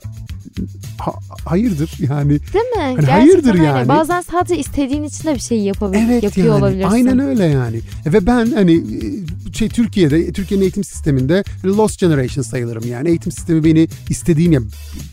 ha- 0.97 1.19
hayırdır 1.45 1.91
yani. 2.09 2.29
Değil 2.29 2.65
mi? 2.65 2.75
Gerçekten 2.75 3.03
Hani 3.03 3.21
hayırdır 3.21 3.53
öyle. 3.53 3.63
yani. 3.63 3.87
Bazen 3.87 4.21
sadece 4.21 4.57
istediğin 4.57 5.03
için 5.03 5.27
de 5.27 5.35
bir 5.35 5.39
şey 5.39 5.59
yapabil- 5.59 5.97
Evet 6.07 6.23
yapıyor 6.23 6.47
yani 6.47 6.57
olabilirsin. 6.63 6.89
aynen 6.91 7.19
öyle 7.19 7.45
yani. 7.45 7.79
Ve 8.05 8.25
ben 8.25 8.51
hani 8.51 8.73
e, 8.73 9.53
şey 9.53 9.69
Türkiye'de 9.69 10.31
Türkiye'nin 10.33 10.61
eğitim 10.63 10.83
sisteminde 10.83 11.43
lost 11.65 11.99
generation 11.99 12.43
sayılırım 12.43 12.87
yani. 12.87 13.09
Eğitim 13.09 13.31
sistemi 13.31 13.63
beni 13.63 13.87
istediğim 14.09 14.51
ya 14.51 14.59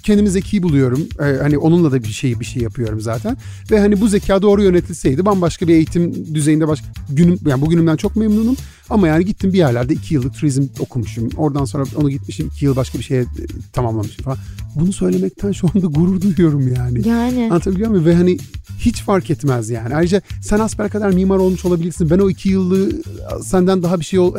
kendimi 0.02 0.30
zeki 0.30 0.62
buluyorum. 0.62 1.08
Ee, 1.20 1.24
hani 1.42 1.58
onunla 1.58 1.92
da 1.92 2.02
bir 2.02 2.08
şey 2.08 2.40
bir 2.40 2.44
şey 2.44 2.62
yapıyorum 2.62 3.00
zaten. 3.00 3.36
Ve 3.70 3.80
hani 3.80 4.00
bu 4.00 4.08
zeka 4.08 4.42
doğru 4.42 4.62
yönetilseydi 4.62 5.26
bambaşka 5.26 5.68
bir 5.68 5.74
eğitim 5.74 6.34
düzeyinde 6.34 6.68
başka 6.68 6.86
günüm 7.10 7.38
yani 7.46 7.60
bugünümden 7.62 7.96
çok 7.96 8.16
memnunum. 8.16 8.56
Ama 8.90 9.08
yani 9.08 9.24
gittim 9.24 9.52
bir 9.52 9.58
yerlerde 9.58 9.94
iki 9.94 10.14
yıllık 10.14 10.34
turizm 10.34 10.66
okumuşum. 10.78 11.28
Oradan 11.36 11.64
sonra 11.64 11.84
onu 11.96 12.10
gitmişim 12.10 12.46
iki 12.46 12.64
yıl 12.64 12.76
başka 12.76 12.98
bir 12.98 13.04
şeye 13.04 13.22
e, 13.22 13.26
tamamlamışım 13.72 14.24
falan. 14.24 14.38
Bunu 14.74 14.92
söylemekten 14.92 15.52
şu 15.52 15.68
anda 15.74 15.86
gurur 15.86 16.20
duyuyorum 16.20 16.74
yani. 16.74 17.08
Yani. 17.08 17.44
Anlatabiliyor 17.44 17.90
muyum? 17.90 18.04
Ve 18.04 18.14
hani 18.14 18.38
hiç 18.78 19.02
fark 19.02 19.30
etmez 19.30 19.70
yani. 19.70 19.94
Ayrıca 19.96 20.22
sen 20.42 20.58
asper 20.58 20.90
kadar 20.90 21.10
mimar 21.10 21.36
olmuş 21.36 21.64
olabilirsin. 21.64 22.10
Ben 22.10 22.18
o 22.18 22.30
iki 22.30 22.48
yıllığı 22.48 22.90
senden 23.42 23.82
daha 23.82 24.00
bir 24.00 24.04
şey 24.04 24.18
ol... 24.18 24.34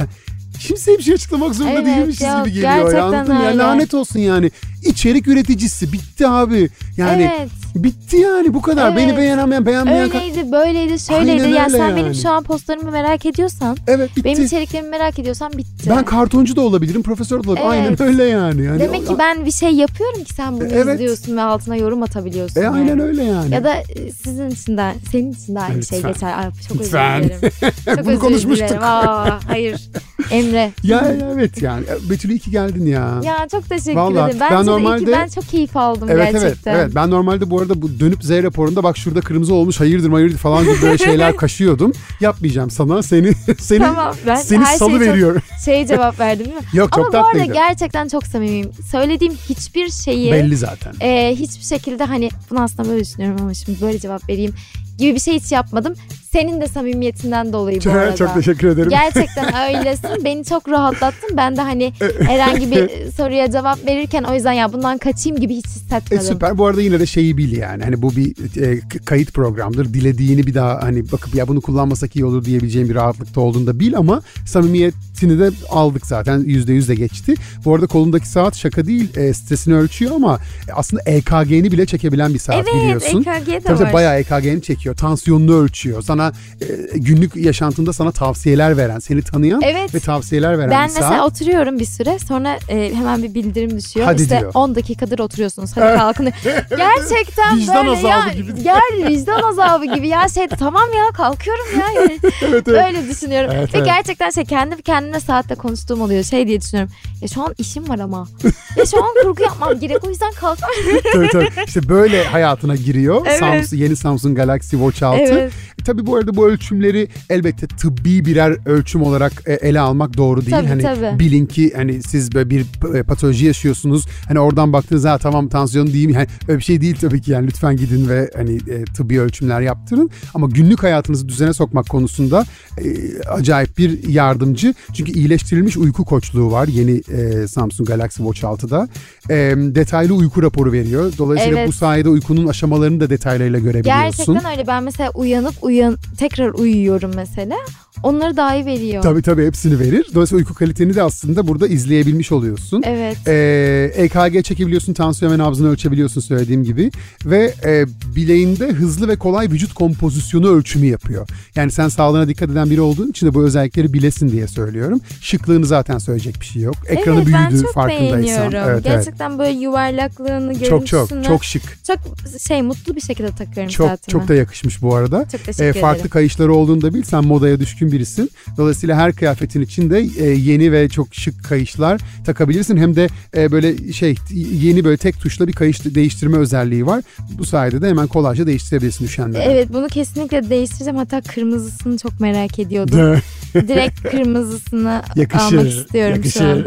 Kimseye 0.59 0.97
bir 0.97 1.03
şey 1.03 1.13
açıklamak 1.13 1.55
zorunda 1.55 1.73
Evet 1.73 1.85
değilmişiz 1.85 2.21
ya, 2.21 2.39
gibi 2.39 2.53
geliyor 2.53 2.93
ya. 2.93 3.03
Anladın 3.05 3.33
mı? 3.35 3.43
Ya 3.43 3.49
öyle. 3.49 3.57
lanet 3.57 3.93
olsun 3.93 4.19
yani. 4.19 4.51
İçerik 4.85 5.27
üreticisi. 5.27 5.93
Bitti 5.93 6.27
abi. 6.27 6.69
Yani 6.97 7.31
evet. 7.37 7.49
bitti 7.75 8.17
yani 8.17 8.53
bu 8.53 8.61
kadar. 8.61 8.87
Evet. 8.91 8.97
Beni 8.97 9.17
beğenemeyen 9.17 9.65
beğenmeyen... 9.65 10.07
ka- 10.09 10.15
Öyleydi, 10.23 10.51
böyleydi, 10.51 10.99
şöyleydi. 10.99 11.43
Aynen 11.43 11.53
ya 11.55 11.63
öyle 11.65 11.77
sen 11.77 11.87
yani. 11.87 11.95
benim 11.95 12.13
şu 12.15 12.29
an 12.29 12.43
postlarımı 12.43 12.91
merak 12.91 13.25
ediyorsan, 13.25 13.77
Evet 13.87 14.09
bitti. 14.15 14.23
benim 14.23 14.45
içeriklerimi 14.45 14.89
merak 14.89 15.19
ediyorsan 15.19 15.53
bitti. 15.53 15.89
Ben 15.89 16.05
kartoncu 16.05 16.55
da 16.55 16.61
olabilirim, 16.61 17.03
profesör 17.03 17.43
de 17.43 17.49
olabilirim. 17.49 17.71
Evet. 17.87 18.01
Aynen 18.01 18.13
öyle 18.13 18.23
yani. 18.23 18.63
yani 18.65 18.79
Demek 18.79 19.07
ki 19.07 19.13
ben 19.19 19.45
bir 19.45 19.51
şey 19.51 19.69
yapıyorum 19.71 20.23
ki 20.23 20.33
sen 20.33 20.53
bunu 20.53 20.67
Evet. 20.71 20.95
izliyorsun 20.95 21.37
ve 21.37 21.41
altına 21.41 21.75
yorum 21.75 22.03
atabiliyorsun. 22.03 22.61
E 22.61 22.69
aynen 22.69 22.87
yani. 22.87 23.03
öyle 23.03 23.23
yani. 23.23 23.53
Ya 23.53 23.63
da 23.63 23.73
e, 23.75 24.11
sizin 24.11 24.49
için 24.49 24.77
de, 24.77 24.93
senin 25.11 25.31
için 25.31 25.55
de 25.55 25.59
aynı 25.59 25.83
şey 25.85 25.97
Lütfen. 25.97 26.13
geçer. 26.13 26.33
Ay, 26.37 26.45
çok 26.67 26.77
Lütfen. 26.79 27.21
özür 27.23 27.29
dilerim. 27.29 27.51
Çok 27.85 27.97
Bunu 28.05 28.09
özür 28.11 28.19
konuşmuştuk. 28.19 28.69
dilerim. 28.69 28.83
Aa, 28.83 29.39
hayır. 29.47 29.89
Emre. 30.31 30.71
Ya 30.83 31.15
evet 31.35 31.61
yani. 31.61 31.85
Betül 32.09 32.29
iyi 32.29 32.39
ki 32.39 32.51
geldin 32.51 32.85
ya. 32.85 33.21
Ya 33.23 33.47
çok 33.51 33.69
teşekkür 33.69 33.95
Vallahi 33.95 34.25
ederim. 34.29 34.39
ben 34.39 34.51
Bence 34.51 34.63
iyi 34.71 34.73
normalde- 34.73 35.05
ki 35.05 35.11
ben 35.11 35.27
çok 35.27 35.47
keyif 35.47 35.77
aldım 35.77 36.09
Evet 36.11 36.31
gerçekten. 36.33 36.71
evet 36.73 36.83
evet. 36.85 36.95
Ben 36.95 37.09
normalde 37.11 37.49
bu 37.49 37.59
arada 37.61 37.81
bu 37.81 37.99
dönüp 37.99 38.23
Z 38.23 38.29
raporunda 38.31 38.83
bak 38.83 38.97
şurada 38.97 39.21
kırmızı 39.21 39.53
olmuş 39.53 39.79
hayırdır 39.79 40.09
hayırdır 40.11 40.37
falan 40.37 40.63
gibi 40.63 40.81
böyle 40.81 40.97
şeyler 40.97 41.35
kaşıyordum. 41.37 41.91
Yapmayacağım 42.21 42.69
sana. 42.69 43.03
Seni 43.03 43.33
seni 43.59 43.79
Tamam 43.79 44.15
ben 44.27 44.35
seni 44.35 44.63
her 44.63 44.77
salı 44.77 44.89
şeye 44.99 44.99
veriyor. 45.11 45.33
çok 45.33 45.59
şey 45.65 45.85
cevap 45.87 46.19
verdim 46.19 46.45
değil 46.45 46.57
mi? 46.57 46.63
Yok 46.73 46.89
çok 46.95 47.15
Ama 47.15 47.23
bu 47.23 47.27
arada 47.27 47.45
gerçekten 47.53 48.07
çok 48.07 48.23
samimiyim. 48.27 48.71
Söylediğim 48.91 49.33
hiçbir 49.49 49.89
şeyi 49.89 50.31
Belli 50.31 50.57
zaten. 50.57 50.93
e, 51.01 51.35
hiçbir 51.35 51.63
şekilde 51.65 52.03
hani 52.03 52.29
bunu 52.51 52.61
aslında 52.61 52.89
böyle 52.89 53.03
düşünüyorum 53.05 53.37
ama 53.41 53.53
şimdi 53.53 53.81
böyle 53.81 53.99
cevap 53.99 54.29
vereyim 54.29 54.53
gibi 54.97 55.15
bir 55.15 55.19
şey 55.19 55.33
hiç 55.39 55.51
yapmadım. 55.51 55.93
Senin 56.35 56.61
de 56.61 56.67
samimiyetinden 56.67 57.53
dolayı 57.53 57.79
bu 57.85 57.89
arada. 57.91 58.15
Çok 58.15 58.33
teşekkür 58.33 58.67
ederim. 58.67 58.89
Gerçekten 58.89 59.45
öylesin. 59.77 60.23
Beni 60.25 60.45
çok 60.45 60.69
rahatlattın. 60.69 61.37
Ben 61.37 61.57
de 61.57 61.61
hani 61.61 61.93
herhangi 62.27 62.71
bir 62.71 63.11
soruya 63.17 63.51
cevap 63.51 63.87
verirken 63.87 64.23
o 64.23 64.33
yüzden 64.33 64.51
ya 64.53 64.73
bundan 64.73 64.97
kaçayım 64.97 65.39
gibi 65.39 65.55
hiç 65.55 65.65
E, 65.65 65.69
hissetmedim. 65.69 66.25
süper. 66.25 66.57
Bu 66.57 66.65
arada 66.65 66.81
yine 66.81 66.99
de 66.99 67.05
şeyi 67.05 67.37
bil 67.37 67.57
yani. 67.57 67.83
Hani 67.83 68.01
bu 68.01 68.15
bir 68.15 68.61
e, 68.61 68.79
kayıt 69.05 69.33
programdır. 69.33 69.93
Dilediğini 69.93 70.47
bir 70.47 70.53
daha 70.53 70.81
hani 70.83 71.11
bakıp 71.11 71.35
ya 71.35 71.47
bunu 71.47 71.61
kullanmasak 71.61 72.15
iyi 72.15 72.25
olur 72.25 72.45
diyebileceğim 72.45 72.89
bir 72.89 72.95
rahatlıkta 72.95 73.41
olduğunu 73.41 73.67
da 73.67 73.79
bil 73.79 73.97
ama 73.97 74.21
samimiyetini 74.45 75.39
de 75.39 75.49
aldık 75.69 76.05
zaten. 76.07 76.39
Yüzde 76.39 76.73
yüz 76.73 76.89
de 76.89 76.95
geçti. 76.95 77.33
Bu 77.65 77.75
arada 77.75 77.87
kolundaki 77.87 78.27
saat 78.27 78.55
şaka 78.55 78.85
değil. 78.87 79.17
E, 79.17 79.33
stresini 79.33 79.75
ölçüyor 79.75 80.11
ama 80.15 80.39
aslında 80.73 81.03
EKG'ni 81.05 81.71
bile 81.71 81.85
çekebilen 81.85 82.33
bir 82.33 82.39
saat 82.39 82.55
evet 82.55 82.83
biliyorsun. 82.83 83.19
EKG 83.21 83.47
de 83.47 83.59
Tabii 83.59 83.73
var. 83.73 83.79
tabii 83.79 83.93
bayağı 83.93 84.19
EKG'ni 84.19 84.61
çekiyor. 84.61 84.95
Tansiyonunu 84.95 85.55
ölçüyor. 85.55 86.01
Sana 86.01 86.24
e, 86.61 86.97
günlük 86.97 87.35
yaşantında 87.35 87.93
sana 87.93 88.11
tavsiyeler 88.11 88.77
veren, 88.77 88.99
seni 88.99 89.21
tanıyan 89.21 89.61
Evet. 89.61 89.95
ve 89.95 89.99
tavsiyeler 89.99 90.57
veren 90.57 90.71
Ben 90.71 90.89
bir 90.89 90.93
mesela 90.93 91.25
oturuyorum 91.25 91.79
bir 91.79 91.85
süre 91.85 92.19
sonra 92.19 92.57
e, 92.69 92.95
hemen 92.95 93.23
bir 93.23 93.33
bildirim 93.33 93.77
düşüyor. 93.77 94.05
Hadi 94.05 94.21
işte 94.21 94.39
diyor. 94.39 94.51
10 94.53 94.75
dakikadır 94.75 95.19
oturuyorsunuz 95.19 95.71
hadi 95.75 95.97
kalkın. 95.97 96.25
Gerçekten 96.69 97.57
Vicdan 97.57 97.87
böyle 97.87 97.89
azabı 97.89 98.07
ya, 98.07 98.33
gibi. 98.33 98.63
Ger 98.63 99.07
vicdan 99.07 99.41
azabı 99.43 99.85
gibi 99.85 100.07
ya 100.07 100.27
şey 100.29 100.47
tamam 100.47 100.89
ya 100.97 101.11
kalkıyorum 101.13 101.65
ya. 101.79 102.01
Yani 102.01 102.19
evet, 102.23 102.33
evet. 102.41 102.67
Böyle 102.67 103.09
düşünüyorum. 103.09 103.51
Evet, 103.53 103.73
Ve 103.73 103.77
evet. 103.77 103.87
gerçekten 103.87 104.29
şey 104.29 104.45
kendi 104.45 104.81
kendine 104.81 105.19
saatte 105.19 105.55
konuştuğum 105.55 106.01
oluyor. 106.01 106.23
Şey 106.23 106.47
diye 106.47 106.61
düşünüyorum. 106.61 106.93
Ya 107.21 107.27
şu 107.27 107.43
an 107.43 107.55
işim 107.57 107.89
var 107.89 107.99
ama. 107.99 108.27
Ya 108.75 108.85
şu 108.85 109.03
an 109.03 109.13
kurgu 109.21 109.43
yapmam 109.43 109.79
gerek 109.79 110.03
o 110.03 110.09
yüzden 110.09 110.31
kalkmam. 110.31 110.69
tabii, 111.13 111.29
tabii. 111.29 111.49
İşte 111.67 111.89
böyle 111.89 112.23
hayatına 112.23 112.75
giriyor. 112.75 113.25
Evet. 113.25 113.39
Samsung, 113.39 113.81
yeni 113.81 113.95
Samsung 113.95 114.37
Galaxy 114.37 114.75
Watch 114.75 115.03
6. 115.03 115.17
Evet. 115.19 115.53
E, 115.81 115.83
Tabii 115.85 116.05
bu 116.05 116.14
arada 116.17 116.35
bu 116.35 116.47
ölçümleri 116.47 117.07
elbette 117.29 117.67
tıbbi 117.67 118.25
birer 118.25 118.57
ölçüm 118.65 119.01
olarak 119.01 119.33
e, 119.45 119.53
ele 119.53 119.79
almak 119.79 120.17
doğru 120.17 120.41
değil. 120.41 120.57
Tabii, 120.57 120.67
hani 120.67 120.81
tabii. 120.81 121.19
bilin 121.19 121.45
ki 121.45 121.73
hani 121.75 122.03
siz 122.03 122.33
böyle 122.35 122.49
bir 122.49 122.65
e, 122.95 123.03
patoloji 123.03 123.45
yaşıyorsunuz. 123.45 124.05
Hani 124.27 124.39
oradan 124.39 124.73
baktığınızda 124.73 125.11
ha, 125.11 125.17
tamam 125.17 125.49
tansiyon 125.49 125.87
değil 125.87 126.05
mi? 126.05 126.13
Yani 126.13 126.27
öyle 126.47 126.59
bir 126.59 126.63
şey 126.63 126.81
değil 126.81 126.95
tabii 127.01 127.21
ki 127.21 127.31
yani 127.31 127.47
lütfen 127.47 127.77
gidin 127.77 128.09
ve 128.09 128.31
hani 128.35 128.55
e, 128.55 128.83
tıbbi 128.83 129.21
ölçümler 129.21 129.61
yaptırın. 129.61 130.09
Ama 130.33 130.47
günlük 130.47 130.83
hayatınızı 130.83 131.29
düzene 131.29 131.53
sokmak 131.53 131.89
konusunda 131.89 132.45
e, 132.77 133.19
acayip 133.29 133.77
bir 133.77 134.07
yardımcı. 134.09 134.73
Çünkü 134.93 135.11
iyileştirilmiş 135.11 135.77
uyku 135.77 136.05
koçluğu 136.05 136.51
var 136.51 136.67
yeni 136.67 137.01
e, 137.11 137.47
Samsung 137.47 137.89
Galaxy 137.89 138.23
Watch 138.23 138.43
6'da. 138.43 138.87
E, 139.29 139.35
detaylı 139.75 140.13
uyku 140.13 140.43
raporu 140.43 140.71
veriyor. 140.71 141.13
Dolayısıyla 141.17 141.59
Evet. 141.59 141.67
bu 141.67 141.73
sayede 141.73 142.09
uykunun 142.09 142.47
aşamalarını 142.47 142.99
da 142.99 143.09
detaylarıyla 143.09 143.59
görebiliyorsun. 143.59 144.25
Gerçekten 144.25 144.51
öyle. 144.51 144.67
Ben 144.67 144.83
mesela 144.83 145.11
uyanıp 145.15 145.53
uyan 145.61 145.97
tekrar 146.17 146.49
uyuyorum 146.49 147.11
mesela. 147.15 147.57
Onları 148.05 148.37
dahi 148.37 148.65
veriyor. 148.65 149.03
Tabii 149.03 149.21
tabii 149.21 149.45
hepsini 149.45 149.79
verir. 149.79 150.07
Dolayısıyla 150.13 150.39
uyku 150.39 150.53
kaliteni 150.53 150.95
de 150.95 151.03
aslında 151.03 151.47
burada 151.47 151.67
izleyebilmiş 151.67 152.31
oluyorsun. 152.31 152.83
Evet. 152.85 153.17
Ee, 153.27 153.91
EKG 153.95 154.43
çekebiliyorsun, 154.45 154.93
tansiyon 154.93 155.31
ve 155.33 155.37
nabzını 155.37 155.69
ölçebiliyorsun 155.69 156.21
söylediğim 156.21 156.63
gibi. 156.63 156.91
Ve 157.25 157.53
e, 157.65 157.85
bileğinde 158.15 158.67
hızlı 158.67 159.07
ve 159.07 159.15
kolay 159.15 159.49
vücut 159.49 159.73
kompozisyonu 159.73 160.49
ölçümü 160.49 160.85
yapıyor. 160.85 161.27
Yani 161.55 161.71
sen 161.71 161.87
sağlığına 161.87 162.27
dikkat 162.27 162.49
eden 162.49 162.69
biri 162.69 162.81
olduğun 162.81 163.09
için 163.09 163.27
de 163.27 163.33
bu 163.33 163.43
özellikleri 163.43 163.93
bilesin 163.93 164.29
diye 164.31 164.47
söylüyorum. 164.47 165.01
Şıklığını 165.21 165.65
zaten 165.65 165.97
söyleyecek 165.97 166.41
bir 166.41 166.45
şey 166.45 166.61
yok. 166.61 166.75
Ekranı 166.87 167.21
evet, 167.21 167.33
ben 167.33 167.49
büyüdü 167.49 167.63
çok 167.63 167.73
farkındaysan. 167.73 168.51
Evet, 168.51 168.65
evet. 168.67 168.83
Gerçekten 168.83 169.39
böyle 169.39 169.59
yuvarlaklığını, 169.59 170.53
görüntüsünü 170.53 170.69
Çok 170.69 170.87
çok 170.87 171.23
çok 171.23 171.43
şık. 171.45 171.61
çok 171.87 171.99
şey 172.47 172.61
mutlu 172.61 172.95
bir 172.95 173.01
şekilde 173.01 173.29
takıyorum 173.29 173.71
Çok 173.71 173.87
saatime. 173.87 174.11
çok 174.11 174.27
da 174.27 174.35
yakışmış 174.35 174.81
bu 174.81 174.95
arada. 174.95 175.25
Çok 175.31 175.43
teşekkür 175.43 175.79
E, 175.79 175.81
farklı 175.81 175.97
ederim. 175.99 176.09
kayışları 176.09 176.53
olduğunu 176.53 176.81
da 176.81 176.93
bil. 176.93 177.03
Sen 177.03 177.25
modaya 177.25 177.59
düşkün 177.59 177.91
birisin. 177.95 178.29
Dolayısıyla 178.57 178.95
her 178.97 179.13
kıyafetin 179.13 179.61
içinde 179.61 179.99
e, 180.19 180.25
yeni 180.25 180.71
ve 180.71 180.89
çok 180.89 181.15
şık 181.15 181.43
kayışlar 181.43 182.01
takabilirsin. 182.25 182.77
Hem 182.77 182.95
de 182.95 183.07
e, 183.37 183.51
böyle 183.51 183.93
şey 183.93 184.15
yeni 184.61 184.83
böyle 184.83 184.97
tek 184.97 185.19
tuşla 185.19 185.47
bir 185.47 185.53
kayış 185.53 185.85
değiştirme 185.85 186.37
özelliği 186.37 186.85
var. 186.85 187.03
Bu 187.37 187.45
sayede 187.45 187.81
de 187.81 187.89
hemen 187.89 188.07
kolayca 188.07 188.47
değiştirebilirsin 188.47 189.05
üşenmeden. 189.05 189.41
Evet 189.49 189.67
bunu 189.73 189.87
kesinlikle 189.87 190.49
değiştireceğim. 190.49 190.97
Hatta 190.97 191.21
kırmızısını 191.21 191.97
çok 191.97 192.19
merak 192.19 192.59
ediyordum. 192.59 193.21
Direkt 193.53 194.03
kırmızısını 194.03 195.01
yakışır. 195.15 195.57
almak 195.57 195.67
istiyorum 195.73 196.15
yakışır. 196.15 196.39
şu 196.39 196.45
an. 196.45 196.65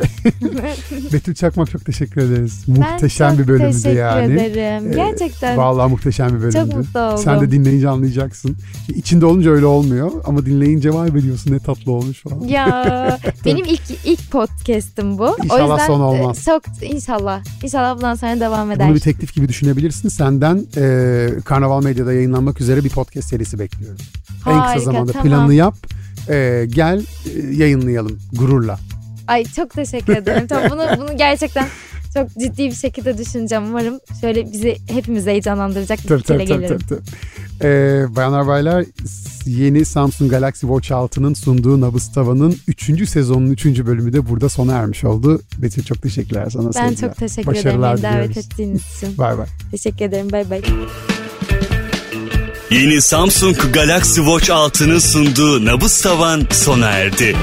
Betül 1.13 1.35
Çakmak 1.35 1.71
çok 1.71 1.85
teşekkür 1.85 2.21
ederiz. 2.21 2.65
Ben 2.69 2.77
Muhteşem 2.93 3.31
çok 3.31 3.39
bir 3.39 3.49
bölümdü 3.49 3.73
teşekkür 3.73 3.99
yani. 3.99 4.43
ederim. 4.43 4.93
Ee, 4.93 4.95
Gerçekten 4.95 5.57
Vallahi 5.57 5.91
muhteşem 5.91 6.29
bir 6.29 6.41
bölümdü. 6.43 6.53
çok 6.53 6.75
mutlu 6.77 7.01
oldum. 7.01 7.25
Sen 7.25 7.41
de 7.41 7.51
dinleyince 7.51 7.89
anlayacaksın. 7.89 8.57
İçinde 8.95 9.27
olunca 9.27 9.51
öyle 9.51 9.67
olmuyor 9.67 10.11
ama 10.25 10.47
dinleyince 10.47 10.95
vay 10.95 11.08
be 11.15 11.23
diyorsun 11.23 11.53
ne 11.53 11.59
tatlı 11.59 11.93
olmuş 11.93 12.23
falan. 12.23 12.41
Ya 12.45 13.19
benim 13.45 13.65
ilk 13.65 13.83
ilk 14.05 14.31
podcast'im 14.31 15.19
bu. 15.19 15.37
İnşallah 15.45 15.69
o 15.69 15.73
yüzden 15.73 15.87
son 15.87 16.01
olmaz. 16.01 16.45
Çok 16.45 16.63
inşallah. 16.83 17.43
İnşallah 17.63 17.97
bundan 17.97 18.15
sonra 18.15 18.41
devam 18.41 18.73
eder. 18.73 18.87
Bunu 18.89 18.95
bir 18.95 19.01
teklif 19.01 19.35
gibi 19.35 19.49
düşünebilirsin. 19.49 20.09
Senden 20.09 20.67
e, 20.77 21.29
Karnaval 21.45 21.83
Medya'da 21.83 22.13
yayınlanmak 22.13 22.61
üzere 22.61 22.85
bir 22.85 22.91
podcast 22.91 23.29
serisi 23.29 23.59
bekliyoruz. 23.59 24.01
en 24.47 24.53
Harika, 24.53 24.75
kısa 24.75 24.85
zamanda 24.85 25.13
tamam. 25.13 25.29
planını 25.29 25.55
yap. 25.55 25.75
e, 26.29 26.67
gel 26.69 26.99
e, 27.37 27.55
yayınlayalım 27.55 28.19
gururla. 28.33 28.79
Ay 29.27 29.45
çok 29.45 29.71
teşekkür 29.71 30.17
ederim. 30.17 30.47
Tamam, 30.47 30.71
bunu 30.71 30.83
bunu 30.99 31.17
gerçekten 31.17 31.67
çok 32.23 32.39
ciddi 32.39 32.65
bir 32.67 32.75
şekilde 32.75 33.19
düşüneceğim. 33.19 33.65
Umarım 33.65 33.99
şöyle 34.21 34.53
bizi 34.53 34.77
hepimiz 34.91 35.27
heyecanlandıracak 35.27 35.99
bir 36.03 36.09
Tabii 36.09 36.23
tabii 36.23 36.39
tabii. 36.47 36.61
gelirim. 36.61 36.79
tabii, 36.89 37.01
tabii. 37.61 37.69
E, 37.71 38.07
bayanlar 38.17 38.47
baylar 38.47 38.85
yeni 39.47 39.85
Samsung 39.85 40.31
Galaxy 40.31 40.67
Watch 40.67 40.91
6'nın 40.91 41.35
sunduğu 41.35 41.81
Nabız 41.81 42.13
Tava'nın 42.13 42.57
3. 42.69 43.09
sezonun 43.09 43.51
3. 43.51 43.67
bölümü 43.67 44.13
de 44.13 44.29
burada 44.29 44.49
sona 44.49 44.73
ermiş 44.73 45.05
oldu. 45.05 45.41
Betül 45.59 45.85
çok 45.85 46.03
teşekkürler 46.03 46.51
sana. 46.51 46.67
Ben 46.67 46.71
sevgiler. 46.73 46.97
çok 47.09 47.17
teşekkür 47.17 47.47
Başarılar 47.47 47.99
ederim 47.99 48.15
davet 48.15 48.37
ettiğiniz 48.37 48.83
için. 48.97 49.19
Bay 49.19 49.39
bay. 49.39 49.47
Teşekkür 49.71 50.05
ederim. 50.05 50.33
Bay 50.33 50.51
bay. 50.51 50.63
Yeni 52.71 53.01
Samsung 53.01 53.57
Galaxy 53.73 54.21
Watch 54.21 54.51
6'nın 54.51 54.99
sunduğu 54.99 55.65
Nabız 55.65 56.03
Tavan 56.03 56.43
sona 56.51 56.87
erdi. 56.91 57.37